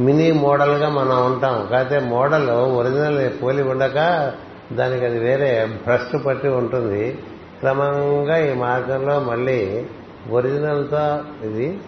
[0.00, 1.68] మినీ మోడల్గా మనం ఉంటాం.
[1.72, 4.32] కాకపోతే మోడల్ ఒరిజినల్ పోలి ఉండక
[4.72, 7.18] దానికి అది వేరే భ్రష్ పట్టి ఉంటుంది.
[7.60, 9.86] క్రమంగా ఈ మార్గంలో మళ్ళీ
[10.30, 11.80] ఒరిజినల్తో ఇది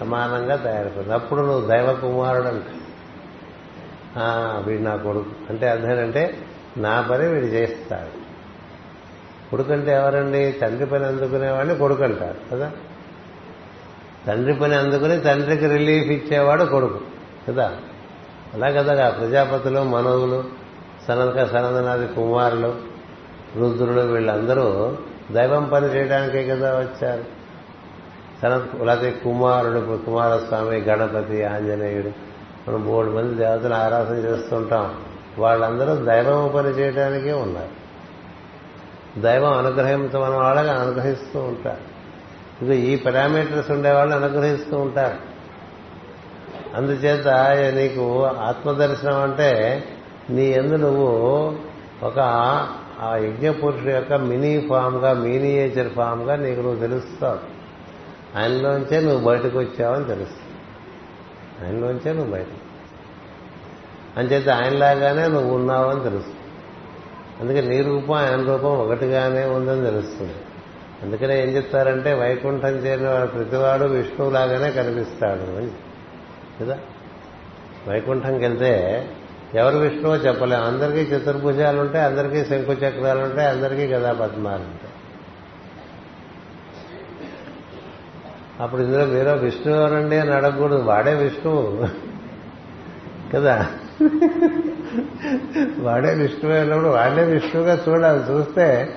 [0.00, 1.14] సమానంగా తయారైపోతుంది.
[1.14, 2.77] అప్పుడు నువ్వు దైవ కుమారుడు అంటే
[4.66, 5.26] వీడు నా కొడుకు.
[5.50, 6.14] అంటే అర్థం
[6.76, 8.28] నా పని వీడు చేస్తాడు.
[9.50, 10.52] కొడుకంటే ఎవరండి?
[10.52, 12.72] తండ్రి పని అందుకునేవాడిని కొడుకు అంటారు కదా?
[14.26, 17.00] తండ్రి పని అందుకుని తండ్రికి రిలీఫ్ ఇచ్చేవాడు కొడుకు
[17.48, 17.76] కదా?
[18.54, 20.44] అలా కదా ప్రజాపతులు మనవులు
[21.08, 22.74] సనక సనందనాది కుమారులు
[23.56, 24.96] రుద్రులు వీళ్ళందరూ
[25.30, 27.24] దైవం పని చేయడానికే కదా వచ్చారు.
[28.42, 32.27] సనత్ లేకపోతే కుమారుడు కుమారస్వామి గణపతి ఆంజనేయుడు
[32.68, 34.94] మనం మూడు మంది దేవతలు ఆరాధన చేస్తుంటాం.
[35.38, 37.88] వాళ్ళందరూ దైవం పని చేయడానికే ఉన్నారు.
[39.20, 41.98] దైవం అనుగ్రహంతో మన వాళ్ళని అనుగ్రహిస్తూ ఉంటారు.
[42.64, 45.16] ఇది ఈ పారామీటర్స్ ఉండేవాళ్ళు అనుగ్రహిస్తూ ఉంటారు.
[46.76, 47.28] అందుచేత
[47.74, 49.84] నీకు ఆత్మదర్శనం అంటే
[50.30, 51.56] నీ ఎందు నువ్వు
[52.02, 52.18] ఒక
[53.00, 57.58] ఆ యజ్ఞ పురుషుడు యొక్క మినీ ఫామ్గా మినియేచర్ ఫామ్గా నీకు నువ్వు తెలుస్తావు.
[58.40, 60.47] ఆయనలోంచే నువ్వు బయటకు వచ్చావని తెలుస్తుంది
[61.64, 62.46] ఆయనలోంచే నువ్వు బయట
[64.16, 66.38] అంచేత ఆయనలాగానే నువ్వు ఉన్నావని తెలుస్తుంది.
[67.40, 70.34] అందుకే నీ రూపం ఆయన రూపం ఒకటిగానే ఉందని తెలుస్తుంది.
[71.02, 75.70] అందుకనే ఏం చెప్తారంటే వైకుంఠం చేరిన వాడు ప్రతివాడు విష్ణువులాగానే కనిపిస్తాడు అని
[76.60, 76.78] కదా?
[77.88, 79.04] వైకుంఠంకి వెళ్తే
[79.54, 80.62] ఎవరు విష్ణువో చెప్పలేం.
[80.62, 84.92] అందరికీ చతుర్భుజాలు ఉంటాయి అందరికీ శంకు చక్రాలు ఉంటాయి అందరికీ గదా పద్మాలు ఉంటాయి
[88.60, 90.82] అప్పుడు ఇందులో మీరు విష్ణు ఎవరండి అని అడగకూడదు.
[90.82, 91.86] వాడే విష్ణువు
[93.34, 93.66] కదా?
[95.78, 98.32] వాడే విష్ణువు అయినప్పుడు వాడే విష్ణువుగా చూడాలి.
[98.32, 98.96] చూస్తే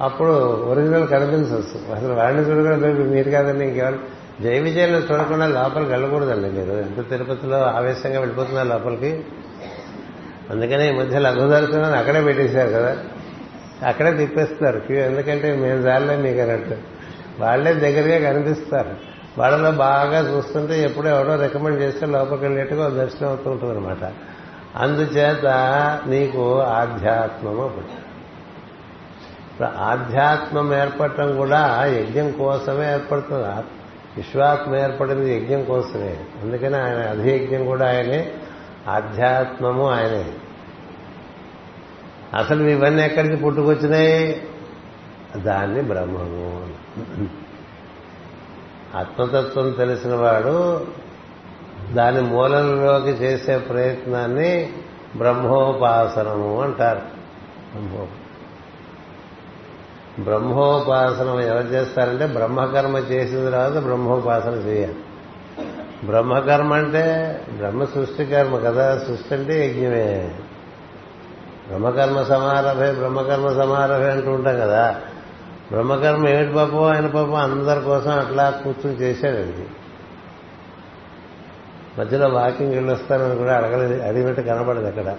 [0.00, 0.28] అప్పుడు
[0.70, 3.98] ఒరిజినల్ కనిపించవచ్చు అసలు వాడిని చూడకుండా మీరు కాదండి ఇంకెవరు?
[4.42, 6.72] జై విజయంలో చూడకుండా లోపలికి వెళ్ళకూడదండి మీరు.
[6.72, 9.24] ఎంత తిరుపతిలో ఆవేశంగా వెళ్ళిపోతున్నారు లోపలికి?
[10.50, 12.96] అందుకనే ఈ మధ్య లఘు దర్శనాన్ని అక్కడే పెట్టేశారు కదా.
[13.86, 14.96] అక్కడే తిప్పేస్తారు క్యూ.
[14.96, 16.95] ఎందుకంటే మేము దారిలో మీకు అన్నట్టు.
[17.40, 19.16] వాళ్ళే దగ్గరగా కనిపిస్తారు.
[19.38, 24.12] వాళ్ళలో బాగా చూస్తుంటే ఎప్పుడో ఎవడో రికమెండ్ చేస్తే లోపలికి వెళ్ళేట్టుగా దర్శనం అవుతూ అనమాట
[24.76, 25.46] అందుచేత
[26.06, 27.86] నీకు ఆధ్యాత్మము ఒకటి
[29.64, 33.44] ఆధ్యాత్మం ఏర్పడటం కూడా యజ్ఞం కోసమే ఏర్పడుతుంది.
[34.16, 36.16] విశ్వాత్మ ఏర్పడింది యజ్ఞం కోసమే.
[36.42, 38.32] అందుకని ఆయన అధియజ్ఞం కూడా ఆయనే
[38.88, 40.24] ఆధ్యాత్మము ఆయనే.
[42.34, 44.42] అసలు ఇవన్నీ ఎక్కడికి పుట్టుకొచ్చినాయి?
[45.36, 46.65] దాన్ని బ్రహ్మము
[48.94, 50.86] ఆత్మతత్వం తెలిసిన వాడు
[51.92, 54.72] దాని మూలంలోకి చేసే ప్రయత్నాన్ని
[55.16, 57.00] బ్రహ్మోపాసనము అంటారు.
[57.78, 58.06] బ్రహ్మో.
[60.20, 64.96] బ్రహ్మోపాసనం ఎవరు చేస్తారంటే బ్రహ్మకర్మ చేసిన తర్వాత బ్రహ్మోపాసన చేయాలి.
[66.06, 70.34] బ్రహ్మకర్మ అంటే బ్రహ్మ సృష్టి కర్మ కదా సృష్టి అంటే యజ్ఞమే.
[71.68, 75.00] బ్రహ్మకర్మ సమారభే బ్రహ్మకర్మ సమారభే అంటూ ఉంటాం కదా.
[75.72, 76.84] బ్రహ్మకర్మ ఏమిటి పాపం?
[76.84, 79.66] ఆయన పాపం అందరి కోసం అట్లా కూర్చుని చేశాడండి
[82.00, 84.02] మధ్యలో వాకింగ్ వెళ్ళొస్తానని కూడా అడగలేదు.
[84.02, 85.16] అడిగినట్టు కనబడదు అక్కడ.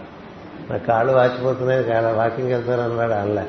[0.70, 3.46] నా కాళ్ళు వాచిపోతున్నాయి కాళ్ళ వాకింగ్ వెళ్తానన్నాడు అల్ల.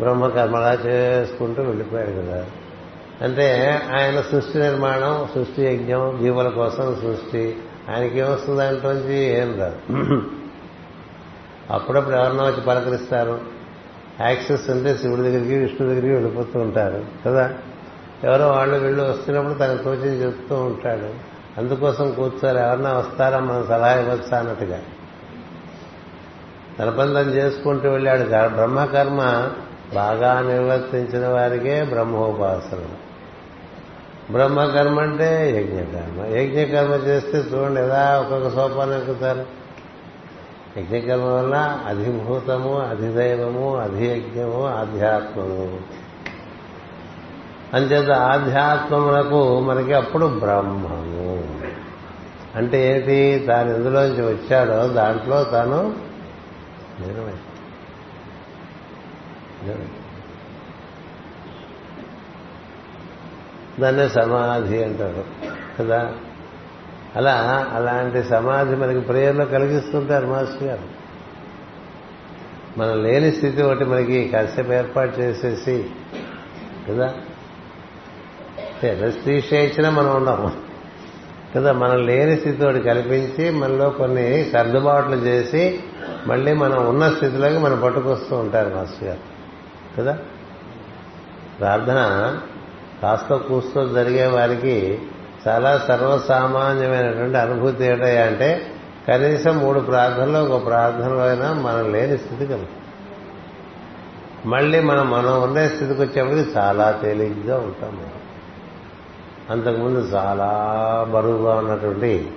[0.00, 2.46] బ్రహ్మకర్మలా చేసుకుంటూ వెళ్ళిపోయాడు కదా.
[3.22, 7.58] అంటే ఆయన సృష్టి నిర్మాణం సృష్టి యజ్ఞం జీవుల కోసం సృష్టి.
[7.90, 8.58] ఆయనకి ఏమొస్తుంది?
[8.58, 9.78] దాంట్లోంచి ఏం రాదు.
[11.70, 13.55] అప్పుడప్పుడు ఎవరినో వచ్చి పలకరిస్తారు.
[14.20, 17.54] యాక్సెస్ ఉంటే శివుడి దగ్గరికి విష్ణు దగ్గరికి వెళ్ళిపోతూ ఉంటారు కదా?
[18.24, 21.36] ఎవరో వాళ్ళు వెళ్ళి వస్తున్నప్పుడు తనకు తోచింది చెప్తూ ఉంటాడు.
[21.60, 23.38] అందుకోసం కూర్చోరు ఎవరన్నా వస్తారా?
[23.38, 24.80] మనం సలహా ఇవ్వచ్చా అన్నట్టుగా.
[26.78, 28.22] తన చేసుకుంటూ వెళ్ళాడు.
[28.48, 29.50] బ్రహ్మకర్మ
[29.94, 32.84] బాగా నిర్వర్తించిన వారికే బ్రహ్మోపాసన.
[34.30, 36.36] బ్రహ్మకర్మ అంటే యజ్ఞకర్మ.
[36.36, 39.65] యజ్ఞకర్మ చేస్తే చూడండి ఎలా ఒక్కొక్క సోపానం ఎక్కుతారు?
[40.78, 45.80] యజ్ఞకర్మ వల్ల అధిభూతము అధిదైవము అధియజ్ఞము ఆధ్యాత్మము.
[47.74, 51.60] అంచేత ఆధ్యాత్మములకు మనకి అప్పుడు బ్రహ్మము.
[52.56, 53.46] అంటే ఏంటి?
[53.46, 55.94] తాను ఎందులోంచి వచ్చాడో దాంట్లో తాను
[57.00, 57.32] నిజమే
[63.80, 65.24] దాన్నే సమాధి అంటారు
[65.78, 66.12] కదా.
[67.16, 71.06] అలా అలాంటి సమాధి మనకి ప్రేయర్లో కలిగిస్తుంటారు మాస్టర్ గారు.
[72.78, 75.90] మనం లేని స్థితి ఒకటి మనకి కాసేపు ఏర్పాటు చేసేసి
[76.90, 77.14] కదా?
[78.82, 80.52] రెస్ట్రీషన్ ఇచ్చినా మనం ఉండము
[81.56, 81.72] కదా?
[81.72, 85.80] మనం లేని స్థితి ఒకటి కల్పించి మనలో కొన్ని సర్దుబాట్లు చేసి
[86.26, 89.20] మళ్ళీ మనం ఉన్న స్థితిలోకి మనం పట్టుకొస్తూ ఉంటారు మాస్టర్ గారు.
[89.98, 90.18] కదా?
[91.60, 91.96] ప్రార్థన
[93.02, 94.98] కాస్త కూస్తో జరిగే వారికి
[95.48, 98.66] చాలా సర్వసామాన్యమైనటువంటి అనుభూతి ఏంటయ్యా అంటే
[99.08, 102.86] కనీసం మూడు ప్రార్థనలో ఒక ప్రార్థనలో అయినా మనం లేని స్థితి కలుగు
[104.46, 108.12] మళ్ళీ మనం మనం ఉండే స్థితికి వచ్చేప్పటికి చాలా తేలిగ్గా ఉంటాం మనం.
[109.50, 110.48] అంతకుముందు చాలా
[111.10, 112.30] బరువుగా ఉన్నటువంటి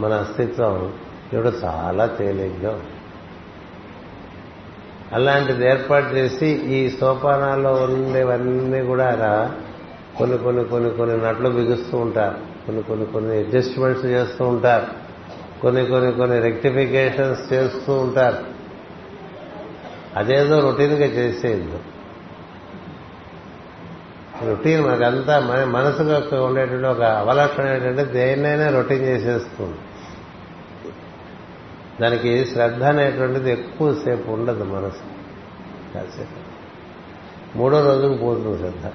[0.00, 0.92] మన అస్తిత్వం
[1.32, 2.80] ఇప్పుడు చాలా తేలిగ్గా
[5.12, 9.50] అలాంటిది ఏర్పాటు చేసి ఈ సోపానాల్లో ఉండేవన్నీ కూడా
[10.18, 12.66] కొన్ని కొన్ని కొన్ని కొన్ని నట్లు బిగుస్తూ ఉంటారు.
[12.66, 14.86] కొన్ని కొన్ని కొన్ని అడ్జస్ట్మెంట్స్ చేస్తూ ఉంటారు.
[15.60, 18.44] కొన్ని కొన్ని కొన్ని రెక్టిఫికేషన్స్ చేస్తూ ఉంటారు.
[20.16, 21.72] అదేదో రొటీన్గా చేసేది
[24.46, 29.78] రొటీన్ మనకంతా మన మనసుకు ఉండేటువంటి ఒక అవలక్షణం ఏంటంటే దేన్నైనా రొటీన్ చేసేస్తుంది.
[32.00, 35.04] దానికి శ్రద్ధ అనేటువంటిది ఎక్కువసేపు ఉండదు మనసు.
[35.94, 36.40] కాసేపు
[37.58, 38.92] మూడో రోజుకు పోతుంది శ్రద్ధ.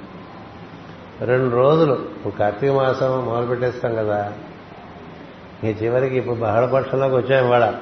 [1.22, 2.10] రెండు రోజులు.
[2.40, 4.34] కార్తీక మాసం మొదలు పెట్టేస్తాం కదా.
[5.64, 7.74] ఈ చివరికి ఇప్పుడు బహళపక్షంలోకి వచ్చాం ఇవాళ.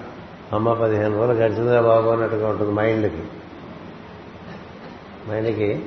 [0.54, 3.24] అమ్మ పదిహేను రోజులు గడిచిందిరా బాబు అన్నట్టుగా ఉంటుంది మైండ్కి.
[5.32, 5.86] మైండ్కి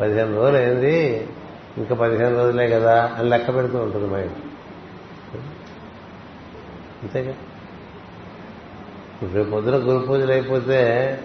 [0.00, 1.28] పదిహేను రోజులు అయింది.
[1.76, 4.32] ఇంకా పదిహేను రోజులే కదా అని లెక్క పెడుతూ ఉంటుంది మైండ్.
[7.02, 7.34] అంతేగా.
[9.32, 10.78] రేపు పొద్దున గురు పూజలు అయిపోతే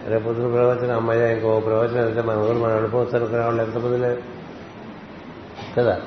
[0.08, 4.40] రేపు పొద్దున ప్రవచనం అమ్మయ్య ఇంకో ప్రవచనం అయితే మన ఊరు మనం అనుకోవచ్చు అనుకునే వాళ్ళు ఎంతమంది లేరు
[5.78, 6.02] కదా?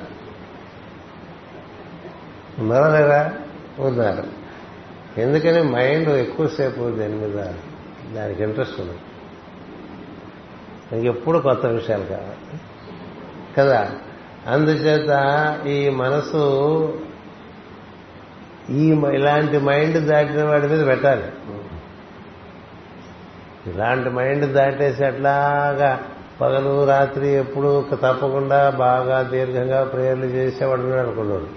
[2.59, 3.33] ఉన్నారా లేదా
[3.79, 4.23] ఉన్నారు
[5.17, 7.47] ఎందుకని మైండ్ ఎక్కువసేపు దాని మీద?
[8.15, 8.93] దానికి ఇంట్రెస్ట్ ఉంది
[10.91, 12.59] దానికి ఎప్పుడు కొత్త విషయాలు కావాలి.
[13.57, 13.91] కదా?
[14.47, 15.09] అందుచేత
[15.67, 17.03] ఈ మనసు
[18.69, 21.31] ఈ ఇలాంటి మైండ్ దాటిన వాడి మీద పెట్టాలి.
[23.67, 26.12] ఇలాంటి మైండ్ దాటేసి అట్లాగా
[26.43, 31.47] పగలు రాత్రి ఎప్పుడు తప్పకుండా బాగా దీర్ఘంగా ప్రేయర్లు చేసేవాడు ఉన్నాడు అనుకున్నాడు.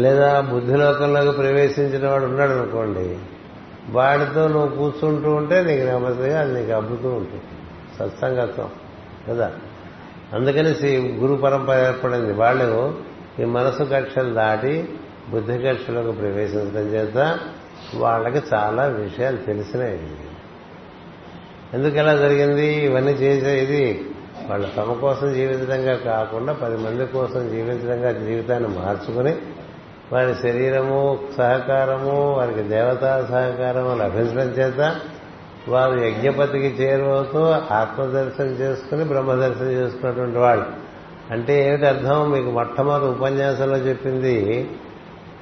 [0.00, 3.18] లేదా బుద్ధిలోకంలోకి ప్రవేశించిన వాడు ఉన్నాడు అనుకోండి
[3.90, 7.42] వాడితో నువ్వు కూర్చుంటూ ఉంటే నీకు నెమ్మదిగా అది నీకు అబ్బుతూ ఉంటుంది.
[7.98, 8.70] సత్సంగత్వం
[9.28, 9.52] కదా?
[10.34, 12.32] అందుకని శ్రీ గురు పరంపర ఏర్పడింది.
[12.32, 12.98] వాళ్ళు
[13.40, 14.94] ఈ మనసు కక్షలు దాటి
[15.30, 17.38] బుద్ధి కక్షలకు ప్రవేశించడం చేత
[17.94, 20.00] వాళ్ళకి చాలా విషయాలు తెలిసినాయి.
[21.74, 22.66] ఎందుకు ఎలా జరిగింది?
[22.66, 24.06] ఇవన్నీ చేసేది
[24.48, 29.36] వాళ్ళు తమ కోసం జీవించడంగా కాకుండా పది మంది కోసం జీవించడంగా జీవితాన్ని మార్చుకుని
[30.12, 34.96] వారి శరీరము సహకారము వారికి దేవతా సహకారము లభించడం చేత
[35.68, 37.44] వారు యజ్ఞపతికి చేరువవుతూ
[37.74, 40.66] ఆత్మదర్శనం చేసుకుని బ్రహ్మదర్శనం చేసుకున్నటువంటి వాళ్ళు.
[41.30, 42.30] అంటే ఏమిటి అర్థం?
[42.30, 44.68] మీకు మొట్టమొదటి ఉపన్యాసంలో చెప్పింది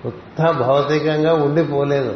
[0.06, 2.14] ఉత్త భౌతికంగా ఉండిపోలేదు.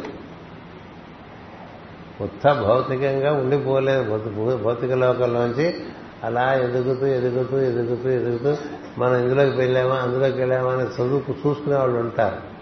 [2.21, 4.57] ఉత్త భౌతికంగా ఉండిపోలేదు.
[4.63, 5.75] భౌతిక లోకంలోంచి
[6.23, 8.57] అలా ఎదుగుతూ ఎదుగుతూ ఎదుగుతూ ఎదుగుతూ
[8.97, 12.59] మనం ఇందులోకి వెళ్ళామా అందులోకి వెళ్ళామా అని చదువుకు చూసుకునే వాళ్ళు ఉంటారు.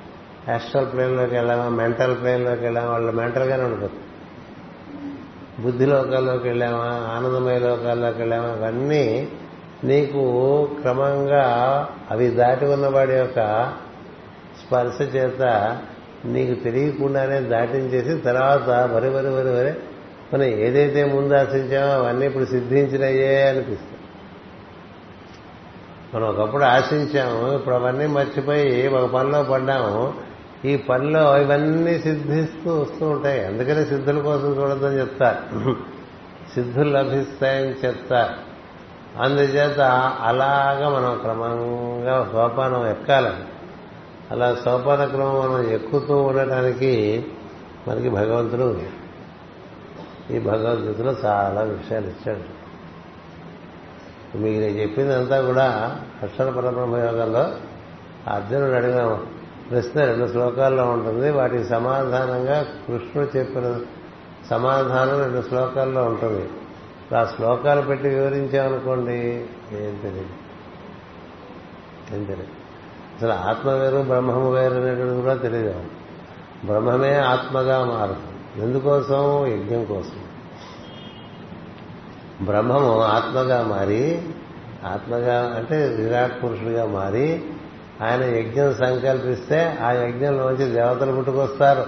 [0.50, 3.94] యాస్ట్రల్ ప్లేన్లోకి వెళ్ళామా మెంటల్ ప్లేన్లోకి వెళ్ళామా వాళ్ళు మెంటల్గానే ఉంటుంది
[5.64, 6.86] బుద్ధి లోకాల్లోకి వెళ్ళామా
[7.16, 9.28] ఆనందమయ లోకాల్లోకి వెళ్ళామా అవన్నీ
[9.84, 10.22] నీకు
[10.82, 11.44] క్రమంగా
[12.12, 13.74] అవి దాటి ఉన్నవాడి యొక్క
[14.62, 15.42] స్పర్శ చేత
[16.28, 19.74] నీకు తెలియకుండానే దాటించేసి తర్వాత వరి వరి వరి వరి
[20.34, 23.98] మనం ఏదైతే ముందు ఆశించామో అవన్నీ ఇప్పుడు సిద్ధించినయ్యే అనిపిస్తాయి
[26.16, 30.14] మనం ఒకప్పుడు ఆశించాము ఇప్పుడు అవన్నీ మర్చిపోయి ఒక పనిలో పడ్డాము
[30.66, 33.46] ఈ పనిలో ఇవన్నీ సిద్ధిస్తూ వస్తూ ఉంటాయి.
[33.46, 35.76] అందుకనే సిద్ధుల కోసం చూడొద్దని చెప్తారు.
[36.54, 38.48] సిద్ధులు లభిస్తాయని చెప్తారు.
[39.22, 39.80] అందుచేత
[40.22, 43.57] అలాగా మనం క్రమంగా సోపానం ఎక్కాలని.
[44.32, 47.26] అలా సోపానక్రమం మనం ఎక్కుతూ ఉండటానికి
[47.88, 48.82] మనకి భగవంతుడు
[50.32, 52.58] ఈ భగవద్గీతలో చాలా విషయాలు ఇచ్చాడు.
[54.38, 57.52] మీకు నేను చెప్పిందంతా కూడా అక్షర పరబ్రహ్మ యోగంలో
[58.34, 59.20] అర్జునుడు అడిగిన
[59.72, 61.32] ప్రశ్న రెండు శ్లోకాల్లో ఉంటుంది.
[61.32, 63.80] వాటికి సమాధానంగా కృష్ణుడు చెప్పిన
[64.50, 66.50] సమాధానం రెండు శ్లోకాల్లో ఉంటుంది.
[67.16, 69.18] ఆ శ్లోకాలు పెట్టి వివరించామనుకోండి
[69.72, 70.36] ఏం తెలియదు
[72.16, 72.57] ఏం తెలియదు
[73.18, 75.74] అసలు ఆత్మ వేరు బ్రహ్మము వేరు అనేటువంటిది కూడా తెలియదు
[76.66, 78.66] బ్రహ్మమే ఆత్మగా మారుతుంది.
[78.66, 79.48] ఎందుకోసం?
[79.48, 80.24] యజ్ఞం కోసం.
[82.46, 84.26] బ్రహ్మము ఆత్మగా మారి
[84.86, 87.44] ఆత్మగా అంటే విరాట్ పురుషుడిగా మారి
[88.02, 91.86] ఆయన యజ్ఞం సంకల్పిస్తే ఆ యజ్ఞంలోంచి దేవతలు పుట్టుకొస్తారు.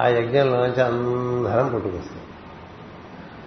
[0.00, 2.30] ఆ యజ్ఞంలోంచి అందరం పుట్టుకొస్తారు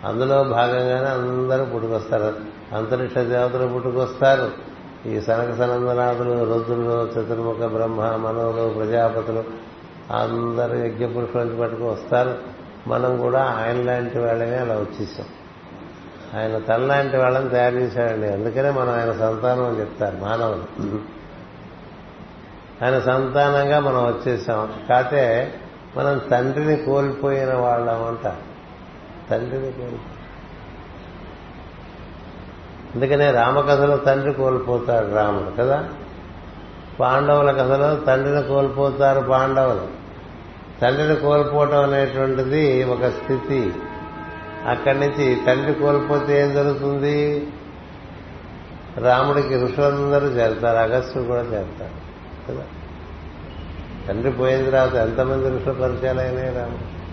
[0.07, 2.33] అందులో భాగంగానే అందరూ పుట్టుకొస్తారు.
[2.75, 4.72] అంతరిక్ష దేవతలు పుట్టుకొస్తారు.
[5.05, 9.43] ఈ సనక సనందనాథులు రుద్రులు చతుర్ముఖ బ్రహ్మ మనవులు ప్రజాపతులు
[10.11, 12.37] అందరూ యజ్ఞ పురుషుల పట్టుకు వస్తారు.
[12.87, 15.25] మనం కూడా ఆయన లాంటి వాళ్ళమే అలా వచ్చేసాం.
[16.41, 18.27] ఆయన తనలాంటి వాళ్ళని తయారు చేశాడండి.
[18.27, 20.99] అందుకనే మనం ఆయన సంతానం అని చెప్తారు మానవులు.
[22.85, 24.73] ఆయన సంతానంగా మనం వచ్చేసాం.
[24.89, 25.53] కాకపోతే
[25.97, 28.33] మనం తండ్రిని కోల్పోయిన వాళ్ళం అంట
[29.31, 30.12] తండ్రిని కోల్పో
[32.95, 35.89] అందుకనే రామకథలో తండ్రి కోల్పోతాడు రాముడు కదా?
[36.99, 39.87] పాండవుల కథలో తండ్రిని కోల్పోతారు పాండవులు.
[40.81, 43.73] తండ్రిని కోల్పోవటం అనేటువంటిది ఒక స్థితి.
[44.67, 47.47] అక్కడి నుంచి తండ్రి కోల్పోతే ఏం జరుగుతుంది?
[48.97, 52.03] రాముడికి ఋషులందరూ చేరుతారు అగస్త్యుడు కూడా చేరుతారు
[52.49, 52.63] కదా?
[54.07, 57.03] తండ్రి పోయిన తర్వాత ఎంతమంది ఋషుల పరిచయాలు అయినాయి రాముడు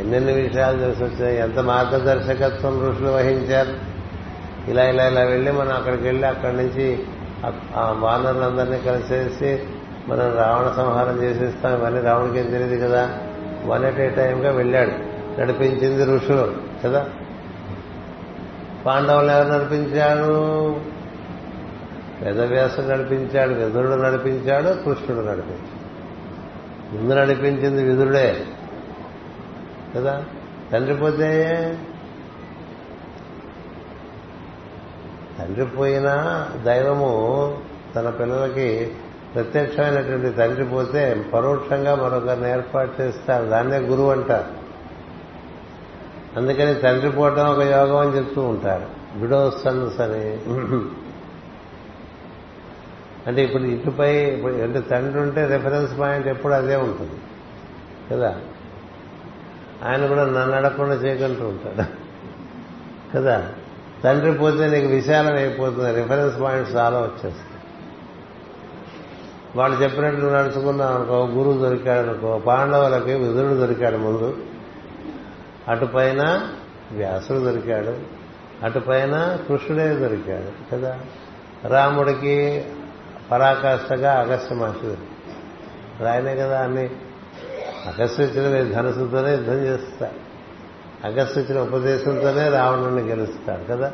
[0.00, 1.38] ఎన్నెన్ని విషయాలు తెలిసి వచ్చాయి?
[1.38, 3.93] ఎంత మార్గదర్శకత్వం ఋషులు వహించారు?
[4.68, 7.06] ఇలా ఇలా ఇలా వెళ్ళి మనం అక్కడికి వెళ్ళి అక్కడి నుంచి
[7.76, 9.66] ఆ వానరులందరినీ కలిసేసి
[10.08, 11.80] మనం రావణ సంహారం చేసేస్తాం.
[11.80, 13.18] ఇవన్నీ రావణికి ఏం తెలియదు కదా?
[13.66, 15.14] వన్ ఎట్ ఏ టైంగా వెళ్ళాడు.
[15.40, 16.54] నడిపించింది ఋషులు
[16.84, 17.08] కదా?
[18.86, 20.76] పాండవులు ఎవరు నడిపించాడు?
[22.22, 25.84] వేదవ్యాసం నడిపించాడు విదురుడు నడిపించాడు కృష్ణుడు నడిపించాడు.
[26.96, 28.44] ముందు నడిపించింది విదురుడే
[29.96, 30.24] కదా?
[30.72, 31.48] తండ్రి పోతే
[35.44, 37.58] తండ్రి పోయినా దైవము
[37.94, 38.92] తన పిల్లలకి
[39.34, 43.44] ప్రత్యక్షమైనటువంటి తండ్రి పోతే పరోక్షంగా మరొకరిని ఏర్పాటు చేస్తారు.
[43.44, 44.44] దాన్నే గురువు అంటారు.
[46.38, 48.86] అందుకని తండ్రి పోవటం ఒక యోగం అని చెప్తూ ఉంటారు.
[49.16, 50.40] విడో సన్స్ అని.
[53.26, 57.20] అంటే ఇప్పుడు ఇటుపై అంటే తండ్రి ఉంటే రెఫరెన్స్ పాయింట్ ఎప్పుడు అదే ఉంటుంది.
[58.10, 58.40] కదా?
[59.84, 61.82] ఆయన కూడా నన్ను అడగకుండా చేయగలుగుతూ ఉంటాడు.
[63.16, 63.48] కదా?
[64.04, 65.94] తండ్రి పోతే నీకు విశాలం అయిపోతుంది.
[65.94, 67.60] రిఫరెన్స్ పాయింట్స్ చాలా వచ్చేస్తాయి.
[69.56, 74.36] వాళ్ళు చెప్పినట్లు నడుచుకున్నాం అనుకో గురువు దొరికాడు అనుకో పాండవులకి విదురుడు దొరికాడు ముందు.
[75.68, 76.50] అటుపైన
[76.92, 78.24] వ్యాసుడు దొరికాడు
[78.64, 81.00] అటు పైన కృష్ణుడే దొరికాడు కదా?
[81.64, 82.64] రాముడికి
[83.30, 84.94] పరాకాష్ఠగా అగస్త్య మహర్షి
[86.00, 86.90] రాయనే కదా అన్ని.
[87.86, 90.23] అగస్త్య ఇచ్చిన ధనసుతోనే యుద్ధం చేస్తాడు
[91.04, 93.92] అగస్త్య ఇచ్చిన ఉపదేశంతోనే రావణుని గెలుస్తాడు కదా?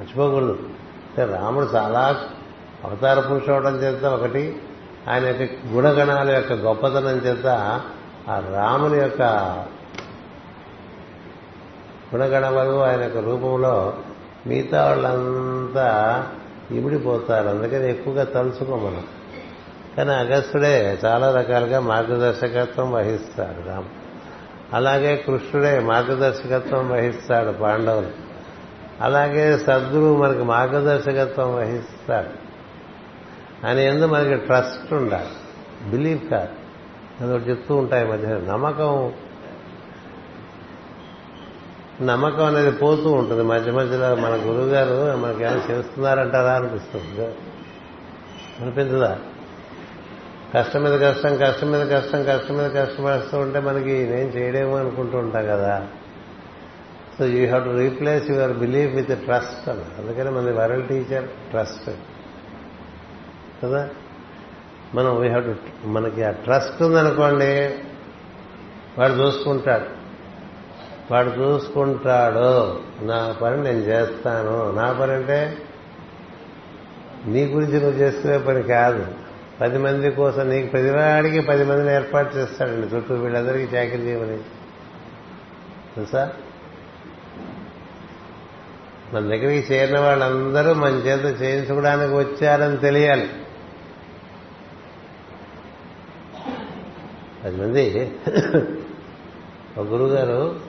[0.00, 0.58] మర్చిపోకూడదు.
[0.58, 2.24] అంటే రాముడు చాలా
[2.84, 4.62] అవతార పురుషవడం చేత ఒకటి
[5.08, 7.46] ఆయన యొక్క గుణగణాల యొక్క గొప్పతనం చేత
[8.28, 9.22] ఆ రాముని యొక్క
[12.14, 13.94] గుణగణములు ఆయన యొక్క రూపంలో
[14.46, 16.26] మిగతా వాళ్ళంతా
[16.70, 17.48] ఇమిడిపోతారు.
[17.48, 19.04] అందుకని ఎక్కువగా తలుచుకో మనం
[19.96, 23.99] కానీ అగస్త్యుడే చాలా రకాలుగా మార్గదర్శకత్వం వహిస్తాడు రాముడు.
[24.74, 28.10] అలాగే కృష్ణుడే మార్గదర్శకత్వం వహిస్తాడు పాండవులు.
[29.00, 32.50] అలాగే సద్గురువు మనకి మార్గదర్శకత్వం వహిస్తాడు.
[33.66, 35.28] ఆయన ఎందు మనకి ట్రస్ట్ ఉండాలి.
[35.90, 36.48] బిలీవ్ కాదు.
[37.24, 39.12] అదొకటి చెప్తూ ఉంటాయి మధ్య నమ్మకం
[42.02, 43.42] నమ్మకం అనేది పోతూ ఉంటుంది.
[43.42, 47.34] మధ్య మధ్యలో మన గురువు గారు మనకి చేస్తున్నారంటారా అనిపిస్తుంది.
[48.60, 49.18] అనిపించదా?
[50.54, 55.46] కష్టం మీద కష్టం కష్టం మీద కష్టం కష్టం మీద కష్టం ఉంటే మనకి నేను చేయడేమో అనుకుంటూ ఉంటాం
[55.46, 55.86] కదా.
[57.18, 60.00] So you have to replace your belief with trust అని.
[60.00, 61.90] అందుకని మన వరల్డ్ టీచర్ ట్రస్ట్
[63.64, 63.88] కదా?
[64.94, 65.54] మనం వీ హ్యావ్ టు
[65.86, 67.78] మనకి ఆ ట్రస్ట్ ఉందనుకోండి
[68.98, 70.00] వాడు చూసుకుంటాడు.
[71.12, 74.72] వాడు చూసుకుంటాడు నా పని నేను చేస్తాను.
[74.72, 75.58] నా పని అంటే
[77.26, 79.06] నీ గురించి నువ్వు చేసుకునే పని కాదు.
[79.60, 82.96] పది మంది కోసం నీకు ప్రతివాడికి పది మందిని ఏర్పాటు చేస్తాడండి.
[82.96, 84.38] చుట్టూ వీళ్ళందరికీ చాకరీ చేయమని
[85.94, 86.32] తెలుసా?
[89.12, 93.30] మన దగ్గరికి చేరిన వాళ్ళందరూ మన చేత చేయించుకోవడానికి వచ్చారని తెలియాలి.
[97.44, 98.14] పది మంది.
[99.78, 100.60] ఒక గురువుగారు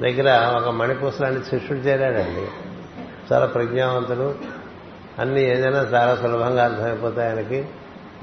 [0.00, 2.46] దగ్గర ఒక మణిపూస లాంటి శిష్యుడు చేరాడండి.
[3.32, 4.59] చాలా ప్రజ్ఞావంతుడు.
[5.20, 7.68] అన్ని ఏదైనా చాలా సులభంగా అర్థమైపోతాయి ఆయనకి.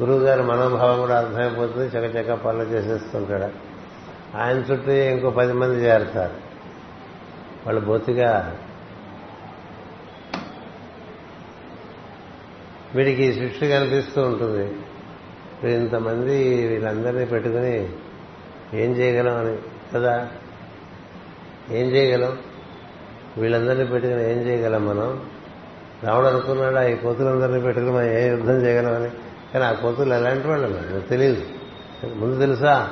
[0.02, 1.88] గురువు గారి మనోభావం కూడా అర్థమైపోతుంది.
[1.88, 3.44] చకచక పనులు చేసేస్తుంటాడు.
[4.38, 6.34] ఆయన చుట్టూ ఇంకో పది మంది చేరుతారు.
[7.66, 8.58] వాళ్ళు బొత్తిగా
[12.96, 14.76] వీడికి సృష్టి కనిపిస్తూ ఉంటుంది.
[15.74, 17.90] ఇంతమంది వీళ్ళందరినీ పెట్టుకుని
[18.74, 19.58] ఏం చేయగలం అని?
[19.94, 20.28] కదా?
[21.72, 22.38] ఏం చేయగలం?
[23.38, 25.37] వీళ్ళందరినీ పెట్టుకుని ఏం చేయగలం మనం?
[26.04, 29.10] రాముడు అనుకున్నాడు ఈ కోతులందరినీ పెట్టుకుని మనం ఏ యుద్ధం చేయగలమని?
[29.54, 30.68] కానీ ఆ కోతులు ఎలాంటి వాళ్ళు?
[30.68, 31.44] నాకు తెలియదు
[32.16, 32.90] ముందు తెలుసా?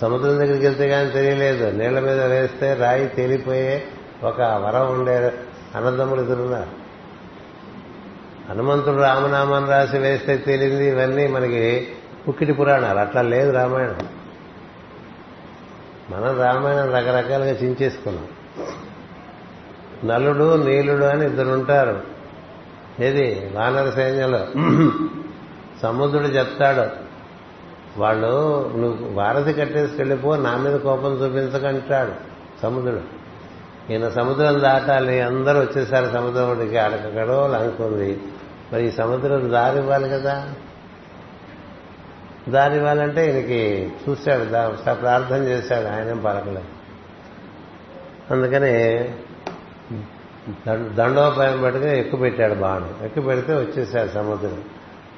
[0.00, 1.76] సముద్రం దగ్గరికి వెళ్తే కానీ తెలియలేదు.
[1.76, 3.84] నీళ్ళ మీద వేస్తే రాయి తేలిపోయే
[4.24, 5.32] ఒక వరం ఉండే
[5.74, 6.84] అన్నదమ్ములు ఎదురున్నారు.
[8.50, 11.88] హనుమంతుడు రామనామాన్ని రాసి వేస్తే తేలింది ఇవన్నీ మనకి
[12.28, 12.98] పుక్కిటి పురాణాలు.
[12.98, 14.08] అట్లా లేదు రామాయణం.
[16.10, 18.26] మనం రామాయణం రకరకాలుగా చించేసుకున్నాం.
[20.04, 22.13] నలుడు నీలుడు అని ఇద్దరు ఉంటారు.
[23.00, 23.50] ఏది?
[23.54, 24.38] వానర సైన్యంలో.
[25.82, 27.04] సముద్రుడు చెప్తాడు
[28.00, 28.26] వాళ్ళు
[28.76, 32.12] నువ్వు వారధి కట్టేసి వెళ్ళిపో నా మీద కోపం చూపించకంటాడు
[32.62, 33.00] సముద్రుడు.
[33.92, 38.20] ఈయన సముద్రం దాటాలి అందరూ వచ్చేసారు సముద్రం ఒడికి అడకడో లంకుంది.
[38.72, 40.52] మరి ఈ సముద్రం దారి ఇవ్వాలి కదా?
[42.48, 44.44] దారి ఇవ్వాలంటే ఈయనకి చూశాడు
[44.94, 46.68] ప్రార్థన చేశాడు ఆయన పలకలేదు.
[48.30, 49.04] అందుకని
[50.94, 52.94] దండోపాయం పెట్టుకుని ఎక్కువ పెట్టాడు బాణం.
[53.04, 54.58] ఎక్కువ పెడితే వచ్చేసాడు సముద్రం.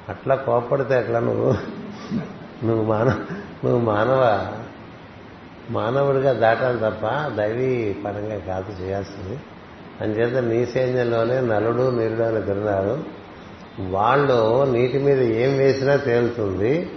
[0.09, 1.55] అట్లా కోపడితే ఎట్లా నువ్వు?
[2.65, 3.11] నువ్వు మానవ
[3.65, 4.53] నువ్వు మానవ
[5.69, 9.39] మానవుడిగా దాటాలి తప్ప దైవీ పరంగా కాదు చేయాల్సింది.
[10.01, 13.03] అంచేత నీ సైన్యంలోనే నలుడు నీరుడు అని తిరిగారు
[13.79, 16.91] వాళ్ళు నీటి మీద ఏం వేసినా తేలుతుంది.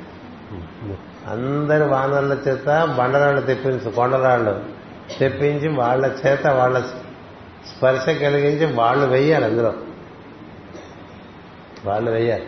[1.27, 4.61] అందరి వానర్ల చేత బండరాళ్ళు తెప్పించు కొండరాళ్ళు
[5.19, 6.83] తెప్పించి వాళ్ళ చేత వాళ్ళ
[7.67, 9.73] స్పర్శ కలిగించి వాళ్ళు వెయ్యాలి అందులో.
[11.85, 12.47] వాళ్ళు వెయ్యాలి.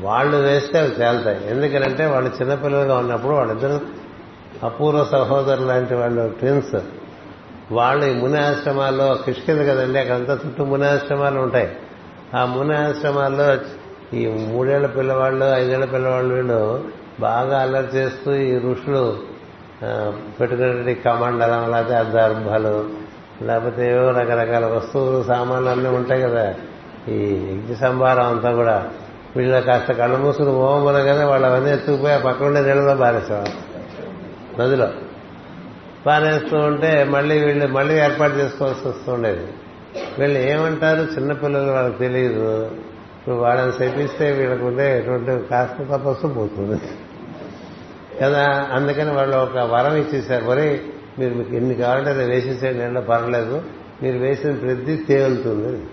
[0.00, 1.50] వాళ్ళు వేస్తే అవి తేలుతాయి.
[1.50, 3.80] ఎందుకనంటే వాళ్ళు చిన్నపిల్లలుగా ఉన్నప్పుడు వాళ్ళిద్దరూ
[4.62, 6.76] అపూర్వ సహోదరులు లాంటి వాళ్ళు ట్విన్స్.
[7.72, 11.76] వాళ్ళు ఈ ముని ఆశ్రమాల్లో కిష్కింద కదండి అక్కడంతా చుట్టూ ముని ఆశ్రమాలు ఉంటాయి.
[12.36, 13.56] ఆ ముని ఆశ్రమాల్లో
[14.16, 16.84] ఈ మూడేళ్ళ పిల్లవాళ్ళు ఐదేళ్ళ పిల్లవాళ్ళు వీళ్ళు
[17.20, 19.18] బాగా అల్లరి చేస్తూ ఈ ఋషులు
[20.40, 23.05] పెట్టుకున్నటువంటి కమండలం లేకపోతే దర్భలు
[23.42, 26.54] లేకపోతే ఏవో రకరకాల వస్తువులు సామాన్లు అన్నీ ఉంటాయి కదా.
[27.08, 28.90] ఈ యజ్ఞ సంభారం అంతా కూడా
[29.36, 33.76] వీళ్ళ కాస్త కళ్ళు మూసుకుని కదా వాళ్ళు అవన్నీ ఎత్తుకుపోయి ఆ పక్కన ఉండే నీళ్ళలో బారేసేవారు
[34.62, 34.88] నదిలో.
[36.06, 39.46] పారేస్తూ ఉంటే మళ్ళీ వీళ్ళు మళ్ళీ ఏర్పాటు చేసుకోవాల్సి వస్తుండేది
[40.18, 41.00] వీళ్ళు ఏమంటారు?
[41.00, 42.64] చిన్నపిల్లలు వాళ్ళకి తెలియదు.
[42.64, 46.80] ఇప్పుడు వాళ్ళని శపిస్తే వీళ్ళకు ఉండే ఎటువంటి కాస్త తపస్సు పోతుంది.
[48.22, 50.44] కదా అందుకని వాళ్ళు ఒక వరం ఇచ్చేశారు.
[50.44, 50.80] మరి
[51.18, 53.62] మీరు మీకు ఎన్ని కావాలంటే అది వేసేసేయండి ఎండ పర్వాలేదు
[54.02, 55.86] మీరు వేసిన ప్రతి తేలుతుంది.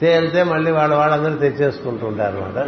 [0.00, 2.66] తేలితే మళ్ళీ వాళ్ళ వాళ్ళందరూ తెచ్చేసుకుంటూ ఉంటారు అనమాట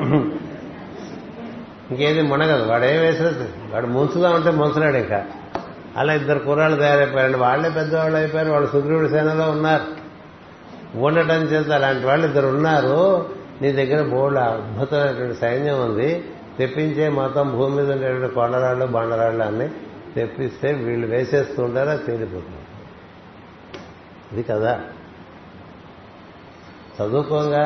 [1.90, 2.70] ఇంకేది మునగదు.
[2.70, 3.72] వాడు ఏం వేసేది?
[3.72, 5.24] వాడు ముంచుదా ఉంటే ముంచలేడు ఇంకా.
[5.96, 7.38] అలా ఇద్దరు కుర్రాళ్ళు తయారైపోయారండి.
[7.38, 8.50] వాళ్ళే పెద్దవాళ్ళు అయిపోయారు.
[8.50, 10.04] వాళ్ళు సుగ్రీవుడి సేనలో ఉన్నారు.
[10.98, 13.26] ఉండటం చేత అలాంటి వాళ్ళు ఇద్దరు ఉన్నారు.
[13.62, 16.24] నీ దగ్గర బోర్డు అద్భుతమైనటువంటి సైన్యం ఉంది.
[16.58, 19.68] తెప్పించే మొత్తం భూమి మీద ఉండేటువంటి కొండరాళ్ళు బండరాళ్ళు అన్ని
[20.14, 22.62] తెప్పిస్తే వీళ్ళు వేసేస్తూ ఉంటారు అది తేలిపోతుంది.
[24.32, 24.82] ఇది కదా
[26.96, 27.64] చదువుకోగా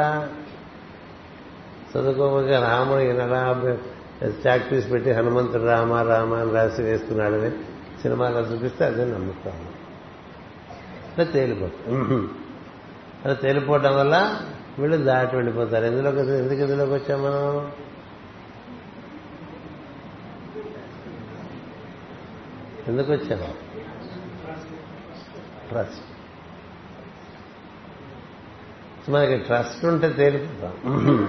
[1.90, 3.40] చదువుకోగా రాముడు ఈనడా
[4.46, 7.50] చాక్ పీస్ పెట్టి హనుమంతుడు రామ రామ అని రాసి వేస్తున్నాడని
[8.02, 9.68] సినిమాలో చూపిస్తే అదే నమ్ముతాను
[11.12, 12.28] అలా తేలిపోతుంది.
[13.24, 14.16] అలా తేలిపోవడం వల్ల
[14.78, 15.84] వీళ్ళు దాటి వెళ్ళిపోతారు.
[15.84, 17.72] ఎందులోకి ఎందుకు ఇందులోకి వచ్చాం మనం?
[22.88, 23.54] ఎందుకు వచ్చాము
[25.68, 26.04] ట్రస్ట్
[29.10, 31.28] మనకి ట్రస్ట్ ఉంటే తేలిపోతాం.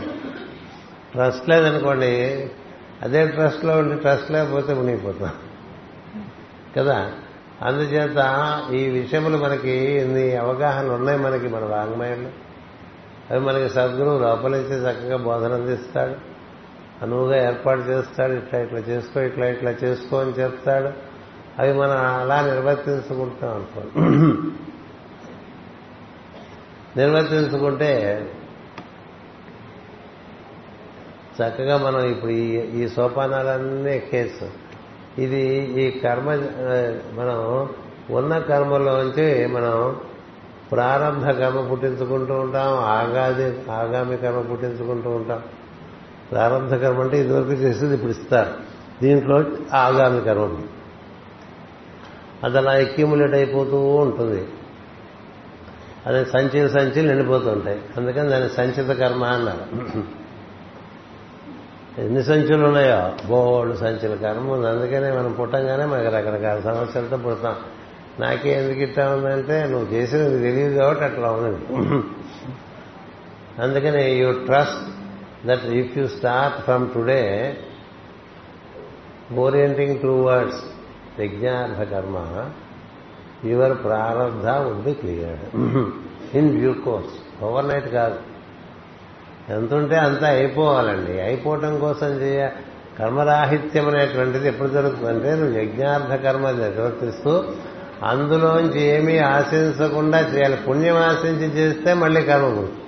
[1.11, 2.51] ట్రస్ట్ లేదనుకోండి
[3.01, 5.33] అదే ట్రస్ట్లో ఉండి ట్రస్ట్ లేకపోతే మునిగిపోతాం.
[6.77, 7.11] కదా?
[7.61, 8.17] అందుచేత
[8.73, 12.29] ఈ విషయములు మనకి ఇన్ని అవగాహనలు ఉన్నాయి మనకి మన వాంగ్మయంలో?
[13.31, 16.15] అవి మనకి సద్గురువు లోపల చక్కగా బోధన అందిస్తాడు.
[17.01, 21.08] అనువుగా ఏర్పాటు చేస్తాడు ఇట్లా ఇట్లా చేసుకో ఇట్లా ఇట్లా చేసుకో అని చెప్తాడు.
[21.59, 24.19] అవి మనం అలా నిర్వర్తించుకుంటాం అనుకోండి
[26.99, 27.91] నిర్వర్తించుకుంటే
[31.41, 34.49] చక్కగా మనం ఇప్పుడు ఈ ఈ సోపానాలన్నీ కేసు
[35.21, 35.41] ఇది
[35.81, 36.29] ఈ కర్మ
[37.19, 37.69] మనం
[38.09, 39.97] ఉన్న కర్మలోంచి మనం
[40.71, 45.43] ప్రారంభ కర్మ పుట్టించుకుంటూ ఉంటాం ఆగాది ఆగామి కర్మ పుట్టించుకుంటూ ఉంటాం.
[46.31, 48.53] ప్రారంభ కర్మ అంటే ఇదివరకు చేసేది ఇప్పుడు ఇస్తారు.
[49.01, 50.57] దీంట్లో ఆగామి కర్మ
[52.43, 54.47] అది అలా ఎక్యుములేట్ అయిపోతూ ఉంటుంది.
[56.07, 59.65] అదే సంచులు సంచులు నిండిపోతుంటాయి అందుకని దాన్ని సంచిత కర్మ అన్నారు.
[62.01, 63.27] ఎన్ని సంచులు ఉన్నాయో?
[63.27, 64.67] బోల్డ్ సంచుల కర్మ ఉంది.
[64.67, 67.55] అందుకనే మనం పుట్టంగానే మనకి రకరకాల సమస్యలతో పుడతాం.
[68.19, 71.57] నాకే ఎందుకు ఇట్లా ఉందంటే నువ్వు చేసినది తెలియదు కాబట్టి అట్లా ఉంది
[73.61, 74.81] అందుకని you trust
[75.47, 77.21] that if you start from today
[79.35, 80.63] orienting towards
[81.21, 82.17] యజ్ఞార్థ కర్మ
[83.45, 85.45] యువర్ ప్రారంధ ఉంది cleared
[86.37, 87.15] in due course
[87.67, 88.17] overnight కాదు.
[89.53, 91.21] ఎంత ఉంటే అంతా అయిపోవాలండి.
[91.21, 92.41] అయిపోవటం కోసం చేయ
[92.99, 97.33] కర్మరాహిత్యం అనేటువంటిది ఎప్పుడు జరుగుతుందంటే నువ్వు యజ్ఞార్థ కర్మ నిర్వర్తిస్తూ
[98.03, 100.57] అందులోంచి ఏమీ ఆశించకుండా చేయాలి.
[100.67, 102.83] పుణ్యం ఆశించి చేస్తే మళ్ళీ కర్మ గుర్తు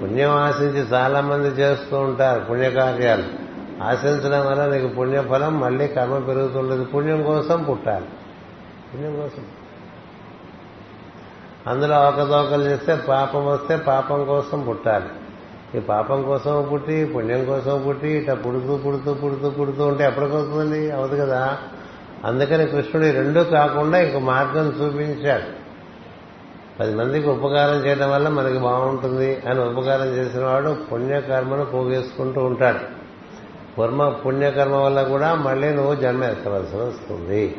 [0.00, 3.43] పుణ్యం ఆశించి చాలా మంది చేస్తూ ఉంటారు పుణ్యకార్యాలు.
[3.84, 6.84] ఆశించడం వల్ల నీకు పుణ్యఫలం మళ్ళీ కర్మ పెరుగుతుండదు.
[6.84, 8.06] పుణ్యం కోసం పుట్టాలి.
[8.94, 9.42] పుణ్యం కోసం.
[11.66, 15.06] అందులో అవకతవకలు చేస్తే పాపం వస్తే పాపం కోసం పుట్టాలి.
[15.74, 20.90] ఈ పాపం కోసం పుట్టి పుణ్యం కోసం పుట్టి ఇట్లా పుడుతూ పుడుతూ పుడుతూ పుడుతూ ఉంటే ఎప్పటికొస్తుందండి?
[20.90, 21.58] అవదు కదా.
[22.24, 25.64] అందుకని కృష్ణుడు రెండూ కాకుండా ఇంకో మార్గం చూపించాడు.
[26.80, 32.93] పది మందికి ఉపకారం చేయడం వల్ల మనకి బాగుంటుంది అని ఉపకారం చేసిన వాడు పుణ్యకర్మను పోగేసుకుంటూ ఉంటాడు.
[33.78, 37.56] కర్మ పుణ్యకర్మ వల్ల కూడా మళ్ళీ నువ్వు జన్మ ఎత్తవలసి వస్తుంది.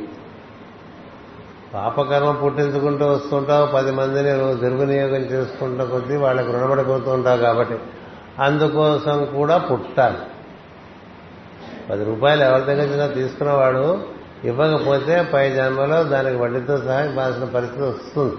[1.74, 7.78] పాపకర్మ పుట్టించుకుంటూ వస్తుంటావు పది మందిని నువ్వు దుర్వినియోగం చేసుకుంటూ కొద్దీ వాళ్ళకి రుణపడిపోతూ ఉంటావు కాబట్టి
[8.40, 10.18] అందుకోసం కూడా పుట్టాలి.
[11.90, 14.04] పది రూపాయలు ఎవరి దగ్గర నుంచి తీసుకున్నవాడు
[14.44, 18.36] ఇవ్వకపోతే పై జన్మలో దానికి వడ్డీతో సహా ఇవ్వాల్సిన పరిస్థితి వస్తుంది.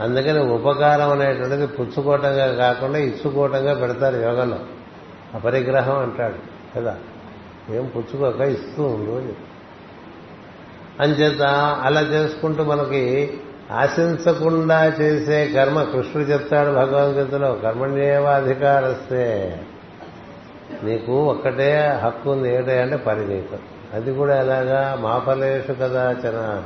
[0.00, 4.58] అందుకని ఉపకారం అనేటువంటిది పుచ్చుకోవటంగా కాకుండా ఇచ్చుకోవటంగా పెడతారు యోగంలో.
[5.34, 6.59] అపరిగ్రహం అంటాడు.
[6.76, 6.96] కదా?
[7.70, 9.22] ఏం పుచ్చుకోక ఇస్తూ ఉండు
[11.02, 11.42] అంచేత
[11.82, 13.32] అలా చేసుకుంటూ మనకి
[13.72, 19.56] ఆశించకుండా చేసే కర్మ కృష్ణుడు చెప్తాడు భగవద్గీతలో కర్మణ్యేవాధికారస్తే
[20.82, 22.54] నీకు ఒక్కటే హక్కు ఉంది.
[22.54, 23.56] ఏటే అంటే పని నీకు
[23.94, 24.98] అది కూడా ఎలాగా?
[25.00, 26.62] మాపలేషు కదా చన.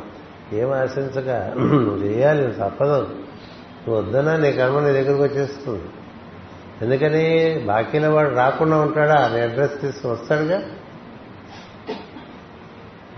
[0.52, 1.54] ఏం ఆశించక?
[1.58, 2.92] నువ్వు చేయాలి తప్పదు.
[2.92, 5.82] నువ్వు వద్దనా నీ కర్మ నీ దగ్గరకు వచ్చేస్తుంది.
[6.82, 9.14] ఎందుకని బాకీల వాడు రాకుండా ఉంటాడా?
[9.14, 10.62] అని అడ్రస్ తీసుకుని వస్తాడుగా.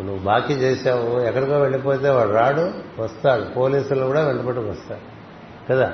[0.01, 2.71] నువ్వు బాకీ చేసావు ఎక్కడికో వెళ్ళిపోతే వాడు రాడు
[3.03, 3.43] వస్తాడు.
[3.43, 5.01] పోలీసులు కూడా వెంటబట్టుకు వస్తాడు
[5.73, 5.93] కదా?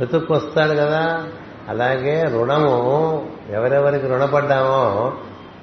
[0.00, 1.28] వెతుక్కు వస్తాడు కదా?
[1.68, 5.12] అలాగే రుణము ఎవరెవరికి రుణపడ్డామో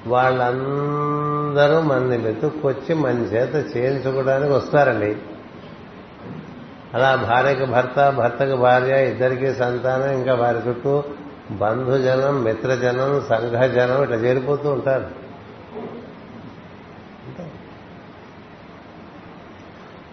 [0.08, 5.18] వాళ్ళందరూ మనని వెతుక్కొచ్చి మన చేత చేయించుకోవడానికి వస్తారండి.
[6.96, 11.04] అలా భార్యకు భర్త భర్తకు భార్య ఇద్దరికి సంతానం ఇంకా వారి చుట్టూ
[11.52, 15.26] బంధుజనం మిత్రజనం సంఘజనం ఇట్లా చేరిపోతూ ఉంటారు.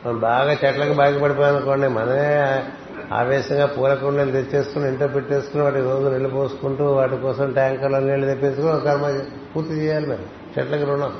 [0.06, 2.64] మనం బాగా చెట్లకు బాగిపడిపోయాం అనుకోండి మనమే
[3.12, 8.84] ఆవేశంగా పూలకుండలు తెచ్చేసుకుని ఇంట్లో పెట్టేసుకుని వాటి రోజు నీళ్ళు పోసుకుంటూ వాటి కోసం ట్యాంకర్లో నీళ్ళు తెప్పించుకుని ఒక
[8.84, 9.20] కర్మ
[9.56, 10.22] పూర్తి చేయాలి మరి.
[10.58, 11.12] చెట్లకు రుణం.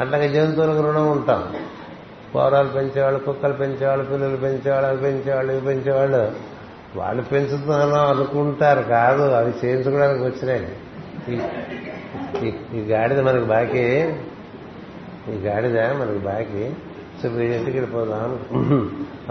[0.00, 1.56] అట్లాగే జంతువులకు రుణం ఉంటాం.
[2.32, 6.32] కోరాలు పెంచేవాళ్ళు కుక్కలు పెంచేవాళ్ళు పిల్లలు పెంచేవాళ్ళు అవి పెంచేవాళ్ళు ఇవి పెంచేవాళ్ళు.
[6.96, 10.76] వాళ్ళు పెంచుతున్నాను అనుకుంటారు కాదు అవి చేయించుకోవడానికి వచ్చినాయి.
[12.48, 14.14] ఈ- గాడిద మనకి బాకీ.
[15.28, 16.70] ఈ గాడిద మనకి బాకీ.
[17.22, 18.40] సో వీడింటికి వెళ్ళిపోదాం.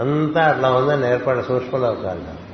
[0.00, 2.52] అంతా అట్లా ఉందని ఏర్పాటు సూక్ష్మలోకాలు.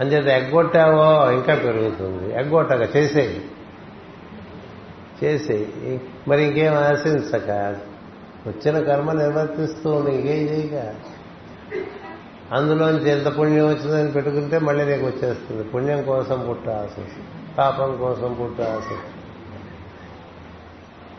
[0.00, 2.34] అంచేత ఎగ్గొట్టావో ఇంకా పెరుగుతుంది.
[2.34, 3.44] ఎగ్గొట్టక చేసేయి.
[5.24, 7.76] చేసేయి మరి ఇంకేం ఆశించక.
[8.46, 10.94] వచ్చిన కర్మ నిర్వర్తిస్తూ ఇంకేం చేయక.
[12.52, 15.64] అందులోంచి ఎంత పుణ్యం వచ్చిందని పెట్టుకుంటే మళ్ళీ నీకు వచ్చేస్తుంది.
[15.64, 16.88] పుణ్యం కోసం పుట్ట ఆశ.
[17.58, 18.82] పాపం కోసం పుట్ట ఆశ.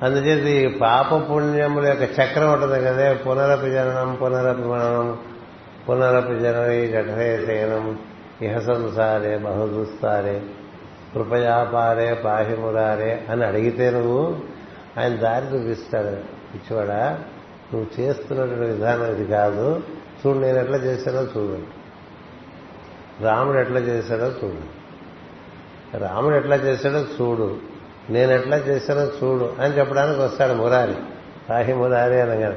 [0.03, 3.13] అందుచేత ఈ పాప పుణ్యముల యొక్క చక్రం ఉంటుంది కదా.
[3.13, 5.17] పునరపి జననం పునరపి మననం
[5.89, 7.99] పునరపి జనని జఠరే శయనం
[8.41, 10.41] ఇహ సంసారే బహుదుస్తారే.
[11.13, 14.39] కృపయాపారే పాహిమురారే అని అడిగితే నువ్వు
[14.99, 16.37] ఆయన దారి చూపిస్తాడు.
[16.53, 17.19] పిచ్చివాడా
[17.73, 19.83] నువ్వు చేస్తున్నటువంటి విధానం ఇది కాదు.
[20.27, 21.77] చూడు నేను ఎట్లా చేశానో చూడు.
[23.23, 24.77] రాముడు ఎట్లా చేశాడో చూడు.
[25.97, 27.57] రాముడు ఎట్లా చేశాడో చూడు.
[28.09, 30.95] నేను ఎట్లా చేశానో చూడు అని చెప్పడానికి వస్తాడు మురారి.
[31.49, 32.55] రాహి మురారి అనగానే.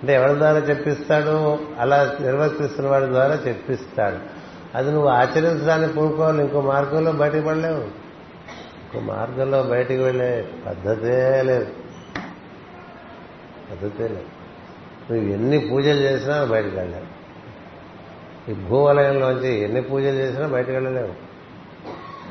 [0.00, 1.58] అంటే ఎవరి ద్వారా చెప్పిస్తాడు?
[1.78, 4.39] అలా నిర్వర్తిస్తున్న వాడి ద్వారా చెప్పిస్తాడు.
[4.74, 6.42] అది నువ్వు ఆచరించడాన్ని పూనుకోవాలి.
[6.42, 7.80] ఇంకో మార్గంలో బయటకు పడలేవు.
[7.80, 11.66] ఇంకో మార్గంలో బయటికి వెళ్ళే పద్ధతే లేదు.
[13.70, 14.40] పద్ధతే లేదు.
[15.12, 17.20] నువ్వు ఎన్ని పూజలు చేసినా బయటకు వెళ్ళలేవు.
[18.50, 21.30] ఈ భూవలయంలోంచి ఎన్ని పూజలు చేసినా బయటకు వెళ్ళలేవు.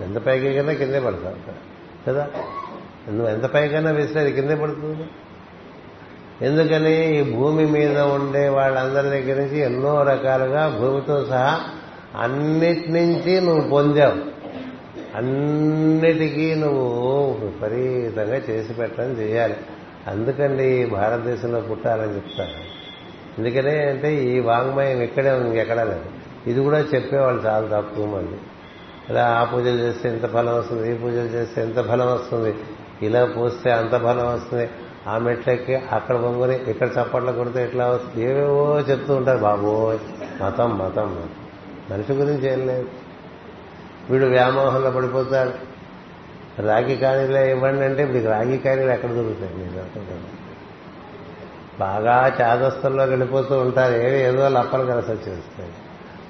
[0.03, 1.35] ఎంత పైకి కన్నా కిందే పడతావు
[2.07, 2.27] కదా?
[3.09, 5.09] నువ్వు ఎంత పైకైనా వేస్తే అది కిందే పడుతుంది.
[6.45, 7.19] ఎందుకని?
[7.19, 11.59] ఈ భూమి మీద ఉండే వాళ్ళందరి దగ్గర నుంచి ఎన్నో రకాలుగా భూమితో సహా
[12.15, 14.39] అన్నిటి నుంచి నువ్వు పొందావు.
[15.17, 19.57] అన్నిటికీ నువ్వు విపరీతంగా చేసి పెట్టడం చేయాలి.
[20.07, 22.79] అందుకండి భారతదేశంలో పుట్టాలని చెప్తాను
[23.37, 26.05] ఎందుకనే అంటే ఈ వాంగ్మయం ఇక్కడే ఉంది ఇంకెక్కడా లేదు.
[26.47, 28.37] ఇది కూడా చెప్పేవాళ్ళు చాలా తక్కువ మంది
[29.09, 32.55] ఇలా ఆ పూజలు చేస్తే ఎంత ఫలం వస్తుంది ఈ పూజలు చేస్తే ఎంత ఫలం వస్తుంది
[33.01, 34.69] ఇలా పోస్తే అంత ఫలం వస్తుంది.
[35.07, 38.25] ఆ మెట్లకి అక్కడ పొంగుని ఇక్కడ చప్పట్లు కొడితే ఎట్లా వస్తుంది?
[38.25, 39.99] ఏవేవో చెప్తూ ఉంటారు బాబోయ్
[40.43, 41.29] మతం మతం.
[41.91, 42.89] మనిషి గురించి ఏం లేదు.
[44.09, 45.69] వీడు వ్యామోహంలో పడిపోతాడు.
[46.61, 49.55] రాగి కాణీలే ఇవ్వండి అంటే ఇప్పుడు రాగి కాణీలు ఎక్కడ దొరుకుతాయి?
[49.55, 50.39] మీరు
[51.79, 53.93] బాగా చాదస్తుల్లోకి వెళ్ళిపోతూ ఉంటారు.
[53.93, 55.71] ఏవి ఏదో లప్పలు కలిసి వచ్చేస్తాయి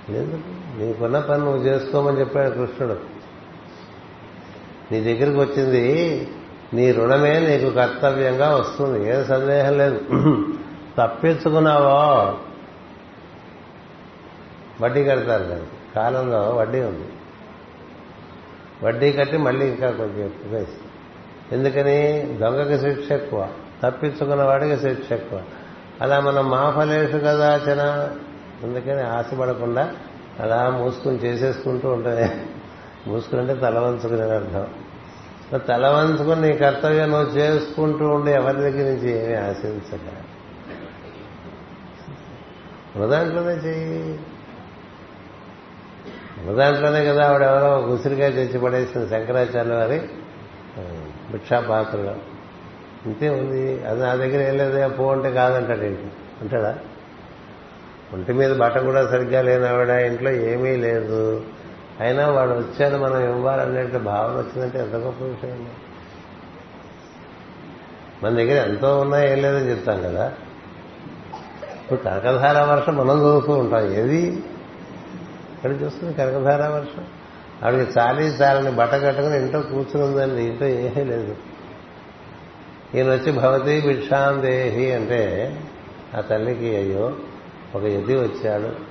[0.09, 0.39] లేదు
[0.77, 2.95] నీకున్న పని నువ్వు చేసుకోమని చెప్పాడు కృష్ణుడు.
[4.91, 6.27] నీ దగ్గరికి వచ్చింది
[6.73, 9.09] నీ రుణమే నీకు కర్తవ్యంగా వస్తుంది.
[9.09, 10.01] ఏం సందేహం లేదు.
[10.97, 12.37] తప్పించుకున్నావో
[14.81, 17.09] వడ్డీ కడతారు దానికి కాలంలో వడ్డీ ఉంది.
[18.83, 20.67] వడ్డీ కట్టి మళ్ళీ ఇంకా కొంచెం ఇస్తుంది
[21.51, 22.21] ఎందుకని?
[22.37, 23.49] దొంగకి శిక్ష ఎక్కువ.
[23.83, 25.41] తప్పించుకున్న వాడికి శిక్ష ఎక్కువ.
[26.01, 28.09] అలా మనం మాఫలేసు కదా చన
[28.63, 29.95] అందుకని ఆశపడకుండా
[30.39, 32.29] అలా మూసుకుని చేసేసుకుంటూ ఉంటుంది.
[33.07, 34.67] మూసుకుంటే తల వంచుకునే అర్థం.
[35.57, 39.99] తల వంచుకుని నీ కర్తవ్యం నువ్వు చేసుకుంటూ ఉండి ఎవరి దగ్గర నుంచి ఏమీ ఆశించక.
[43.05, 44.19] దాంట్లోనే చెయ్యి.
[46.45, 50.01] దాంట్లోనే కదా ఆవిడ ఎవరో ఉసిరికాయ తెచ్చి పడేసిన శంకరాచార్య వారి
[51.31, 52.15] భిక్షాపాత్రలో.
[53.05, 53.85] ఇంతే ఉంది.
[53.85, 56.11] అది నా దగ్గర ఏం లేదే పో అంటే కాదంటాడు ఏంటి?
[56.41, 56.77] అంటాడా?
[58.13, 61.43] ఒంటి మీద బట్ట కూడా సరిగ్గా లేని ఆవిడ ఇంట్లో ఏమీ లేదు.
[61.99, 65.69] అయినా వాడు వచ్చాడు మనం ఇవ్వాలనేట్టు భావన వచ్చిందంటే ఎంత గొప్ప విషయం
[68.23, 70.33] మన దగ్గర ఎంతో ఉన్నా ఏం లేదని చెప్తాం కదా.
[71.83, 73.85] ఇప్పుడు కనకధార వర్షం మనం చూస్తూ ఉంటాం.
[73.85, 74.43] ఏది?
[75.59, 76.13] ఇక్కడ చూస్తుంది?
[76.13, 77.05] కనకధార వర్షం.
[77.63, 81.35] ఆవిడకి చాలీ చాలని బట్ట కట్టుకుని ఇంట్లో కూర్చునిందండి ఇంట్లో ఏమీ లేదు.
[82.95, 85.55] ఈయన వచ్చి భవతి భిక్షాందేహి అంటే
[86.17, 87.13] ఆ తల్లికి అయ్యో
[87.75, 88.89] ఒక ఎది వచ్చాడు.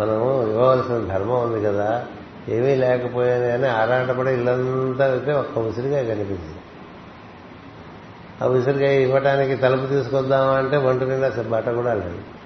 [0.00, 2.06] మనము ఇవ్వవలసిన ధర్మం ఉంది కదా
[2.48, 6.60] ఏమీ లేకపోయాను అని ఆరాటపడి ఇల్లంతా అయితే ఒక్క ఉసిరిగా కనిపించింది.
[8.42, 12.39] ఆ ఉసిరిగా ఇవ్వటానికి తలుపు తీసుకొద్దామా అంటే ఒంటి నిండా బట్ట కూడా లేదు.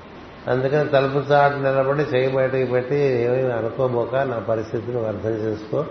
[0.52, 5.84] అందుకని తలుపు చాటు నిలబడి చేయి బయటకు పెట్టి ఏమీ అనుకోబోక నా పరిస్థితిని అర్థం చేసుకో.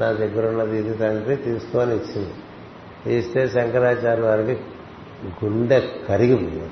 [0.00, 2.34] నా దగ్గర ఉన్నది ఇది తండ్రి తీసుకొని ఇచ్చింది.
[3.12, 4.56] ఇస్తే శంకరాచార్య వారికి
[5.44, 6.68] గుండె కరిగిపోయింది.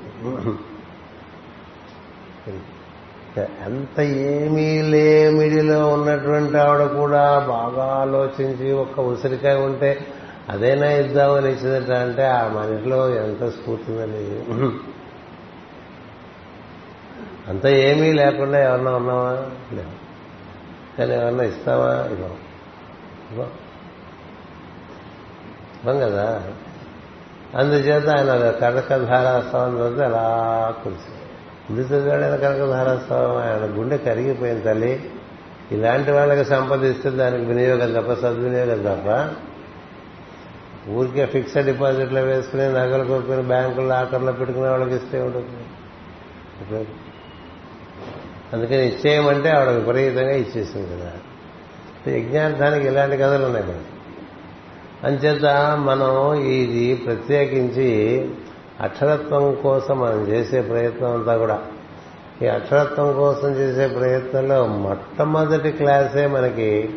[3.65, 9.91] ఎంత ఏమీ లేమిడిలో ఉన్నటువంటి ఆవిడ కూడా బాగా ఆలోచించి ఒక్క ఉసిరికాయ ఉంటే
[10.49, 14.23] అదైనా ఇద్దామని ఇచ్చిందట అంటే ఆ మనిషిలో ఎంత స్ఫూర్తిందని.
[17.51, 19.31] అంత ఏమీ లేకుండా ఎవరన్నా ఉన్నావా?
[19.73, 19.89] లేదు.
[20.97, 22.07] కానీ ఎవరన్నా ఇస్తావా?
[22.11, 23.49] ఇవ్వం
[25.83, 26.43] ఇవ్వం కదా.
[27.55, 31.11] అందుచేత ఆయన కనకధారాస్తవం చూస్తే అలా కురిసి
[31.69, 35.09] ఎందుకు చదివాడు ఆయన ఆయన గుండె కరిగిపోయింది తల్లి.
[35.71, 39.35] ఇలాంటి వాళ్ళకి సంపదిస్తే దానికి వినియోగం తప్ప సద్వినియోగం తప్ప.
[40.89, 45.63] ఊరికే ఫిక్స్డ్ డిపాజిట్లో వేసుకుని నగలు కొనుక్కుని బ్యాంకుల్లో ఆకర్లో పెట్టుకునే వాళ్ళకి ఇస్తే ఉంటుంది
[48.53, 51.11] అందుకని ఇచ్చేయమంటే ఆవిడ విపరీతంగా ఇచ్చేసింది కదా.
[52.11, 53.79] యజ్ఞార్థానికి ఇలాంటి కథలు ఉన్నాయి మనకి.
[55.03, 55.45] అంచేత
[55.79, 58.29] మనం ఇది ప్రత్యేకించి
[58.81, 61.61] అక్షరత్వం కోసం మనం చేసే ప్రయత్నం అంతా కూడా.
[62.41, 66.89] ఈ అక్షరత్వం కోసం చేసే ప్రయత్నంలో మొట్టమొదటి క్లాసే మనకి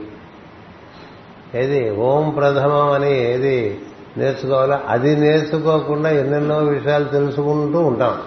[1.54, 1.90] ఏది?
[1.90, 3.80] ఓం ప్రథమం అని ఏది
[4.16, 8.22] నేర్చుకోవాలో అది నేర్చుకోకుండా ఎన్నెన్నో విషయాలు తెలుసుకుంటూ ఉంటాం.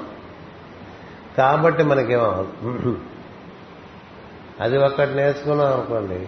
[1.37, 2.45] కాబట్టి మనకేమో
[4.61, 6.27] అది ఒక్కటి నేర్చుకున్నాం అనుకోండి.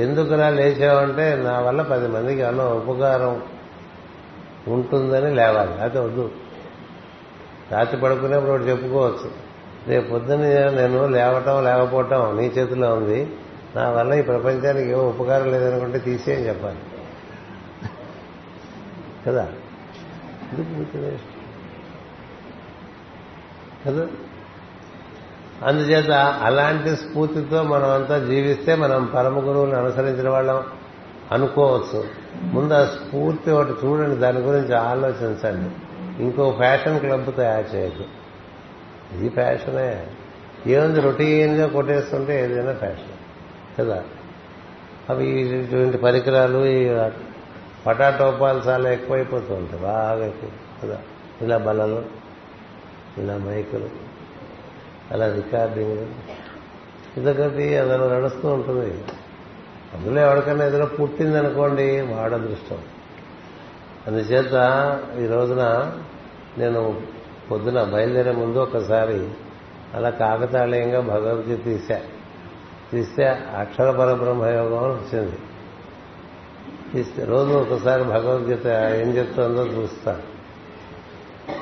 [0.00, 3.42] ఎందుకులా లేచావంటే నా వల్ల పది మందికి అన్న ఉపకారం
[4.68, 5.80] ఉంటుందని లేవాలి.
[5.80, 6.30] అయితే వద్దు.
[7.72, 9.30] రాత్రి పడుకునేప్పుడు ఒకటి చెప్పుకోవచ్చు.
[9.88, 13.36] రేపు పొద్దున్న నేను లేవటం లేకపోవటం నీ చేతిలో ఉంది.
[13.76, 16.78] నా వల్ల ఈ ప్రపంచానికి ఏమో ఉపకారం లేదనుకుంటే తీసేయని చెప్పాలి.
[19.26, 19.52] కదా?
[23.86, 24.06] కదా?
[25.64, 26.10] అందుచేత
[26.42, 30.62] అలాంటి స్ఫూర్తితో మనమంతా జీవిస్తే మనం పరమ గురువుని అనుసరించిన వాళ్ళం
[31.32, 32.04] అనుకోవచ్చు.
[32.42, 35.70] ముందు ఆ స్ఫూర్తి ఒకటి చూడండి దాని గురించి ఆలోచించండి.
[36.22, 38.04] ఇంకో ఫ్యాషన్ క్లబ్ తయారు చేయదు
[39.14, 40.06] ఇది ఫ్యాషనే.
[40.66, 43.18] ఏముంది రొటీన్గా కొట్టేస్తుంటే ఏదైనా ఫ్యాషన్
[43.78, 44.04] కదా?
[45.10, 47.08] అవి ఇటువంటి పరికరాలు ఈ
[47.86, 50.50] పటాటోపాలు చాలా ఎక్కువైపోతూ ఉంటాయి బాగా ఎక్కువ
[50.82, 50.98] కదా?
[51.42, 52.02] ఇలా బలలు
[53.18, 54.07] ఇలా మైకులు.
[55.10, 56.06] అలా రికార్డింగ్
[57.16, 59.04] ఇదొకటి అదలా నడుస్తూ ఉంటుంది.
[59.94, 62.78] అందులో ఎవరికైనా ఏదైనా పుట్టిందనుకోండి వాడ అదృష్టం.
[64.06, 64.52] అందుచేత
[65.20, 65.92] ఈ రోజున
[66.58, 67.02] నేను
[67.50, 69.28] పొద్దున బయలుదేరే ముందు ఒకసారి
[69.94, 72.00] అలా కాకతాళీయంగా భగవద్గీత తీశా
[72.92, 73.24] తీస్తే
[73.56, 75.38] అక్షర పరబ్రహ్మయోగం అని వచ్చింది.
[76.92, 80.22] తీస్తే రోజు ఒకసారి భగవద్గీత ఏం చెప్తుందో చూస్తా.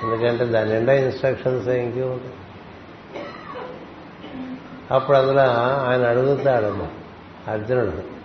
[0.02, 2.35] ఎందుకంటే దాని నిండా ఇన్స్ట్రక్షన్స్ ఇంకేముంటాయి?
[4.91, 5.43] అప్పుడు అందులో
[5.89, 6.83] ఆయన అడుగుతాడమ్మ
[7.53, 8.17] అర్జునుడు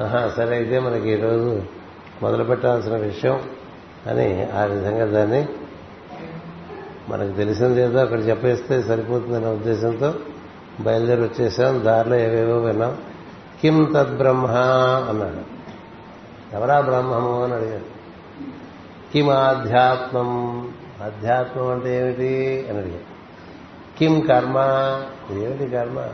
[0.00, 1.62] ఆహా సరే ఇదే మనకి ఈరోజు
[2.22, 3.40] మొదలు పెట్టాల్సిన విషయం
[4.06, 5.48] అని ఆ విధంగా దాన్ని
[7.08, 10.14] మనకు తెలిసింది ఏదో అక్కడ చెప్పేస్తే సరిపోతుందనే ఉద్దేశంతో
[10.80, 11.84] బయలుదేరి వచ్చేసాం.
[11.84, 12.96] దారిలో ఏవేవో విన్నాం.
[13.62, 14.46] కిం తద్బ్రహ్మ
[15.08, 15.52] అన్నాడు.
[16.56, 17.84] ఎవరా బ్రహ్మము అని అడిగాడు.
[19.12, 20.60] కిం ఆధ్యాత్మం
[21.04, 22.66] ఆధ్యాత్మం అంటే ఏమిటి?
[22.70, 23.11] అని అడిగాడు.
[23.98, 24.56] కిం కర్మ?
[25.30, 26.08] ఏమిటి కర్మ?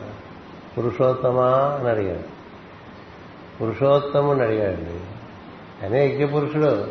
[0.78, 2.38] పురుషోత్తమా అని అడిగాడు.
[3.60, 5.00] పురుషోత్తముని అడిగాడండి.
[5.86, 6.86] అనే యజ్ఞ పురుషుడు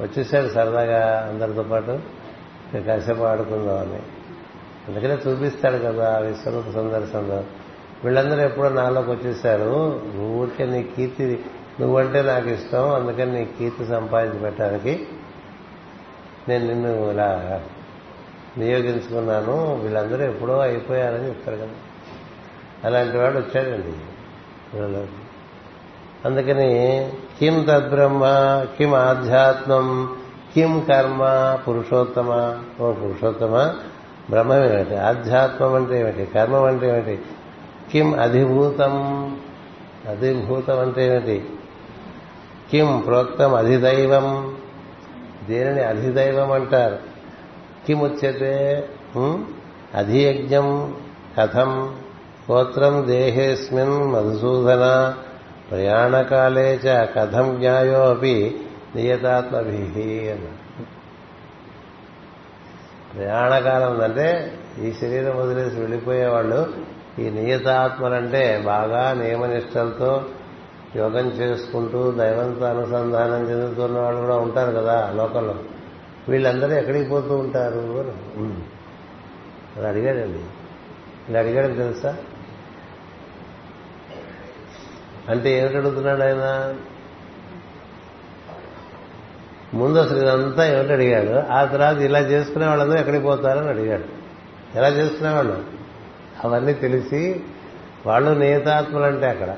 [0.00, 1.98] వచ్చేసాడు సరదాగా అందరితో పాటు.
[2.86, 4.02] కాసేపు ఆడుకుందామని.
[4.88, 7.44] అందుకనే చూపిస్తాడు కదా విశ్వరూప సందర్శనలో.
[8.04, 10.02] వీళ్ళందరూ ఎప్పుడో నాలోకి వచ్చేసారు.
[10.16, 11.44] ఊరికే నీ కీర్తి
[11.80, 12.94] నువ్వంటే నాకు ఇష్టం.
[12.94, 15.06] అందుకని నీ కీర్తి సంపాదించి పెట్టడానికి
[16.48, 17.60] నేను నిన్ను ఇలా
[18.58, 21.68] నియోగించుకున్నాను వీళ్ళందరూ ఎప్పుడో అయిపోయారని చెప్తారు కదా.
[22.84, 23.92] అలాంటి వాడు వచ్చాడండి.
[26.24, 28.22] అందుకని కిం తద్బ్రహ్మ
[28.78, 30.16] కిం ఆధ్యాత్మం
[30.54, 33.74] కిం కర్మ పురుషోత్తమ ఓ పురుషోత్తమ
[34.30, 34.96] బ్రహ్మం ఏమిటి?
[34.96, 36.24] ఆధ్యాత్మం అంటే ఏమిటి?
[36.24, 37.22] కర్మం అంటే ఏమిటి?
[37.92, 38.92] కిం అధిభూతం
[40.08, 41.46] అధిభూతం అంటే ఏమిటి?
[42.70, 44.56] కిం ప్రోక్తం అధిదైవం.
[45.48, 47.13] దేనిని అధిదైవం అంటారు?
[47.86, 48.54] కిముచ్యతే
[49.94, 50.94] అధియజ్ఞం
[51.38, 51.94] కథం
[52.50, 55.14] గోత్రం దేహేస్మిన్ మధుసూదన
[55.70, 58.60] ప్రయాణకాలే చ కథం జ్ఞాయో అపి
[58.96, 60.48] నియతాత్మభి అన్న
[63.14, 66.60] ప్రయాణకాలం అంటే ఈ శరీరం వదిలేసి వెళ్ళిపోయేవాళ్ళు
[67.18, 70.22] ఈ నియతాత్మలంటే బాగా నియమనిష్టలతో
[70.96, 75.54] యోగం చేసుకుంటూ దైవంతో అనుసంధానం చెందుతున్న వాళ్ళు కూడా ఉంటారు కదా లోకంలో.
[76.28, 79.86] వీళ్ళందరూ ఎక్కడికి పోతూ ఉంటారు అని.
[79.86, 80.38] అడిగాడండి.
[81.28, 82.16] ఇలా అడిగాడని తెలుసా?
[85.28, 86.74] అంటే ఏమిటి అడుగుతున్నాడు ఆయన?
[89.74, 91.52] ముందు అసలు ఇదంతా ఏమిటి అడిగాడు?
[91.52, 94.04] ఆ తర్వాత ఇలా చేసుకునే వాళ్ళందరూ ఎక్కడికి పోతారని అడిగాడు.
[94.76, 95.64] ఎలా చేసుకునేవాళ్ళు
[96.44, 97.42] అవన్నీ తెలిసి
[98.06, 99.56] వాళ్ళు నియతాత్మలు అంటే అక్కడ.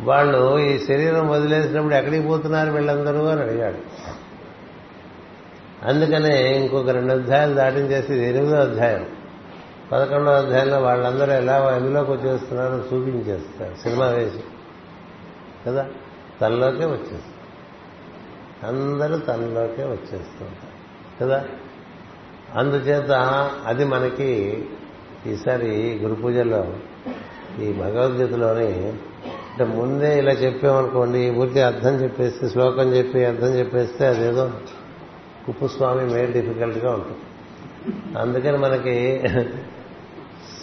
[0.00, 3.78] వాళ్ళు ఈ శరీరం వదిలేసినప్పుడు ఎక్కడికి పోతున్నారు వీళ్ళందరూ అని అడిగాడు.
[5.84, 9.06] అందుకనే ఇంకొక రెండు అధ్యాయాలు దాటించేసి ఇది ఎనిమిదో అధ్యాయం.
[9.92, 13.74] పదకొండో అధ్యాయంలో వాళ్ళందరూ ఎలా ఎందులోకి వచ్చేస్తున్నారో చూపించేస్తారు.
[13.74, 14.40] సినిమా వేసి.
[15.66, 15.86] కదా?
[16.40, 17.34] తనలోకే వచ్చేస్తారు.
[18.66, 20.74] అందరూ తనలోకే వచ్చేస్తుంటారు.
[21.20, 21.44] కదా?
[22.54, 23.10] అందుచేత
[23.66, 24.64] అది మనకి
[25.26, 26.72] ఈసారి గురు పూజలో
[27.60, 28.92] ఈ భగవద్గీతలోని
[29.52, 34.50] అంటే ముందే ఇలా చెప్పామనుకోండి ఊరికి అర్థం చెప్పేస్తే శ్లోకం చెప్పి అర్థం చెప్పేస్తే అదేదో
[35.46, 37.20] కుప్పుస్వామి మేడ్ డిఫికల్ట్గా ఉంటుంది.
[38.18, 39.22] అందుకని మనకి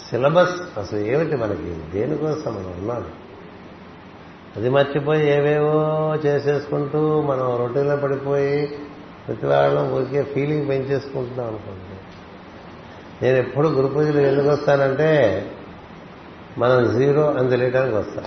[0.10, 1.92] సిలబస్ అసలు ఏమిటి మనకి?
[1.92, 3.06] దేనికోసం మనం ఉన్నాం?
[4.56, 8.80] అది మర్చిపోయి ఏవేవో చేసేసుకుంటూ మనం రొట్టెలో పడిపోయి
[9.28, 11.98] ప్రతి వాళ్ళం ఊరికే ఫీలింగ్ పెంచేసుకుంటున్నాం అనుకోండి.
[13.26, 15.46] నేను ఎప్పుడు గురు పూజలు ఎందుకు వస్తానంటే
[16.58, 18.26] మనం జీరో అని తెలియడానికి వస్తాం.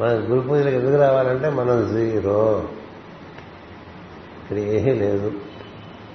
[0.00, 2.68] మన గురు పూజలకు ఎందుకు రావాలంటే మనం జీరో
[4.58, 5.32] ఇక్కడ ఏమీ లేదు.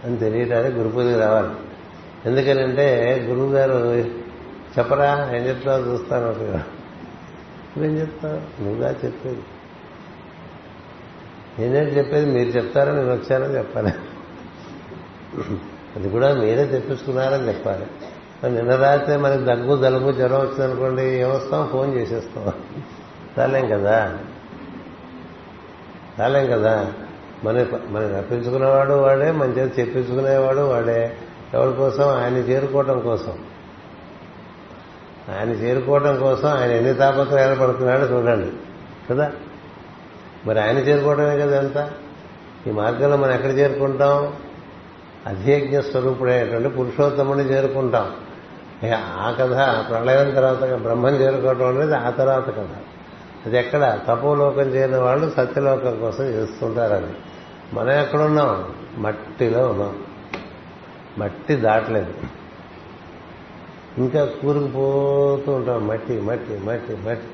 [0.04, 1.50] అని తెలియటానికి గురు రావాలి.
[2.26, 3.74] ఎందుకనంటే గురువు గారు
[4.80, 6.28] చెప్పరా ఏం చెప్తావు చూస్తాను
[7.78, 9.44] నువ్వేం చెప్తావు నువ్వుగా చెప్పేది.
[11.60, 12.32] నేనేం చెప్పేది?
[12.32, 13.94] మీరు చెప్తారని నేను వచ్చానని చెప్పాలి.
[15.96, 17.86] అది కూడా మీరే తెప్పించుకున్నారని చెప్పాలి.
[18.44, 21.70] మరి నిన్న రాస్తే మనకి దగ్గు జలుబు జ్వరం వచ్చిందనుకోండి ఏమొస్తాం?
[21.72, 22.54] ఫోన్ చేసేస్తాం.
[23.38, 24.18] రాలేం కదా?
[26.20, 26.94] రాలేం కదా?
[27.44, 31.16] మన మన రప్పించుకునేవాడు వాడే మన చేతి చెప్పించుకునేవాడు వాడే.
[31.54, 32.08] ఎవరి కోసం?
[32.10, 33.38] ఆయన చేరుకోవటం కోసం.
[35.38, 38.52] ఆయన చేరుకోవటం కోసం ఆయన ఎన్ని తాపత్రయాలు పడుతున్నాడో చూడండి.
[39.10, 39.32] కదా?
[40.46, 41.90] మరి ఆయన చేరుకోవడమే కదా ఎంత
[42.68, 44.34] ఈ మార్గంలో మనం ఎక్కడ చేరుకుంటాం?
[45.28, 48.12] అధ్యజ్ఞ స్వరూపుడైనటువంటి పురుషోత్తముని చేరుకుంటాం.
[48.94, 52.68] ఆ కథ ప్రళయం తర్వాత బ్రహ్మం చేరుకోవడం అనేది ఆ తర్వాత కథ.
[53.48, 54.00] అది ఎక్కడ?
[54.08, 57.14] తపోలోకం చేయని వాళ్ళు సత్యలోకం కోసం చేస్తుంటారని.
[57.74, 58.66] మనం ఎక్కడున్నాం?
[58.98, 59.96] మట్టిలో ఉన్నాం.
[61.18, 62.14] మట్టి దాటలేదు.
[63.98, 65.88] ఇంకా కూరుకుపోతూ ఉంటాం.
[65.88, 67.28] మట్టి మట్టి మట్టి మట్టి.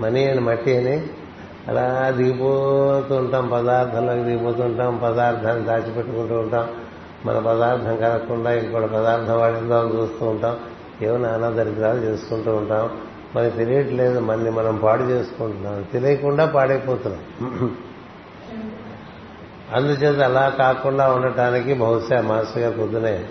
[0.00, 1.06] మనీ అని మట్టి అని
[1.68, 3.48] అలా దిగిపోతూ ఉంటాం.
[3.48, 5.00] పదార్థంలోకి దిగిపోతూ ఉంటాం.
[5.04, 6.68] పదార్థాన్ని దాచిపెట్టుకుంటూ ఉంటాం.
[7.24, 10.58] మన పదార్థం కలగకుండా ఇంకోటి పదార్థం వాడిందో చూస్తూ ఉంటాం.
[11.02, 13.09] ఏమో నానా దరిద్రాలు చేసుకుంటూ ఉంటాం.
[13.36, 15.82] మనకి తెలియట్లేదు మనని మనం పాడు చేసుకుంటున్నాం.
[15.82, 17.76] తెలియకుండా పాడైపోతున్నాం.
[19.74, 23.24] అందుచేత అలా కాకుండా ఉండటానికి బహుశా మాస్టర్ గారు పొద్దునే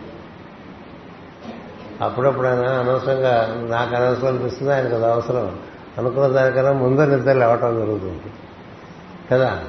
[2.02, 5.60] అప్పుడప్పుడైనా అనవసరంగా నాకు అనవసరం అనిపిస్తుంది ఆయనకు అది అవసరం.
[5.98, 8.22] అనుకున్న దానికన్నా ముందర నిద్ర లేవటం జరుగుతుంది.
[9.32, 9.64] కదా?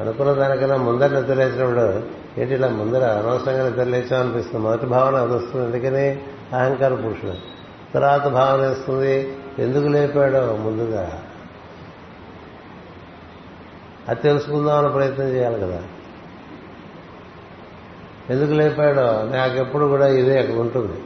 [0.00, 2.02] అనుకున్న దానికన్నా ముందర నిద్ర లేచినప్పుడు
[2.40, 5.66] ఏంటి ఇలా ముందర అనవసరంగా నిద్ర లేచాం అనిపిస్తుంది మొదటి భావన అది వస్తుంది.
[5.66, 6.10] ఎందుకని
[6.56, 7.51] అహంకార పురుషుడు.
[7.94, 9.36] తర్వాత భావన వేస్తుంది.
[9.58, 11.22] ఎందుకు లేపాడో ముందుగా
[14.08, 15.82] అది తెలుసుకుందామని ప్రయత్నం చేయాలి కదా.
[18.30, 21.00] ఎందుకు లేపాడో నాకెప్పుడు కూడా ఇదే అక్కడ ఉంటుంది.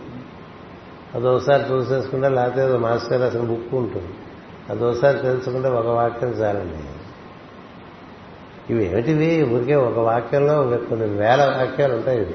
[1.15, 4.15] అదోసారి చూసేసుకుంటే లేకపోతే ఏదో మాస్టర్ అసలు బుక్ ఉంటుంది.
[4.71, 6.75] అదోసారి తెలుసుకుంటే ఒక వాక్యం చాలండి.
[8.73, 12.23] ఇవి ఏమిటివి ఊరికే ఒక వాక్యంలో కొన్ని వేల వాక్యాలు ఉంటాయి.
[12.23, 12.35] ఇది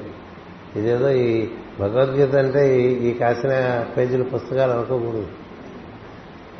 [0.76, 1.48] ఇదేదో ఈ
[1.80, 5.26] భగవద్గీత అంటే ఈ కాసిన పేజీల పుస్తకాలు అనుకోకూడదు.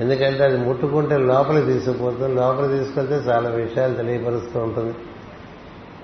[0.00, 4.94] ఎందుకంటే అది ముట్టుకుంటే లోపలికి తీసుకుపోతుంది లోపలికి తీసుకెళ్తే చాలా విషయాలు తెలియపరుస్తూ ఉంటుంది.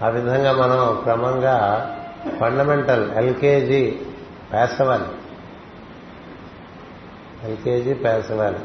[0.03, 1.95] ఆ విధంగా మనం క్రమంగా
[2.41, 3.97] ఫండమెంటల్ ఎల్కేజీ
[4.55, 5.05] పేసవాలి.
[7.45, 8.59] ఎల్కేజీ పేసవాలి.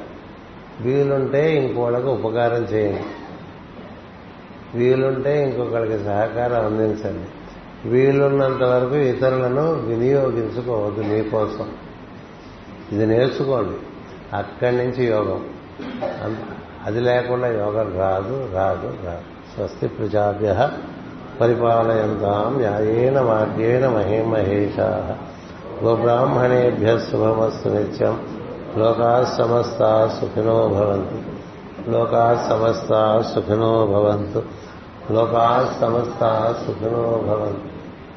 [0.81, 3.03] వీలుంటే ఇంకోళ్ళకి ఉపకారం చేయండి.
[4.77, 7.29] వీలుంటే ఇంకొకరికి సహకారం అందించండి.
[7.85, 11.69] వీలున్నంత వరకు ఇతరులను వినియోగించుకోవద్దు నీకోసం
[12.91, 13.77] ఇది నేర్చుకోండి.
[14.35, 15.45] అక్కడి నుంచి యోగం.
[16.85, 19.33] అది లేకుండా యోగం రాదు రాదు రాదు.
[19.55, 20.69] స్వస్తి ప్రజాభ్య
[21.41, 25.17] పరిపాలయంతాం న్యాయేన మార్గేణ మహేమహేషా
[25.83, 28.27] గోబ్రాహ్మణేభ్య శుభమస్తు నిత్యం.
[28.77, 31.17] లోకా సమస్తా సుఖినో భవంతు.
[31.91, 34.43] లోకా సమస్తా సుఖినో భవంతు.
[35.13, 37.72] లోకా సమస్తా సుఖినో భవంతు.